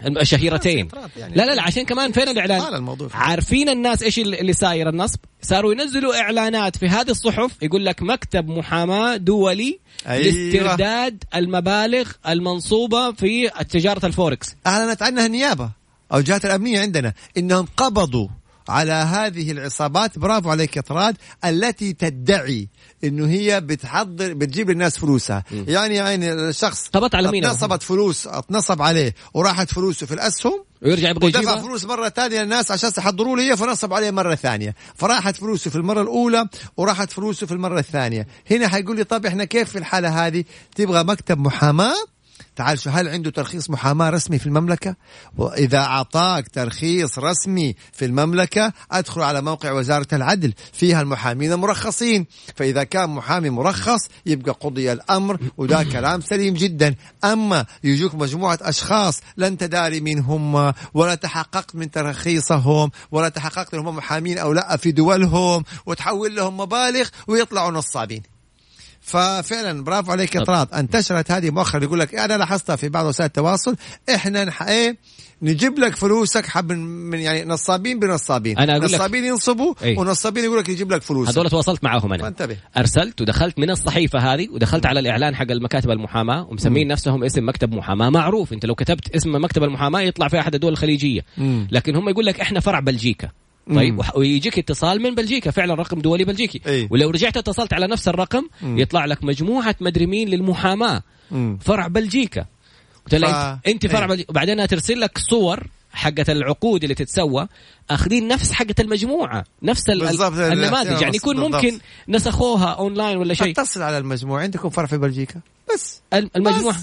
الشهيرتين 0.07 0.88
يعني. 1.16 1.35
لا 1.35 1.42
لا 1.42 1.55
لا 1.55 1.62
عشان 1.62 1.85
كمان 1.85 2.12
فين 2.12 2.29
الإعلان 2.29 2.75
الموضوع. 2.75 3.09
عارفين 3.14 3.68
الناس 3.68 4.03
إيش 4.03 4.18
اللي 4.18 4.53
صاير 4.53 4.88
النصب 4.88 5.18
صاروا 5.42 5.73
ينزلوا 5.73 6.21
إعلانات 6.21 6.77
في 6.77 6.88
هذه 6.88 7.11
الصحف 7.11 7.62
يقول 7.62 7.87
لك 7.87 8.03
مكتب 8.03 8.49
محاماة 8.49 9.16
دولي 9.16 9.79
أيوة. 10.07 10.25
لاسترداد 10.25 11.25
المبالغ 11.35 12.11
المنصوبة 12.29 13.12
في 13.12 13.49
تجارة 13.49 14.07
الفوركس 14.07 14.57
أعلنت 14.66 15.03
عنها 15.03 15.27
النيابة 15.27 15.71
أو 16.12 16.18
الجهات 16.18 16.45
الأمنية 16.45 16.81
عندنا 16.81 17.12
إنهم 17.37 17.66
قبضوا 17.77 18.29
على 18.73 18.93
هذه 18.93 19.53
العصابات. 19.53 20.19
برافو 20.19 20.51
عليك 20.51 20.77
يا 20.77 20.83
طراد 20.83 21.17
التي 21.45 21.93
تدعي 21.93 22.69
إنه 23.05 23.27
هي 23.27 23.61
بتحضر 23.61 24.35
بتجيب 24.35 24.71
للناس 24.71 24.99
فلوسها. 24.99 25.45
يعني 25.51 25.95
يعني 25.95 26.33
الشخص 26.33 26.89
قبضت 26.89 27.15
على 27.15 27.31
مين؟ 27.31 27.45
اتنصبت 27.45 27.83
فلوس 27.83 28.27
اتنصب 28.27 28.83
عليه 28.83 29.15
وراحت 29.35 29.75
فلوسه 29.75 30.07
في 30.07 30.15
الأسهم 30.15 30.65
ويرجع 30.83 31.11
يبغى 31.11 31.27
ودفع 31.27 31.41
يجيبها؟ 31.41 31.63
فلوس 31.63 31.85
مرة 31.85 32.09
ثانية 32.09 32.43
للناس 32.43 32.71
عشان 32.71 32.91
يحضروا 32.99 33.37
له 33.37 33.43
هي 33.43 33.57
فنصب 33.57 33.93
عليه 33.93 34.11
مرة 34.11 34.35
ثانية. 34.35 34.75
فراحت 34.95 35.37
فلوسه 35.37 35.71
في 35.71 35.77
المرة 35.77 36.03
الأولى 36.03 36.49
وراحت 36.77 37.13
فلوسه 37.13 37.47
في 37.47 37.53
المرة 37.53 37.79
الثانية. 37.79 38.27
هنا 38.51 38.69
حيقول 38.69 38.97
لي 38.97 39.05
طب 39.05 39.27
إحنا 39.27 39.44
كيف 39.44 39.71
في 39.71 39.79
الحالة 39.79 40.27
هذه؟ 40.27 40.44
تبغى 40.77 41.05
مكتب 41.05 41.38
محاماة؟ 41.38 41.94
تعال 42.57 42.79
شو 42.79 42.90
هل 42.90 43.09
عنده 43.09 43.31
ترخيص 43.31 43.71
محاماة 43.71 44.11
رسمي 44.11 44.38
في 44.38 44.47
المملكة؟ 44.47 44.97
وإذا 45.38 45.79
أعطاك 45.79 46.49
ترخيص 46.49 47.19
رسمي 47.19 47.75
في 47.93 48.05
المملكة 48.05 48.73
أدخل 48.93 49.21
على 49.21 49.43
موقع 49.43 49.73
وزارة 49.73 50.07
العدل 50.13 50.55
فيها 50.73 51.03
المحامين 51.03 51.53
المرخصين 51.53 52.27
فإذا 52.57 52.85
كان 52.85 53.11
محامي 53.11 53.51
مرخص 53.51 54.01
يبقى 54.27 54.53
قضي 54.61 54.93
الأمر 54.93 55.38
وده 55.57 55.83
كلام 55.93 56.21
سليم 56.21 56.55
جدا. 56.55 56.95
أما 57.25 57.67
يجوك 57.85 58.15
مجموعة 58.15 58.59
أشخاص 58.63 59.21
لا 59.37 59.47
أنت 59.47 59.65
داري 59.65 60.01
مين 60.01 60.19
هم 60.19 60.73
ولا 60.95 61.15
تحققت 61.15 61.77
من 61.77 61.90
ترخيصهم 61.90 62.90
ولا 63.11 63.29
تحققت 63.29 63.75
إنهم 63.75 63.97
محامين 63.97 64.38
أو 64.38 64.53
لا 64.53 64.77
في 64.77 64.93
دولهم 64.93 65.65
وتحول 65.87 66.37
لهم 66.37 66.57
مبالغ 66.57 67.09
ويطلعوا 67.27 67.71
نصابين. 67.71 68.32
ففعلا 69.13 69.85
برافو 69.85 70.13
عليك 70.13 70.35
يا 70.35 70.40
طب. 70.40 70.46
طراد. 70.46 70.69
انتشرت 70.75 71.31
هذه 71.31 71.50
مؤخرا 71.50 71.85
يقول 71.85 72.00
لك 72.00 72.15
أنا 72.15 72.38
لاحظتها 72.38 72.77
في 72.77 72.88
بعض 72.88 73.06
وسائل 73.06 73.27
التواصل. 73.27 73.77
إحنا 74.15 74.44
نح... 74.44 74.63
إيه 74.63 74.96
نجيب 75.42 75.79
لك 75.79 75.96
فلوسك 75.96 76.46
حب 76.46 76.73
من 76.73 77.19
يعني 77.19 77.44
نصابين 77.44 77.98
بنصابين. 77.98 78.58
أنا 78.58 78.73
أقول 78.77 78.85
لك- 78.85 78.94
نصابين 78.94 79.25
ينصبوا 79.25 79.75
إيه. 79.83 79.98
ونصابين 79.98 80.44
يقول 80.44 80.58
لك 80.58 80.69
يجيب 80.69 80.92
لك 80.92 81.02
فلوسك. 81.02 81.33
هذول 81.33 81.50
تواصلت 81.50 81.85
معاهم 81.85 82.13
أنا. 82.13 82.23
فانتبه. 82.23 82.56
أرسلت 82.77 83.21
ودخلت 83.21 83.58
من 83.58 83.71
الصحيفة 83.71 84.19
هذه 84.19 84.48
ودخلت 84.50 84.87
على 84.87 85.00
الإعلان 85.00 85.35
حق 85.37 85.50
المكاتب 85.50 85.90
المحاماة 85.90 86.46
ومسمين 86.50 86.88
نفسهم 86.88 87.25
اسم 87.25 87.48
مكتب 87.48 87.73
محاماة. 87.75 88.10
معروف 88.10 88.52
أنت 88.52 88.67
لو 88.67 88.75
كتبت 88.75 89.15
اسم 89.17 89.44
مكتب 89.44 89.63
المحاماة 89.63 90.00
يطلع 90.00 90.29
في 90.29 90.40
أحد 90.40 90.54
الدول 90.54 90.73
الخليجية. 90.73 91.21
مم. 91.38 91.69
لكن 91.71 91.96
هم 91.96 92.08
يقول 92.08 92.27
لك 92.27 92.40
إحنا 92.40 92.60
فرع 92.60 92.81
بلجيكا. 92.81 93.29
طيب 93.75 93.94
مم. 93.94 94.00
ويجيك 94.17 94.58
اتصال 94.58 95.02
من 95.02 95.15
بلجيكا 95.15 95.50
فعلا 95.50 95.75
رقم 95.75 96.00
دولي 96.00 96.25
بلجيكي 96.25 96.60
إيه. 96.67 96.88
ولو 96.90 97.10
رجعت 97.10 97.37
اتصلت 97.37 97.73
على 97.73 97.87
نفس 97.87 98.08
الرقم 98.08 98.48
مم. 98.63 98.79
يطلع 98.79 99.04
لك 99.04 99.25
مجموعة 99.25 99.77
مدري 99.81 100.06
مين 100.06 100.29
للمحاماة 100.29 101.02
مم. 101.31 101.58
فرع 101.65 101.87
بلجيكا 101.87 102.46
قلت 103.13 103.25
ف- 103.25 103.58
انت, 103.69 103.87
فرع 103.87 104.00
إيه. 104.00 104.06
بلجيكا 104.06 104.31
وبعدين 104.31 104.67
ترسل 104.69 105.00
لك 105.00 105.19
صور 105.19 105.67
حقت 105.92 106.31
العقود 106.31 106.83
اللي 106.83 106.94
تتسوى 106.94 107.48
أخذين 107.90 108.29
نفس 108.29 108.52
حقت 108.52 108.81
المجموعة 108.81 109.44
نفس 109.63 109.90
ال- 109.90 110.00
بالضبط، 110.00 110.33
النماذج 110.38 111.02
يعني 111.02 111.17
يكون 111.17 111.37
بالضبط. 111.37 111.54
ممكن 111.65 111.79
نسخوها 112.08 112.67
أونلاين 112.71 113.17
ولا 113.17 113.35
شيء 113.35 113.50
اتصل 113.50 113.83
على 113.83 113.98
المجموعة 113.98 114.42
عندكم 114.42 114.69
فرع 114.71 114.87
في 114.87 114.98
بلجيكا 114.98 115.40
بس 115.75 116.00
المجموعة 116.37 116.77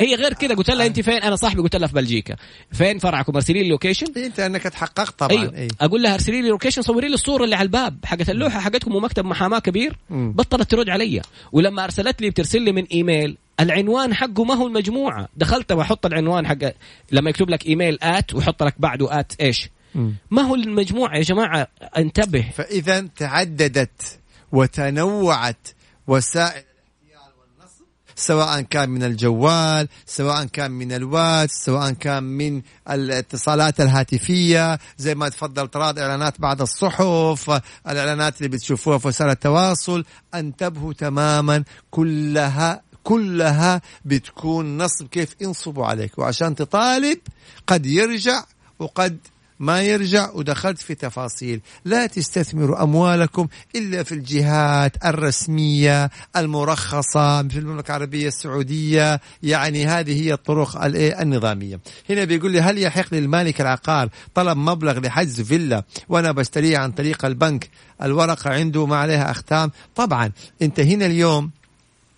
هي 0.00 0.14
غير 0.14 0.32
كذا 0.32 0.54
قلت 0.54 0.70
لها 0.70 0.86
أنت 0.86 1.00
فين؟ 1.00 1.22
أنا 1.22 1.36
صاحبي 1.36 1.62
قلت 1.62 1.76
لها 1.76 1.88
في 1.88 1.94
بلجيكا. 1.94 2.36
فين 2.72 2.98
فرعكم 2.98 3.34
ارسلي 3.34 3.62
لي 3.62 3.68
location 3.68 4.06
أنت 4.16 4.40
أنك 4.40 4.62
تحققت 4.62 5.18
طبعا 5.18 5.30
أيوه. 5.32 5.54
إيه. 5.54 5.68
أقول 5.80 6.02
لها 6.02 6.14
ارسلي 6.14 6.42
لي 6.42 6.48
location 6.48 6.82
صوري 6.82 7.08
لي 7.08 7.14
الصورة 7.14 7.44
اللي 7.44 7.56
على 7.56 7.66
الباب 7.66 7.98
حقت 8.04 8.30
اللوحة 8.30 8.60
حقتكم 8.60 8.94
ومكتب 8.94 9.24
محاماة 9.24 9.58
كبير. 9.58 9.96
مم. 10.10 10.32
بطلت 10.32 10.70
ترد 10.70 10.88
علي. 10.88 11.22
ولما 11.52 11.84
أرسلت 11.84 12.20
لي 12.20 12.30
بترسل 12.30 12.62
لي 12.62 12.72
من 12.72 12.84
إيميل 12.84 13.36
العنوان 13.60 14.14
حقه 14.14 14.44
ما 14.44 14.54
هو 14.54 14.66
المجموعة. 14.66 15.28
دخلت 15.36 15.72
وأحط 15.72 16.06
العنوان 16.06 16.46
حق 16.46 16.72
لما 17.12 17.30
يكتب 17.30 17.50
لك 17.50 17.66
إيميل 17.66 17.98
ات 18.02 18.34
ويحط 18.34 18.62
لك 18.62 18.74
بعده 18.78 19.20
ات 19.20 19.32
إيش. 19.40 19.68
ما 20.30 20.42
هو 20.42 20.54
المجموعة 20.54 21.16
يا 21.16 21.22
جماعة؟ 21.22 21.68
انتبه. 21.98 22.44
فإذا 22.54 23.00
تعددت 23.00 24.18
وتنوعت 24.52 25.68
وسائل 26.06 26.62
سواء 28.16 28.60
كان 28.60 28.90
من 28.90 29.02
الجوال 29.02 29.88
سواء 30.06 30.44
كان 30.44 30.70
من 30.70 30.92
الواتس 30.92 31.64
سواء 31.64 31.90
كان 31.90 32.22
من 32.22 32.62
الاتصالات 32.90 33.80
الهاتفية 33.80 34.78
زي 34.98 35.14
ما 35.14 35.28
تفضل 35.28 35.68
طراد 35.68 35.98
إعلانات 35.98 36.40
بعض 36.40 36.62
الصحف 36.62 37.60
الإعلانات 37.88 38.36
اللي 38.38 38.48
بتشوفوها 38.48 38.98
في 38.98 39.08
وسائل 39.08 39.30
التواصل. 39.30 40.04
انتبهوا 40.34 40.92
تماما 40.92 41.64
كلها 41.90 42.82
كلها 43.04 43.80
بتكون 44.04 44.78
نصب 44.78 45.06
كيف 45.08 45.36
ينصبوا 45.40 45.86
عليك. 45.86 46.18
وعشان 46.18 46.54
تطالب 46.54 47.18
قد 47.66 47.86
يرجع 47.86 48.44
وقد 48.78 49.18
ما 49.60 49.82
يرجع 49.82 50.30
ودخلت 50.30 50.78
في 50.78 50.94
تفاصيل. 50.94 51.60
لا 51.84 52.06
تستثمروا 52.06 52.82
أموالكم 52.82 53.48
إلا 53.74 54.02
في 54.02 54.12
الجهات 54.12 55.04
الرسمية 55.04 56.10
المرخصة 56.36 57.48
في 57.48 57.58
المملكة 57.58 57.88
العربية 57.90 58.28
السعودية. 58.28 59.20
يعني 59.42 59.86
هذه 59.86 60.22
هي 60.22 60.32
الطرق 60.32 60.84
النظامية. 61.20 61.80
هنا 62.10 62.24
بيقول 62.24 62.52
لي 62.52 62.60
هل 62.60 62.78
يحق 62.78 63.14
للمالك 63.14 63.60
العقار 63.60 64.08
طلب 64.34 64.58
مبلغ 64.58 64.98
لحجز 65.00 65.40
فيلا 65.40 65.84
وأنا 66.08 66.32
بشتريها 66.32 66.78
عن 66.78 66.92
طريق 66.92 67.24
البنك؟ 67.24 67.70
الورقة 68.02 68.50
عنده 68.50 68.86
ما 68.86 68.96
عليها 68.96 69.30
أختام. 69.30 69.70
طبعا 69.94 70.32
أنت 70.62 70.80
هنا 70.80 71.06
اليوم 71.06 71.50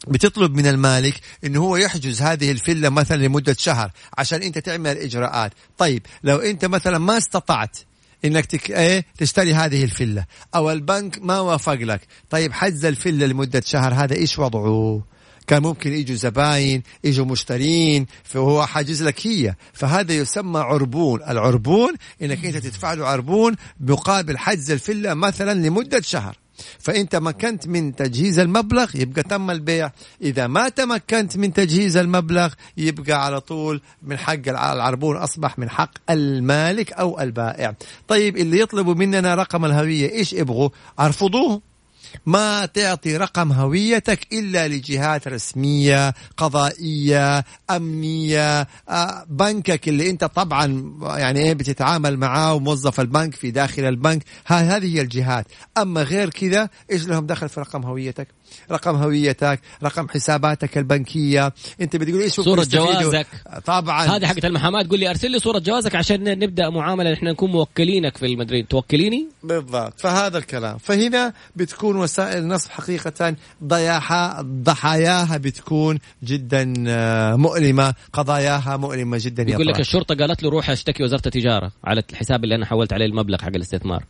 بتطلب 0.06 0.54
من 0.54 0.66
المالك 0.66 1.20
انه 1.44 1.60
هو 1.60 1.76
يحجز 1.76 2.22
هذه 2.22 2.50
الفيلا 2.50 2.90
مثلا 2.90 3.16
لمدة 3.26 3.56
شهر 3.58 3.90
عشان 4.18 4.42
أنت 4.42 4.58
تعمل 4.58 4.90
الاجراءات 4.90 5.52
طيب 5.78 6.06
لو 6.24 6.36
أنت 6.36 6.64
مثلا 6.64 6.98
ما 6.98 7.18
استطعت 7.18 7.78
إنك 8.24 8.46
تك... 8.46 8.70
إيه 8.70 9.04
تشتري 9.18 9.54
هذه 9.54 9.84
الفيلا 9.84 10.24
أو 10.54 10.70
البنك 10.70 11.18
ما 11.22 11.40
وافق 11.40 11.72
لك 11.72 12.00
طيب 12.30 12.52
حجز 12.52 12.84
الفيلا 12.84 13.24
لمدة 13.24 13.62
شهر 13.66 13.94
هذا 13.94 14.14
إيش 14.14 14.38
وضعه؟ 14.38 15.02
كان 15.46 15.62
ممكن 15.62 15.92
يجوا 15.92 16.16
زباين 16.16 16.82
يجوا 17.04 17.26
مشترين 17.26 18.06
فهو 18.24 18.66
حاجز 18.66 19.02
لك 19.02 19.26
هي. 19.26 19.54
فهذا 19.72 20.12
يسمى 20.12 20.60
عربون. 20.60 21.22
العربون 21.22 21.94
إنك 22.22 22.44
أنت 22.44 22.56
تدفع 22.56 22.94
له 22.94 23.06
عربون 23.06 23.56
مقابل 23.80 24.38
حجز 24.38 24.70
الفيلا 24.70 25.14
مثلا 25.14 25.54
لمدة 25.66 26.00
شهر. 26.00 26.36
فانت 26.78 27.16
مكنت 27.16 27.68
من 27.68 27.96
تجهيز 27.96 28.38
المبلغ 28.38 28.90
يبقى 28.94 29.22
تم 29.22 29.50
البيع. 29.50 29.90
إذا 30.22 30.46
ما 30.46 30.68
تمكنت 30.68 31.36
من 31.36 31.52
تجهيز 31.52 31.96
المبلغ 31.96 32.52
يبقى 32.76 33.24
على 33.24 33.40
طول 33.40 33.80
من 34.02 34.18
حق 34.18 34.48
العربون 34.48 35.16
أصبح 35.16 35.58
من 35.58 35.70
حق 35.70 35.90
المالك 36.10 36.92
أو 36.92 37.20
البائع. 37.20 37.74
طيب 38.08 38.36
اللي 38.36 38.60
يطلبوا 38.60 38.94
مننا 38.94 39.34
رقم 39.34 39.64
الهوية 39.64 40.10
إيش 40.10 40.32
يبغوا؟ 40.32 40.68
أرفضوه. 41.00 41.67
ما 42.26 42.66
تعطي 42.66 43.16
رقم 43.16 43.52
هويتك 43.52 44.32
إلا 44.32 44.68
لجهات 44.68 45.28
رسمية 45.28 46.14
قضائية 46.36 47.44
أمنية 47.70 48.68
آه، 48.88 49.24
بنكك 49.28 49.88
اللي 49.88 50.10
أنت 50.10 50.24
طبعا 50.24 50.94
يعني 51.02 51.40
إيه 51.40 51.54
بتتعامل 51.54 52.16
معاه 52.16 52.54
وموظف 52.54 53.00
البنك 53.00 53.34
في 53.34 53.50
داخل 53.50 53.84
البنك. 53.84 54.22
هذه 54.46 54.96
هي 54.96 55.00
الجهات. 55.00 55.46
أما 55.78 56.02
غير 56.02 56.30
كذا 56.30 56.68
إيش 56.90 57.06
لهم 57.06 57.26
دخل 57.26 57.48
في 57.48 57.60
رقم 57.60 57.82
هويتك؟ 57.82 58.28
رقم 58.70 58.96
هويتك 58.96 59.60
رقم 59.84 60.08
حساباتك 60.08 60.78
البنكية. 60.78 61.52
أنت 61.80 61.96
بتقول 61.96 62.20
إيش 62.20 62.32
صورة 62.32 62.60
يستفيدوا؟ 62.60 63.02
جوازك. 63.02 63.26
طبعا. 63.64 64.06
هذه 64.06 64.26
حقت 64.26 64.44
المحاماة. 64.44 64.82
تقول 64.82 65.00
لي 65.00 65.10
أرسل 65.10 65.30
لي 65.30 65.38
صورة 65.38 65.58
جوازك 65.58 65.94
عشان 65.94 66.38
نبدأ 66.38 66.70
معاملة 66.70 67.12
إحنا 67.12 67.30
نكون 67.32 67.50
موكلينك 67.50 68.16
في 68.16 68.26
المدريد. 68.26 68.66
توكليني؟ 68.66 69.28
بالضبط. 69.42 70.00
فهذا 70.00 70.38
الكلام. 70.38 70.78
فهنا 70.78 71.32
بتكون 71.56 71.96
وسائل 71.96 72.38
النصب 72.38 72.70
حقيقة 72.70 73.36
ضياها 73.64 74.42
ضحاياها 74.42 75.36
بتكون 75.36 75.98
جدا 76.24 76.74
آه، 76.88 77.36
مؤلمة. 77.36 77.94
قضاياها 78.12 78.76
مؤلمة 78.76 79.18
جدا 79.20 79.42
يا 79.42 79.50
يقول 79.50 79.66
لك. 79.66 79.80
الشرطة 79.80 80.14
قالت 80.14 80.42
له 80.42 80.50
روح 80.50 80.70
اشتكي 80.70 81.02
وزارة 81.02 81.22
التجارة 81.26 81.72
على 81.84 82.02
الحساب 82.10 82.44
اللي 82.44 82.54
أنا 82.54 82.66
حولت 82.66 82.92
عليه 82.92 83.06
المبلغ 83.06 83.38
حق 83.42 83.48
الاستثمار. 83.48 84.04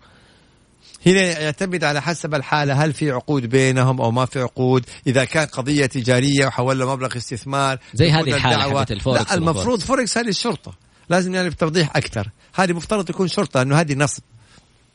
هنا 1.07 1.21
يعتمد 1.21 1.85
على 1.85 2.03
حسب 2.03 2.35
الحالة 2.35 2.85
هل 2.85 2.93
في 2.93 3.11
عقود 3.11 3.47
بينهم 3.47 4.01
أو 4.01 4.11
ما 4.11 4.27
في 4.27 4.41
عقود 4.41 4.87
إذا 5.07 5.25
كان 5.25 5.47
قضية 5.47 5.87
تجارية 5.87 6.47
وحول 6.47 6.79
له 6.79 6.93
مبلغ 6.93 7.17
استثمار 7.17 7.79
زي 7.95 8.11
هذه 8.11 8.35
الحالة 8.35 8.59
حقت 8.59 8.93
الفوركس 8.93 9.31
لا 9.31 9.35
المفروض. 9.35 9.81
فوركس 9.81 10.19
هذه 10.19 10.29
الشرطة 10.29 10.75
لازم 11.11 11.33
نعرف 11.33 11.55
توضيح 11.55 11.97
أكثر 11.97 12.31
هذه 12.55 12.73
مفترض 12.73 13.05
تكون 13.05 13.29
شرطة 13.29 13.63
أنه 13.63 13.81
هذه 13.81 13.95
نصب 13.95 14.23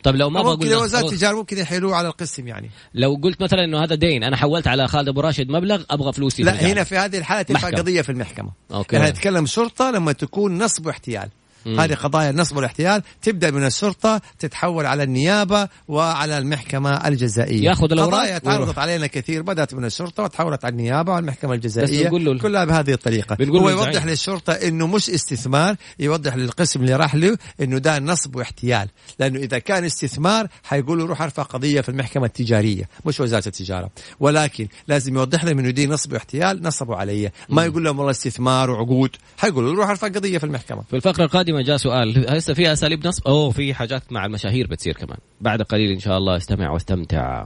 طب 0.03 0.15
لو 0.15 0.29
ما 0.29 0.39
أبغى 0.39 0.51
ممكن 0.51 0.73
وزارة 0.73 1.05
التجارة 1.05 1.35
ممكن 1.35 1.57
يحيلوه 1.57 1.95
على 1.95 2.07
القسم 2.07 2.47
يعني 2.47 2.69
لو 2.93 3.19
قلت 3.23 3.41
مثلا 3.41 3.63
إنه 3.63 3.83
هذا 3.83 3.95
دين 3.95 4.23
أنا 4.23 4.37
حولت 4.37 4.67
على 4.67 4.87
خالد 4.87 5.07
أبو 5.07 5.21
راشد 5.21 5.49
مبلغ 5.49 5.83
أبغى 5.89 6.13
فلوسي 6.13 6.43
لا. 6.43 6.71
هنا 6.71 6.83
في 6.83 6.97
هذه 6.97 7.17
الحالة 7.17 7.45
محكمة. 7.49 7.77
قضيه 7.77 8.01
في 8.01 8.11
المحكمة 8.11 8.51
أوكي. 8.73 8.95
يعني 8.95 9.09
نتكلم 9.09 9.45
شرطة 9.45 9.91
لما 9.91 10.11
تكون 10.11 10.63
نصب 10.63 10.85
واحتيال 10.85 11.29
مم. 11.65 11.79
هذه 11.79 11.93
قضايا 11.93 12.29
النصب 12.29 12.55
والاحتيال 12.55 13.03
تبدأ 13.21 13.51
من 13.51 13.65
الشرطة 13.65 14.21
تتحول 14.39 14.85
على 14.85 15.03
النيابة 15.03 15.67
وعلى 15.87 16.37
المحكمة 16.37 17.07
الجزائية. 17.07 17.63
ياخذ 17.63 17.91
الأوراق 17.91 18.19
قضايا 18.19 18.37
تعرضت. 18.37 18.77
علينا 18.77 19.07
كثير 19.07 19.41
بدأت 19.41 19.73
من 19.73 19.85
الشرطة 19.85 20.23
وتحولت 20.23 20.65
على 20.65 20.71
النيابة 20.71 21.11
وعلى 21.11 21.21
المحكمه 21.23 21.53
الجزائية. 21.53 22.09
له- 22.09 22.39
كلها 22.39 22.65
بهذه 22.65 22.91
الطريقة. 22.93 23.37
هو 23.41 23.69
يوضح 23.69 23.87
الزعيم. 23.87 24.09
للشرطة 24.09 24.53
إنه 24.53 24.87
مش 24.87 25.09
استثمار 25.09 25.75
يوضح 25.99 26.35
للقسم 26.35 26.81
اللي 26.81 26.95
راح 26.95 27.15
له 27.15 27.37
إنه 27.61 27.77
ده 27.77 27.99
نصب 27.99 28.35
واحتيال. 28.35 28.89
لأنه 29.19 29.39
إذا 29.39 29.59
كان 29.59 29.83
استثمار 29.85 30.47
حيقول 30.63 30.99
له 30.99 31.05
روح 31.05 31.21
ارفع 31.21 31.43
قضية 31.43 31.81
في 31.81 31.89
المحكمة 31.89 32.25
التجارية 32.25 32.89
مش 33.05 33.19
وزارة 33.19 33.47
التجارة. 33.47 33.89
ولكن 34.19 34.67
لازم 34.87 35.15
يوضح 35.15 35.43
لهم 35.43 35.59
إنه 35.59 35.69
دي 35.69 35.87
نصب 35.87 36.13
واحتيال 36.13 36.63
نصبوا 36.63 36.95
علي. 36.95 37.31
ما 37.49 37.65
يقول 37.65 37.83
لهم 37.83 37.97
والله 37.99 38.11
استثمار 38.11 38.69
وعقود 38.71 39.15
حيقول 39.37 39.65
له 39.65 39.73
روح 39.73 39.89
ارفع 39.89 40.07
قضية 40.07 40.37
في 40.37 40.43
المحكمة. 40.43 40.81
في 40.89 40.95
الفقرة 40.95 41.25
القادمة 41.53 41.61
جاء 41.61 41.77
سؤال. 41.77 42.29
هسه 42.29 42.53
في 42.53 42.73
أساليب 42.73 43.07
نصب؟ 43.07 43.27
أوه 43.27 43.51
في 43.51 43.73
حاجات 43.73 44.11
مع 44.11 44.25
المشاهير 44.25 44.67
بتصير 44.67 44.93
كمان. 44.93 45.17
بعد 45.41 45.61
قليل 45.61 45.91
إن 45.91 45.99
شاء 45.99 46.17
الله 46.17 46.37
استمع 46.37 46.71
واستمتع. 46.71 47.45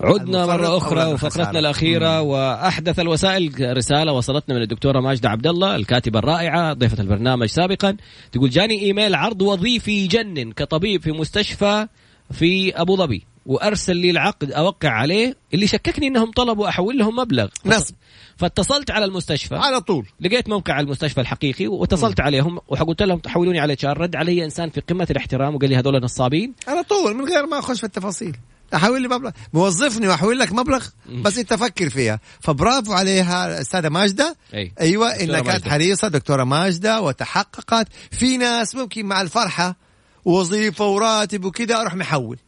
عدنا 0.00 0.46
مرة 0.46 0.76
أخرى. 0.76 1.12
وفقرتنا 1.12 1.58
الأخيرة 1.58 2.20
وأحدث 2.22 2.98
الوسائل 2.98 3.76
رسالة 3.76 4.12
وصلتنا 4.12 4.54
من 4.54 4.62
الدكتورة 4.62 5.00
ماجدة 5.00 5.28
عبد 5.28 5.46
الله 5.46 5.76
الكاتبة 5.76 6.18
الرائعة 6.18 6.72
ضيفة 6.72 7.02
البرنامج 7.02 7.46
سابقا. 7.46 7.96
تقول 8.32 8.50
جاني 8.50 8.82
إيميل 8.82 9.14
عرض 9.14 9.42
وظيفي 9.42 10.04
يجنن 10.04 10.52
كطبيب 10.52 11.02
في 11.02 11.12
مستشفى 11.12 11.86
في 12.30 12.80
أبو 12.80 12.96
ظبي 12.96 13.24
وأرسل 13.46 13.96
لي 13.96 14.10
العقد 14.10 14.52
أوقع 14.52 14.88
عليه 14.88 15.36
اللي 15.54 15.66
شككني 15.66 16.06
أنهم 16.06 16.30
طلبوا 16.30 16.68
أحول 16.68 16.98
لهم 16.98 17.16
مبلغ. 17.16 17.48
نصب. 17.66 17.94
فاتصلت 18.36 18.90
على 18.90 19.04
المستشفى. 19.04 19.54
على 19.54 19.80
طول. 19.80 20.06
لقيت 20.20 20.48
موقع 20.48 20.80
المستشفى 20.80 21.20
الحقيقي 21.20 21.66
واتصلت 21.66 22.20
عليهم 22.20 22.58
وقلت 22.68 23.02
لهم 23.02 23.18
تحولوني 23.18 23.60
على 23.60 23.72
اتش 23.72 23.84
رد 23.84 24.16
علي 24.16 24.44
إنسان 24.44 24.70
في 24.70 24.80
قمة 24.80 25.06
الاحترام 25.10 25.54
وقال 25.54 25.70
لي 25.70 25.76
هذول 25.76 26.02
نصابين. 26.02 26.54
على 26.68 26.82
طول 26.82 27.14
من 27.14 27.24
غير 27.24 27.46
ما 27.46 27.58
أخش 27.58 27.78
في 27.78 27.84
التفاصيل. 27.84 28.36
أحول 28.74 29.02
لي 29.02 29.08
مبلغ. 29.08 29.30
موظفني 29.52 30.08
وأحول 30.08 30.38
لك 30.38 30.52
مبلغ 30.52 30.86
بس 31.22 31.38
أنت 31.38 31.54
فكر 31.54 31.90
فيها. 31.90 32.20
فبرافو 32.40 32.92
عليها 32.92 33.46
الاستاذه 33.46 33.88
ماجدة. 33.88 34.36
أي. 34.54 34.72
أيوه 34.80 35.08
إنها 35.08 35.40
كانت. 35.40 35.68
حريصة 35.68 36.08
دكتورة 36.08 36.44
ماجدة 36.44 37.00
وتحققت. 37.00 37.88
في 38.10 38.36
ناس 38.36 38.74
ممكن 38.74 39.06
مع 39.06 39.20
الفرحة 39.20 39.76
وظيفة 40.24 40.86
وراتب 40.86 41.44
وكذا 41.44 41.80
أروح 41.80 41.94
محول. 41.94 42.38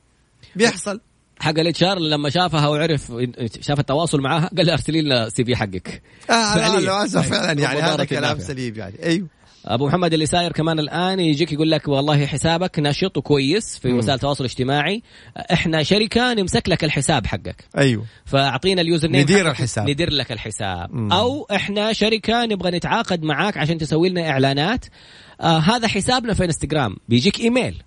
بيحصل. 0.57 1.01
حق 1.41 1.59
ال 1.59 1.83
HR 1.83 1.99
لما 1.99 2.30
شافها 2.30 2.68
وعرف 2.68 3.12
شاف 3.61 3.80
التواصل 3.80 4.20
معها 4.20 4.51
قال 4.57 4.66
لي 4.66 4.72
أرسلي 4.72 5.03
لنا 5.03 5.28
CV 5.29 5.57
حقك. 5.57 6.03
آه. 6.30 6.57
لا 6.57 6.80
للأسف 6.80 7.28
فعلا 7.28 7.61
يعني 7.61 7.80
هذا 7.80 8.05
كلام. 8.05 8.39
سليم 8.39 8.74
يعني. 8.76 9.03
أيوه. 9.03 9.26
أبو 9.64 9.87
محمد 9.87 10.12
اللي 10.12 10.26
ساير 10.26 10.53
كمان 10.53 10.78
الآن 10.78 11.20
يجيك 11.20 11.53
يقول 11.53 11.70
لك 11.70 11.89
والله 11.89 12.26
حسابك 12.26 12.78
نشط 12.78 13.16
وكويس 13.16 13.78
في 13.78 13.93
وسائل 13.93 14.14
التواصل 14.14 14.45
الاجتماعي. 14.45 15.03
إحنا 15.53 15.82
شركه 15.82 16.34
نمسك 16.34 16.68
لك 16.68 16.84
الحساب 16.84 17.26
حقك. 17.26 17.64
أيوه. 17.78 18.05
فأعطينا 18.24 18.80
ال 18.81 19.09
username 19.09 19.23
ندير 19.22 19.51
الحساب. 19.51 19.91
ندير 19.91 20.12
لك 20.12 20.32
الحساب. 20.32 20.95
مم. 20.95 21.12
أو 21.12 21.47
إحنا 21.51 21.93
شركه 21.93 22.45
نبغى 22.45 22.70
نتعاقد 22.70 23.22
معاك 23.22 23.57
عشان 23.57 23.78
تسوي 23.78 24.09
لنا 24.09 24.30
إعلانات. 24.30 24.84
آه 25.41 25.59
هذا 25.59 25.89
حسابنا 25.89 26.34
في 26.34 26.45
انستغرام 26.45 26.97
بيجيك 27.09 27.41
إيميل. 27.41 27.82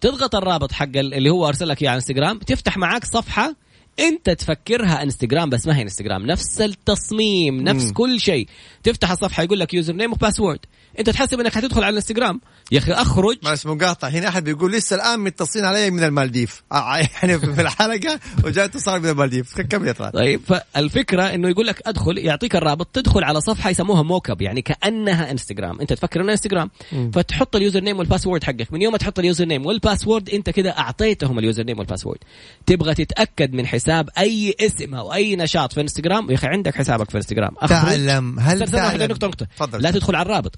تضغط 0.00 0.34
الرابط 0.34 0.72
حق 0.72 0.84
ال- 0.96 1.14
اللي 1.14 1.30
هو 1.30 1.48
أرسل 1.48 1.68
لك 1.68 1.82
إياه 1.82 1.90
على 1.90 1.96
إنستغرام 1.96 2.38
تفتح 2.38 2.76
معاك 2.76 3.04
صفحة 3.04 3.56
أنت 4.00 4.30
تفكرها 4.30 5.02
إنستغرام 5.02 5.50
بس 5.50 5.66
ما 5.66 5.76
هي 5.76 5.82
إنستغرام 5.82 6.26
نفس 6.26 6.60
التصميم 6.60 7.60
نفس 7.62 7.84
مم. 7.84 7.92
كل 7.92 8.20
شيء 8.20 8.48
تفتح 8.82 9.10
الصفحة 9.10 9.42
يقول 9.42 9.60
لك 9.60 9.74
username 9.74 9.92
و 9.92 10.12
password 10.12 10.58
انت 10.98 11.10
تحسب 11.10 11.40
انك 11.40 11.54
حتدخل 11.54 11.82
على 11.82 11.90
الانستغرام. 11.90 12.40
يا 12.72 12.78
أخي 12.78 12.92
اخرج. 12.92 13.36
معلش 13.42 13.66
مقاطع 13.66 14.08
هنا 14.08 14.28
أحد 14.28 14.44
بيقول 14.44 14.72
لسه 14.72 14.96
الآن 14.96 15.20
متصلين 15.20 15.64
علي 15.64 15.90
من 15.90 16.04
المالديف. 16.04 16.62
آه، 16.72 16.96
يعني 16.96 17.38
في 17.38 17.60
الحلقة 17.60 18.20
وجاء 18.44 18.64
اتصال 18.64 19.02
من 19.02 19.08
المالديف. 19.08 19.60
كمل 19.60 19.88
يا 19.88 19.92
طلال 19.92 20.12
طيب 20.12 20.40
فالفكرة 20.46 21.22
إنه 21.22 21.48
يقول 21.48 21.66
لك 21.66 21.82
أدخل 21.86 22.18
يعطيك 22.18 22.56
الرابط 22.56 22.86
تدخل 22.92 23.24
على 23.24 23.40
صفحة 23.40 23.70
يسموها 23.70 24.02
mock 24.02 24.30
up 24.30 24.42
يعني 24.42 24.62
كأنها 24.62 25.30
انستغرام. 25.30 25.80
أنت 25.80 25.92
تفكر 25.92 26.20
إنها 26.20 26.32
انستغرام. 26.32 26.70
فتحط 27.12 27.56
ال 27.56 27.80
username 27.80 27.98
وال 27.98 28.07
password 28.07 28.44
حقك. 28.44 28.72
من 28.72 28.82
يوم 28.82 28.92
ما 28.92 28.98
تحط 28.98 29.18
ال 29.18 29.44
username 29.44 29.66
وال 29.66 29.79
password 29.79 30.30
أنت 30.30 30.50
كده 30.50 30.70
أعطيتهم 30.78 31.38
ال 31.38 31.62
username 31.62 31.78
وال 31.78 31.86
password 31.86 32.18
تبغى 32.66 32.94
تتأكد 32.94 33.52
من 33.52 33.66
حساب 33.66 34.08
أي 34.18 34.54
اسم 34.60 34.94
أو 34.94 35.14
أي 35.14 35.36
نشاط 35.36 35.72
في 35.72 35.80
انستغرام؟ 35.80 36.30
يا 36.30 36.34
أخي 36.34 36.46
عندك 36.46 36.74
حسابك 36.74 37.10
في 37.10 37.16
انستغرام. 37.16 37.54
تعلم. 37.68 38.38
هل 38.40 38.70
تعلم؟ 38.70 39.02
نقطة 39.10 39.26
نقطة. 39.26 39.78
لا 39.78 39.90
تدخل 39.90 40.16
على 40.16 40.26
الرابط. 40.26 40.54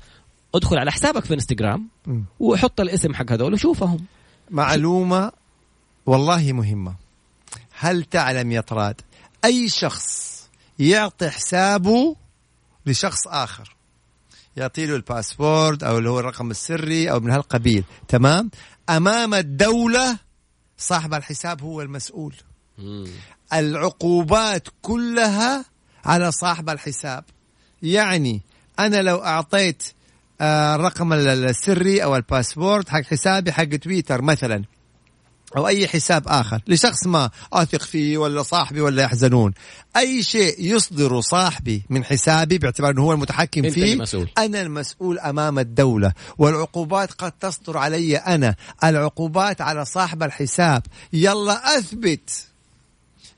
ادخل 0.55 0.79
على 0.79 0.93
حسابك 0.93 1.25
في 1.25 1.35
انستغرام. 1.35 1.89
وحط 2.41 2.81
الاسم 2.81 3.15
حق 3.15 3.33
هذول 3.33 3.55
وشوفهم. 3.55 4.05
معلومة 4.51 5.33
والله 6.07 6.53
مهمة. 6.53 6.95
هل 7.79 8.05
تعلم 8.05 8.53
يا 8.53 8.61
طراد 8.61 9.01
أي 9.45 9.69
شخص 9.69 10.39
يعطي 10.79 11.31
حسابه 11.31 12.17
لشخص 12.87 13.29
آخر؟ 13.29 13.77
يعطي 14.57 14.87
له 14.87 14.97
ال 14.97 15.07
password 15.07 15.85
أو 15.85 15.99
اللي 15.99 16.11
هو 16.11 16.21
الرقم 16.21 16.51
السري 16.51 17.11
أو 17.11 17.21
من 17.21 17.31
هالقبيل 17.31 17.85
تمام؟ 18.09 18.51
أمام 18.91 19.35
الدولة 19.35 20.19
صاحب 20.79 21.15
الحساب 21.15 21.63
هو 21.63 21.83
المسؤول. 21.83 22.35
العقوبات 23.53 24.69
كلها 24.83 25.65
على 26.05 26.33
صاحب 26.33 26.69
الحساب. 26.69 27.25
يعني 27.83 28.41
أنا 28.79 29.03
لو 29.03 29.17
أعطيت 29.25 29.83
آه، 29.83 29.98
الرقم 30.41 31.13
ال- 31.13 31.29
السري 31.29 32.05
أو 32.05 32.17
ال 32.17 32.25
password 32.25 32.89
حق 32.89 33.03
حسابي 33.03 33.53
حق 33.53 33.65
تويتر 33.65 34.23
مثلا 34.23 34.65
أو 35.57 35.69
أي 35.69 35.89
حساب 35.89 36.23
آخر 36.29 36.61
لشخص 36.67 37.07
ما 37.07 37.31
أثق 37.53 37.83
فيه 37.83 38.19
ولا 38.19 38.43
صاحبي 38.43 38.81
ولا 38.81 39.03
يحزنون. 39.03 39.55
أي 39.97 40.23
شيء 40.23 40.55
يصدر 40.59 41.21
صاحبي 41.21 41.83
من 41.91 42.05
حسابي 42.05 42.59
باعتبار 42.59 42.91
إنه 42.91 43.03
هو 43.03 43.13
المتحكم 43.13 43.71
فيه 43.71 43.93
المسؤول. 43.93 44.29
أنا 44.39 44.63
المسؤول 44.63 45.19
أمام 45.19 45.59
الدولة. 45.59 46.13
والعقوبات 46.39 47.13
قد 47.13 47.33
تصدر 47.33 47.79
علي 47.79 48.17
أنا. 48.17 48.55
العقوبات 48.85 49.61
على 49.61 49.85
صاحب 49.85 50.23
الحساب. 50.23 50.83
يلا 51.13 51.79
أثبت. 51.79 52.48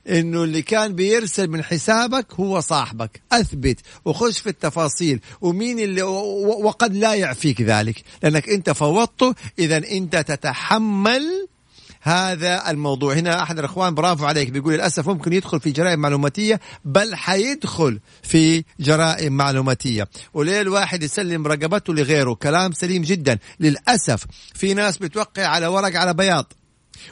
إنه 0.09 0.43
اللي 0.43 0.61
كان 0.61 0.95
بيرسل 0.95 1.47
من 1.47 1.63
حسابك 1.63 2.33
هو 2.33 2.59
صاحبك. 2.59 3.21
أثبت 3.31 3.79
وخش 4.05 4.39
في 4.39 4.49
التفاصيل. 4.49 5.19
ومين 5.41 5.79
اللي 5.79 6.01
وقد 6.01 6.95
لا 6.95 7.13
يعفيك 7.13 7.61
ذلك. 7.61 8.03
لأنك 8.23 8.49
أنت 8.49 8.69
فوضته. 8.69 9.35
اذا 9.59 9.77
أنت 9.77 10.15
تتحمل 10.15 11.47
هذا 12.01 12.69
الموضوع. 12.69 13.13
هنا 13.13 13.43
أحد 13.43 13.59
الإخوان 13.59 13.95
برافو 13.95 14.25
عليك. 14.25 14.49
بيقول 14.49 14.73
للأسف 14.73 15.07
ممكن 15.07 15.33
يدخل 15.33 15.59
في 15.59 15.71
جرائم 15.71 15.99
معلوماتية 15.99 16.59
بل 16.85 17.15
حيدخل 17.15 17.99
في 18.23 18.63
جرائم 18.79 19.33
معلوماتية. 19.33 20.07
وليه 20.33 20.61
الواحد 20.61 21.03
يسلم 21.03 21.47
رقبته 21.47 21.93
لغيره. 21.93 22.33
كلام 22.33 22.71
سليم 22.71 23.01
جدا. 23.01 23.37
للأسف 23.59 24.25
في 24.53 24.73
ناس 24.73 24.97
بتوقع 24.97 25.47
على 25.47 25.67
ورق 25.67 25.95
على 25.95 26.13
بياض. 26.13 26.53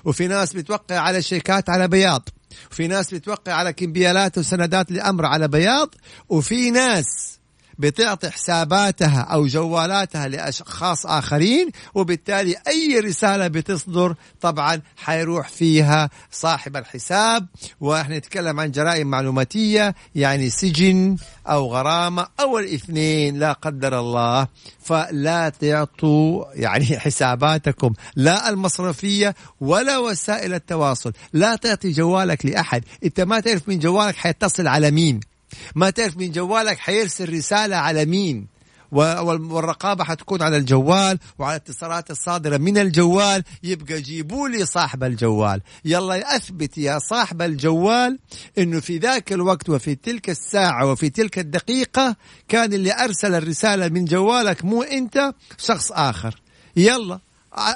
وفي 0.05 0.27
ناس 0.27 0.53
بتوقع 0.53 0.99
على 0.99 1.21
شيكات 1.21 1.69
على 1.69 1.87
بياض. 1.87 2.29
وفي 2.71 2.87
ناس 2.87 3.13
بتوقع 3.13 3.53
على 3.53 3.73
كمبيالات 3.73 4.37
وسندات 4.37 4.91
لأمر 4.91 5.25
على 5.25 5.47
بياض 5.47 5.95
وفي 6.29 6.71
ناس 6.71 7.38
بتعطي 7.79 8.29
حساباتها 8.29 9.21
أو 9.21 9.47
جوالاتها 9.47 10.27
لأشخاص 10.27 11.05
آخرين 11.05 11.69
وبالتالي 11.95 12.55
أي 12.67 12.99
رسالة 12.99 13.47
بتصدر 13.47 14.15
طبعا 14.41 14.81
حيروح 14.97 15.47
فيها 15.47 16.09
صاحب 16.31 16.77
الحساب. 16.77 17.47
وإحنا 17.79 18.17
نتكلم 18.17 18.59
عن 18.59 18.71
جرائم 18.71 19.07
معلوماتية 19.07 19.95
يعني 20.15 20.49
سجن 20.49 21.17
أو 21.47 21.73
غرامة 21.73 22.27
أو 22.39 22.59
الاثنين 22.59 23.39
لا 23.39 23.53
قدر 23.53 23.99
الله. 23.99 24.47
فلا 24.83 25.49
تعطوا 25.49 26.45
يعني 26.53 26.85
حساباتكم 26.99 27.93
لا 28.15 28.49
المصرفية 28.49 29.35
ولا 29.61 29.97
وسائل 29.97 30.53
التواصل. 30.53 31.13
لا 31.33 31.55
تعطي 31.55 31.91
جوالك 31.91 32.45
لأحد. 32.45 32.83
أنت 33.03 33.21
ما 33.21 33.39
تعرف 33.39 33.69
من 33.69 33.79
جوالك 33.79 34.15
حيتصل 34.15 34.67
على 34.67 34.91
مين. 34.91 35.28
ما 35.75 35.89
تعرف 35.89 36.17
من 36.17 36.31
جوالك 36.31 36.77
حيرسل 36.77 37.33
رسالة 37.33 37.75
على 37.75 38.05
مين. 38.05 38.47
وال- 38.91 39.41
والرقابة 39.41 40.03
حتكون 40.03 40.41
على 40.41 40.57
الجوال 40.57 41.19
وعلى 41.39 41.55
الاتصالات 41.55 42.11
الصادرة 42.11 42.57
من 42.57 42.77
الجوال. 42.77 43.43
يبقى 43.63 44.01
جيبوا 44.01 44.49
لي 44.49 44.65
صاحب 44.65 45.03
الجوال. 45.03 45.61
يلا 45.85 46.35
أثبت 46.35 46.77
يا 46.77 46.99
صاحب 46.99 47.41
الجوال 47.41 48.19
أنه 48.57 48.79
في 48.79 48.97
ذاك 48.97 49.33
الوقت 49.33 49.69
وفي 49.69 49.95
تلك 49.95 50.29
الساعة 50.29 50.85
وفي 50.91 51.09
تلك 51.09 51.39
الدقيقة 51.39 52.15
كان 52.47 52.73
اللي 52.73 52.93
أرسل 53.03 53.35
الرسالة 53.35 53.87
من 53.87 54.05
جوالك 54.05 54.65
مو 54.65 54.81
أنت 54.83 55.33
شخص 55.57 55.91
آخر. 55.91 56.41
يلا. 56.75 57.19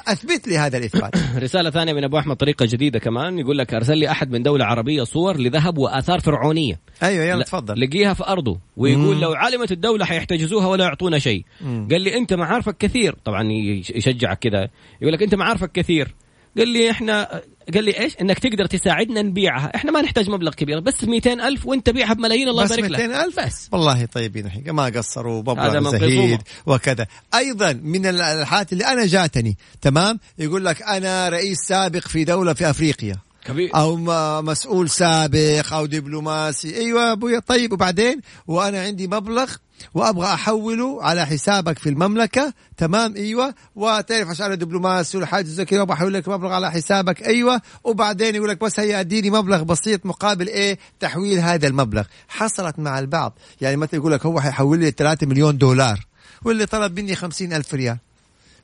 أثبت 0.08 0.48
لي 0.48 0.58
هذا 0.58 0.78
الإثبات. 0.78 1.10
رسالة 1.44 1.70
ثانية 1.70 1.92
من 1.92 2.04
أبو 2.04 2.18
أحمد 2.18 2.36
طريقة 2.36 2.66
جديدة 2.66 2.98
كمان 2.98 3.38
يقول 3.38 3.58
لك 3.58 3.74
أرسل 3.74 3.98
لي 3.98 4.10
أحد 4.10 4.30
من 4.30 4.42
دولة 4.42 4.64
عربية 4.64 5.02
صور 5.02 5.36
لذهب 5.40 5.78
وآثار 5.78 6.20
فرعونية. 6.20 6.80
أيوه 7.02 7.24
يلا 7.24 7.38
لا- 7.38 7.44
تفضل. 7.44 7.80
لقيها 7.80 8.14
في 8.14 8.24
أرضه 8.28 8.58
ويقول 8.76 9.20
لو 9.20 9.32
علمت 9.32 9.72
الدولة 9.72 10.04
حيحتجزوها 10.04 10.66
ولا 10.66 10.84
يعطونا 10.84 11.18
شيء. 11.18 11.44
قال 11.90 12.00
لي 12.02 12.16
أنت 12.16 12.34
معارفك 12.34 12.76
كثير. 12.76 13.14
طبعا 13.24 13.52
يش- 13.52 13.90
يشجعك 13.90 14.38
كذا. 14.38 14.68
يقول 15.00 15.12
لك 15.12 15.22
أنت 15.22 15.34
معارفك 15.34 15.72
كثير. 15.72 16.14
قال 16.58 16.68
لي 16.68 16.90
إحنا 16.90 17.42
قال 17.74 17.84
لي 17.84 18.00
إيش؟ 18.00 18.16
إنك 18.20 18.38
تقدر 18.38 18.66
تساعدنا 18.66 19.22
نبيعها. 19.22 19.72
إحنا 19.74 19.90
ما 19.92 20.02
نحتاج 20.02 20.30
مبلغ 20.30 20.52
كبير 20.54 20.80
بس 20.80 21.04
200 21.04 21.32
ألف 21.48 21.66
وأنت 21.66 21.90
بيعها 21.90 22.12
بملايين 22.14 22.48
الله 22.48 22.64
بس 22.64 22.70
يبارك 22.70 22.90
لك. 22.90 23.00
200 23.00 23.24
ألف؟ 23.24 23.40
بس. 23.40 23.68
والله 23.72 24.04
طيبين 24.04 24.46
الحين 24.46 24.70
ما 24.70 24.84
قصروا 24.84 25.42
مبلغ 25.42 25.90
زهيد. 25.90 26.40
وكذا. 26.66 27.06
أيضا 27.34 27.72
من 27.72 28.06
ال- 28.06 28.20
الحالات 28.20 28.72
اللي 28.72 28.84
أنا 28.84 29.06
جاتني 29.06 29.56
تمام؟ 29.80 30.18
يقول 30.38 30.64
لك 30.64 30.82
أنا 30.82 31.28
رئيس 31.28 31.58
سابق 31.58 32.08
في 32.08 32.24
دولة 32.24 32.52
في 32.54 32.70
أفريقيا. 32.70 33.16
كبير. 33.46 33.70
أو 33.76 33.96
مسؤول 34.42 34.90
سابق 34.90 35.72
أو 35.72 35.86
دبلوماسي. 35.86 36.76
أيوه 36.76 37.02
يا 37.06 37.12
أبويا 37.12 37.38
طيب. 37.38 37.72
وبعدين؟ 37.72 38.20
وأنا 38.46 38.82
عندي 38.82 39.06
مبلغ 39.06 39.50
وأبغى 39.94 40.26
احوله 40.34 41.02
على 41.02 41.26
حسابك 41.26 41.78
في 41.78 41.88
المملكة. 41.88 42.54
تمام؟ 42.76 43.16
إيوه. 43.16 43.54
وتعرف 43.76 44.28
عشان 44.28 44.46
أنا 44.46 44.54
دبلوماسي 44.54 45.26
زي 45.42 45.64
كذا 45.64 45.82
أبغى 45.82 45.94
أحول 45.94 46.14
لك 46.14 46.28
مبلغ 46.28 46.52
على 46.52 46.70
حسابك. 46.70 47.22
إيوه. 47.22 47.62
وبعدين 47.84 48.34
يقول 48.34 48.48
لك 48.48 48.60
بس 48.60 48.80
هي 48.80 49.00
أديني 49.00 49.30
مبلغ 49.30 49.62
بسيط 49.62 50.06
مقابل 50.06 50.48
إيه؟ 50.48 50.78
تحويل 51.00 51.38
هذا 51.38 51.68
المبلغ. 51.68 52.04
حصلت 52.28 52.78
مع 52.78 52.98
البعض. 52.98 53.38
يعني 53.60 53.76
مثلا 53.76 53.94
يقول 54.00 54.12
لك 54.12 54.26
هو 54.26 54.40
حيحول 54.40 54.78
لي 54.78 54.90
3 54.90 55.26
مليون 55.26 55.58
دولار 55.58 56.06
واللي 56.44 56.66
طلب 56.66 57.00
مني 57.00 57.16
50 57.16 57.52
ألف 57.52 57.74
ريال. 57.74 57.98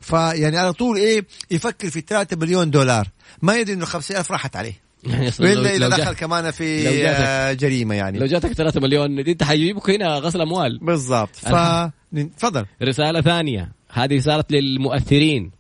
فيعني 0.01 0.59
على 0.59 0.73
طول 0.73 0.97
إيه؟ 0.97 1.27
يفكر 1.51 1.91
في 1.91 2.01
3 2.01 2.37
مليون 2.37 2.71
دولار. 2.71 3.09
ما 3.43 3.57
يدري 3.57 3.75
إنه 3.75 3.85
50 3.85 4.17
ألف 4.17 4.33
راحت 4.33 4.57
عليه. 4.57 4.90
يعني 5.05 5.31
وإلا 5.41 5.77
إذا 5.77 5.89
لو 5.89 5.97
دخل 5.97 6.13
كمان 6.15 6.51
في 6.51 6.85
جاتك- 6.85 7.21
آه، 7.21 7.53
جريمة 7.53 7.95
يعني. 7.95 8.19
لو 8.19 8.27
جاتك 8.27 8.53
3 8.53 8.81
مليون 8.81 9.23
دي 9.23 9.33
انت 9.33 9.43
حيجيبك 9.43 9.91
هنا 9.91 10.15
غسل 10.15 10.41
أموال. 10.41 10.79
بالضبط. 10.83 11.37
ف 11.37 11.55
تفضل. 12.37 12.67
رسالة 12.83 13.21
ثانية. 13.21 13.73
هذه 13.91 14.17
رسالة 14.17 14.45
للمؤثرين. 14.51 15.51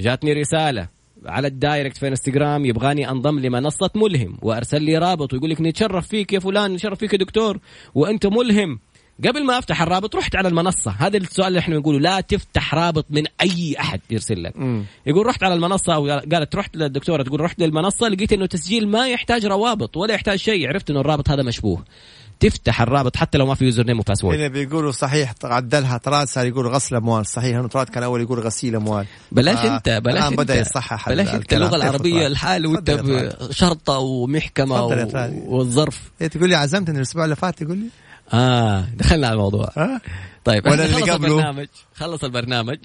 جاتني 0.00 0.32
رسالة 0.32 0.88
على 1.26 1.48
ال 1.48 1.55
direct 1.55 1.96
في 1.96 2.08
انستغرام. 2.08 2.64
يبغاني 2.64 3.10
أنضم 3.10 3.38
لمنصة 3.38 3.90
ملهم 3.94 4.38
وأرسل 4.42 4.82
لي 4.82 4.98
رابط 4.98 5.32
ويقول 5.32 5.50
لك 5.50 5.60
نتشرف 5.60 6.08
فيك 6.08 6.32
يا 6.32 6.38
فلان 6.38 6.72
نتشرف 6.72 6.98
فيك 6.98 7.12
يا 7.12 7.18
دكتور. 7.18 7.58
وأنت 7.94 8.26
ملهم. 8.26 8.78
قبل 9.26 9.44
ما 9.46 9.58
أفتح 9.58 9.82
الرابط 9.82 10.16
رحت 10.16 10.36
على 10.36 10.48
المنصة 10.48 10.90
هذا 10.98 11.16
السؤال 11.16 11.48
اللي 11.48 11.58
إحنا 11.58 11.76
نقوله 11.78 11.98
لا 12.00 12.20
تفتح 12.20 12.74
رابط 12.74 13.06
من 13.10 13.24
أي 13.40 13.76
أحد 13.80 14.00
يرسل 14.10 14.42
لك 14.42 14.56
مم. 14.56 14.84
يقول 15.06 15.26
رحت 15.26 15.42
على 15.42 15.54
المنصة 15.54 15.94
أو 15.94 16.08
قالت 16.08 16.56
رحت 16.56 16.76
للدكتورة 16.76 17.22
تقول 17.22 17.40
رحت 17.40 17.60
للمنصة 17.60 18.08
لقيت 18.08 18.32
إنه 18.32 18.46
تسجيل 18.46 18.88
ما 18.88 19.08
يحتاج 19.08 19.46
روابط 19.46 19.96
ولا 19.96 20.14
يحتاج 20.14 20.38
شيء 20.38 20.68
عرفت 20.68 20.90
إنه 20.90 21.00
الرابط 21.00 21.30
هذا 21.30 21.42
مشبوه 21.42 21.84
تفتح 22.40 22.82
الرابط 22.82 23.16
حتى 23.16 23.38
لو 23.38 23.46
ما 23.46 23.54
في 23.54 23.64
username 23.64 23.86
و 23.86 23.98
password 24.00 24.38
هنا 24.38 24.48
بيقولوا 24.48 24.92
صحيح 24.92 25.34
عدلها 25.44 25.98
طراد 25.98 26.26
صار 26.26 26.46
يقول 26.46 26.66
غسل 26.66 26.96
أموال 26.96 27.26
صحيح 27.26 27.56
إنه 27.56 27.68
طراد 27.68 27.88
كان 27.88 28.02
أول 28.02 28.20
يقول 28.20 28.40
غسيل 28.40 28.76
أموال 28.76 29.06
بلاش 29.32 29.58
آه، 29.58 29.76
أنت 29.76 29.88
بلاش 30.04 30.18
الآن 30.18 30.32
أنت 30.32 30.38
بدا 30.40 30.60
يصحح 30.60 31.08
بلاش 31.08 31.28
أنت. 31.28 31.52
اللغة 31.52 31.76
العربية؟ 31.76 32.26
الحال 32.26 32.66
وأنت. 32.66 32.90
بشرطة 32.90 33.98
ومحكمة. 33.98 34.82
والظرف 35.46 36.10
إيه 36.20 36.26
تقول 36.28 36.48
لي 36.48 36.54
عزمتني 36.54 36.96
الأسبوع 36.96 37.24
اللي 37.24 37.36
فات 37.36 37.62
تقول 37.62 37.78
لي 37.78 37.86
آه 38.32 38.84
دخلنا 38.96 39.26
على 39.26 39.34
الموضوع 39.34 39.70
ها 39.76 40.00
طيب 40.44 40.66
ولا 40.66 40.84
اللي 40.84 40.94
خلص 40.96 41.10
قبله؟ 41.10 41.28
البرنامج 41.28 41.66
خلص 41.94 42.24
البرنامج. 42.24 42.78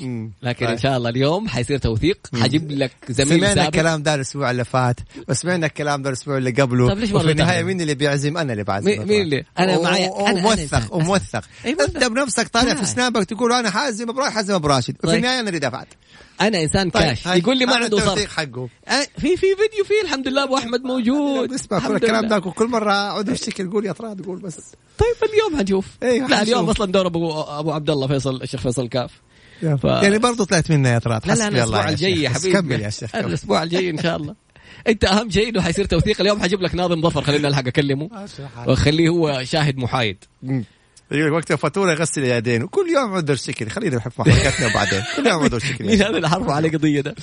لكن 0.43 0.65
طيب. 0.65 0.69
إن 0.69 0.77
شاء 0.77 0.97
الله 0.97 1.09
اليوم 1.09 1.47
حيصير 1.47 1.77
توثيق 1.77 2.17
حجيب 2.41 2.71
لك 2.71 2.91
زميل 3.09 3.29
سمعنا 3.39 3.55
سابق 3.55 3.65
الكلام 3.65 4.03
ده 4.03 4.15
الأسبوع 4.15 4.51
اللي 4.51 4.65
فات 4.65 4.99
وسمعنا 5.29 5.65
الكلام 5.65 6.01
ده 6.01 6.09
الأسبوع 6.09 6.37
اللي 6.37 6.51
قبله 6.51 6.87
طيب 6.87 6.97
ليش 6.97 7.11
وفي 7.11 7.31
النهاية؟ 7.31 7.63
مين 7.63 7.81
اللي 7.81 7.95
بيعزم 7.95 8.37
أنا 8.37 8.53
اللي 8.53 8.63
بعزم 8.63 8.85
مين- 8.89 9.07
مين 9.07 9.21
اللي؟ 9.21 9.43
أنا 9.59 9.77
و- 9.77 9.83
معي- 9.83 10.09
وموثق. 10.09 10.95
وموثق. 10.95 11.43
أنت 11.65 12.03
بنفسك 12.03 12.47
طالع 12.47 12.73
في. 12.73 12.85
سنابك 12.85 13.23
تقول 13.25 13.53
أنا 13.53 13.69
حازم 13.69 14.09
ابو 14.09 14.19
راشد 14.19 14.33
حازم 14.33 14.53
ابو 14.53 14.67
راشد 14.67 14.95
وفي 14.97 15.07
طيب. 15.07 15.15
النهاية 15.17 15.39
أنا 15.39 15.47
اللي 15.49 15.59
دفعت 15.59 15.87
أنا 16.47 16.63
إنسان 16.63 16.89
طيب، 16.89 17.03
كاش. 17.03 17.25
يقول 17.25 17.57
لي 17.57 17.65
ما 17.65 17.75
عنده 17.75 17.99
صرف. 17.99 18.35
حقه. 18.37 18.69
آه 18.87 19.01
في 19.17 19.37
في 19.37 19.47
فيديو 19.55 19.83
فيه 19.85 20.01
الحمد 20.03 20.27
لله 20.27 20.43
أبو 20.43 20.57
أحمد 20.57 20.81
موجود. 20.81 21.53
اسمع 21.53 21.79
كل 21.79 21.95
الكلام. 21.95 22.27
ده 22.27 22.37
وكل 22.37 22.67
مرة 22.67 22.91
اعود 22.91 23.29
اشتكي 23.29 23.63
قول 23.63 23.85
يا 23.85 23.91
طراد 23.91 24.25
قول 24.25 24.39
بس. 24.39 24.57
طيب 24.97 25.29
اليوم 25.33 25.59
حنشوف 25.59 25.85
أيوة، 26.03 26.27
لا 26.27 26.41
اليوم. 26.41 26.69
أصلا 26.69 26.91
دور 26.91 27.07
أبو 27.07 27.41
أبو 27.41 27.71
عبد 27.71 27.89
الله 27.89 28.07
فيصل 28.07 28.41
الشيخ 28.41 28.61
فيصل 28.61 28.87
كاف. 28.87 29.11
ف- 29.61 29.83
يعني 29.83 30.17
برضه 30.17 30.45
طلعت 30.45 30.71
منا 30.71 30.93
يا 30.93 30.99
طراد 30.99 31.27
لا 31.27 31.33
لا 31.33 31.43
حسبي 31.45 31.47
الله 31.47 31.63
الأسبوع 31.63 31.89
الجاي 31.89 32.21
يا. 32.21 32.29
حبيبي. 32.29 32.53
كمل 32.53 32.81
يا 32.81 32.89
شيخ. 32.89 33.15
الأسبوع 33.15 33.63
الجاي 33.63 33.89
إن 33.89 33.97
شاء 33.97 34.15
الله. 34.17 34.35
أنت 34.87 35.05
أهم 35.05 35.29
شيء 35.29 35.49
إنه 35.49 35.61
حيصير 35.61 35.85
توثيق. 35.85 36.21
اليوم 36.21 36.41
حجيب 36.41 36.61
لك 36.61 36.75
ناظم 36.75 37.01
ظفر 37.01 37.21
خلينا 37.21 37.47
الحق 37.47 37.67
أكلمه. 37.67 38.09
واخليه 38.67 39.09
هو 39.09 39.43
شاهد 39.43 39.77
محايد. 39.77 40.17
يقول 41.13 41.27
لك 41.27 41.33
وقت 41.33 41.51
الفاتوره 41.51 41.91
يغسل 41.91 42.23
يدين. 42.23 42.63
وكل 42.63 42.89
يوم 42.89 43.13
عذر 43.13 43.35
شكل 43.35 43.69
خلينا 43.69 43.95
نحب 43.95 44.11
حركاتنا 44.11 44.67
وبعدين 44.67 45.03
كل 45.15 45.27
يوم 45.27 45.43
عذر 45.43 45.59
شكل 45.59 45.85
مين 45.85 46.01
هذا 46.01 46.17
اللي 46.17 46.27
عليه 46.51 46.71
قضية 46.71 47.01
ده؟ 47.01 47.15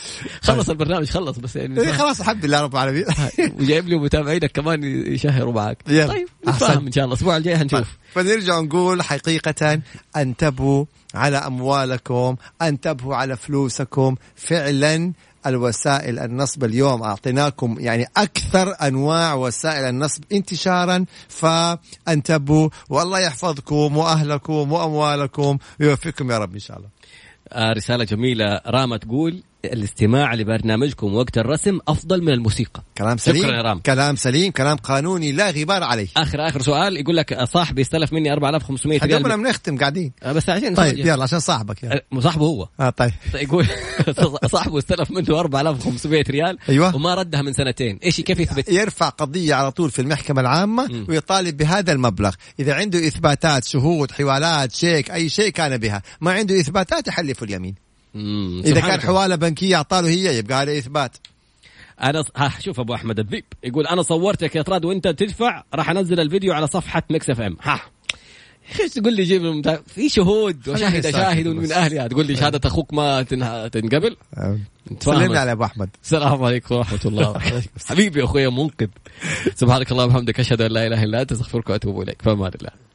خلص 0.43 0.70
البرنامج 0.70 1.11
خلص 1.11 1.38
بس 1.38 1.57
يعني. 1.57 1.80
إيه 1.80 1.93
خلاص 1.93 2.20
الحمد 2.20 2.45
لله 2.45 2.61
رب 2.61 2.74
العالمين. 2.74 3.05
وجايب 3.61 3.88
لي 3.88 3.97
متابعينك 3.97 4.53
كمان 4.53 4.84
يشهروا 5.14 5.53
معك. 5.53 5.82
طيب. 5.86 6.28
نتفاهم 6.49 6.86
إن 6.86 6.93
شاء 6.93 7.05
الله. 7.05 7.14
الأسبوع 7.14 7.36
الجاي 7.36 7.59
حنشوف 7.59 7.88
فنرجع 8.14 8.61
نقول 8.61 9.03
حقيقة 9.03 9.80
انتبهوا 10.16 10.84
على 11.14 11.36
أموالكم 11.36 12.36
انتبهوا 12.62 13.16
على 13.16 13.36
فلوسكم. 13.36 14.14
فعلا 14.36 15.12
الوسائل 15.47 16.18
النصب 16.18 16.64
اليوم. 16.64 17.03
أعطيناكم 17.03 17.76
يعني 17.78 18.07
أكثر 18.16 18.74
أنواع 18.82 19.34
وسائل 19.34 19.84
النصب 19.84 20.24
انتشارا. 20.32 21.05
فانتبهوا. 21.28 22.68
والله 22.88 23.18
يحفظكم 23.18 23.97
وأهلكم 23.97 24.72
وأموالكم. 24.72 25.59
ويوفقكم 25.80 26.30
يا 26.30 26.38
رب 26.38 26.53
إن 26.53 26.59
شاء 26.59 26.76
الله. 26.76 26.88
آه 27.53 27.72
رسالة 27.72 28.05
جميلة. 28.05 28.61
راما 28.66 28.97
تقول 28.97 29.43
الاستماع 29.64 30.34
لبرنامجكم 30.34 31.14
وقت 31.14 31.38
الرسم 31.38 31.78
أفضل 31.88 32.22
من 32.22 32.32
الموسيقى. 32.32 32.82
كلام 32.98 33.16
سليم. 33.16 33.42
شكرا 33.42 33.56
يا 33.56 33.62
رام. 33.62 33.78
كلام 33.78 34.16
سليم 34.16 34.52
كلام 34.52 34.76
قانوني 34.76 35.32
لا 35.32 35.50
غبار 35.50 35.82
عليه. 35.82 36.08
اخر 36.16 36.48
آخر 36.48 36.62
سؤال 36.62 36.96
يقول 36.96 37.16
لك 37.16 37.44
صاحبي 37.44 37.82
استلف 37.82 38.12
مني 38.12 38.32
4500 38.32 39.00
قبل 39.00 39.26
ريال 39.26 39.42
بنختم 39.42 39.78
قاعدين. 39.78 40.12
آه، 40.22 40.32
بس 40.32 40.48
عشان 40.48 40.74
طيب 40.74 40.98
يلا 40.98 41.22
عشان 41.22 41.40
صاحبك 41.40 41.82
يلا. 41.82 42.04
أه، 42.12 42.20
صاحبه 42.20 42.46
هو. 42.46 42.68
آه 42.80 42.90
طيب. 42.90 43.12
يقول 43.34 43.66
صاحبه 44.52 44.78
استلف 44.78 45.11
منه 45.11 45.40
4500 45.40 46.24
ريال 46.30 46.58
أيوة. 46.68 46.96
وما 46.96 47.14
ردها 47.14 47.42
من 47.42 47.52
سنتين. 47.52 47.98
إيش 48.04 48.20
كيف 48.20 48.40
يثبت 48.40 48.68
يرفع 48.68 49.08
قضية 49.08 49.54
على 49.54 49.70
طول 49.70 49.90
في 49.90 50.02
المحكمة 50.02 50.40
العامة 50.40 50.86
مم. 50.86 51.06
ويطالب 51.08 51.56
بهذا 51.56 51.92
المبلغ. 51.92 52.34
إذا 52.61 52.74
عنده 52.74 53.06
إثباتات 53.06 53.64
شهود 53.64 54.11
حوالات 54.11 54.72
شيك 54.72 55.11
أي 55.11 55.28
شيء 55.28 55.50
كان 55.50 55.76
بها. 55.76 56.02
ما 56.20 56.32
عنده 56.32 56.61
إثباتات 56.61 57.08
يحلف 57.08 57.42
اليمين. 57.42 57.89
سبحان 58.14 58.72
كان 58.72 58.82
الله. 58.82 58.98
حوالة 58.98 59.36
بنكية 59.36 59.76
أعطاله 59.76 60.08
هي 60.08 60.38
يبقى 60.38 60.58
عليه 60.58 60.78
إثبات. 60.78 61.16
أنا 62.02 62.24
ها 62.36 62.52
شوف 62.61 62.80
أبو 62.80 62.94
أحمد 62.94 63.18
الذيب 63.18 63.44
يقول 63.64 63.86
أنا 63.86 64.02
صورتك 64.02 64.56
يا 64.56 64.62
طراد 64.62 64.84
وأنت 64.84 65.08
تدفع 65.08 65.64
راح 65.74 65.90
أنزل 65.90 66.20
الفيديو 66.20 66.52
على 66.52 66.66
صفحة 66.66 67.02
مكس 67.11 67.30
إف 67.30 67.40
إم. 67.40 67.56
ها. 67.62 67.80
إيش 68.80 68.92
تقول 68.92 69.16
لي 69.16 69.22
جيب 69.22 69.76
في 69.86 70.08
شهود 70.08 70.68
وشاهد 70.68 71.11
شاهد. 71.11 71.48
من 71.48 71.72
أهلها. 71.72 72.08
تقول 72.08 72.26
لي 72.26 72.36
شهادة 72.36 72.61
أخوك 72.68 72.94
ما 72.94 73.22
تنقبل. 73.22 74.16
سلمني 75.00 75.38
على 75.38 75.52
أبو 75.52 75.64
أحمد. 75.64 75.90
السلام 76.02 76.44
عليكم 76.44 76.74
ورحمة 76.74 77.00
الله 77.04 77.38
حبيبي 77.86 78.24
أخويا 78.24 78.48
منقذ. 78.48 78.88
سبحانك 79.54 79.92
اللهم 79.92 80.08
وبحمدك 80.08 80.40
أشهد 80.40 80.61
أن 80.61 80.70
لا 80.70 80.86
إله 80.86 81.02
إلا 81.02 81.22
أنت 81.22 81.32
أستغفرك 81.32 81.70
وأتوب 81.70 82.02
إليك. 82.02 82.22
فما 82.22 82.48
الله 82.48 82.89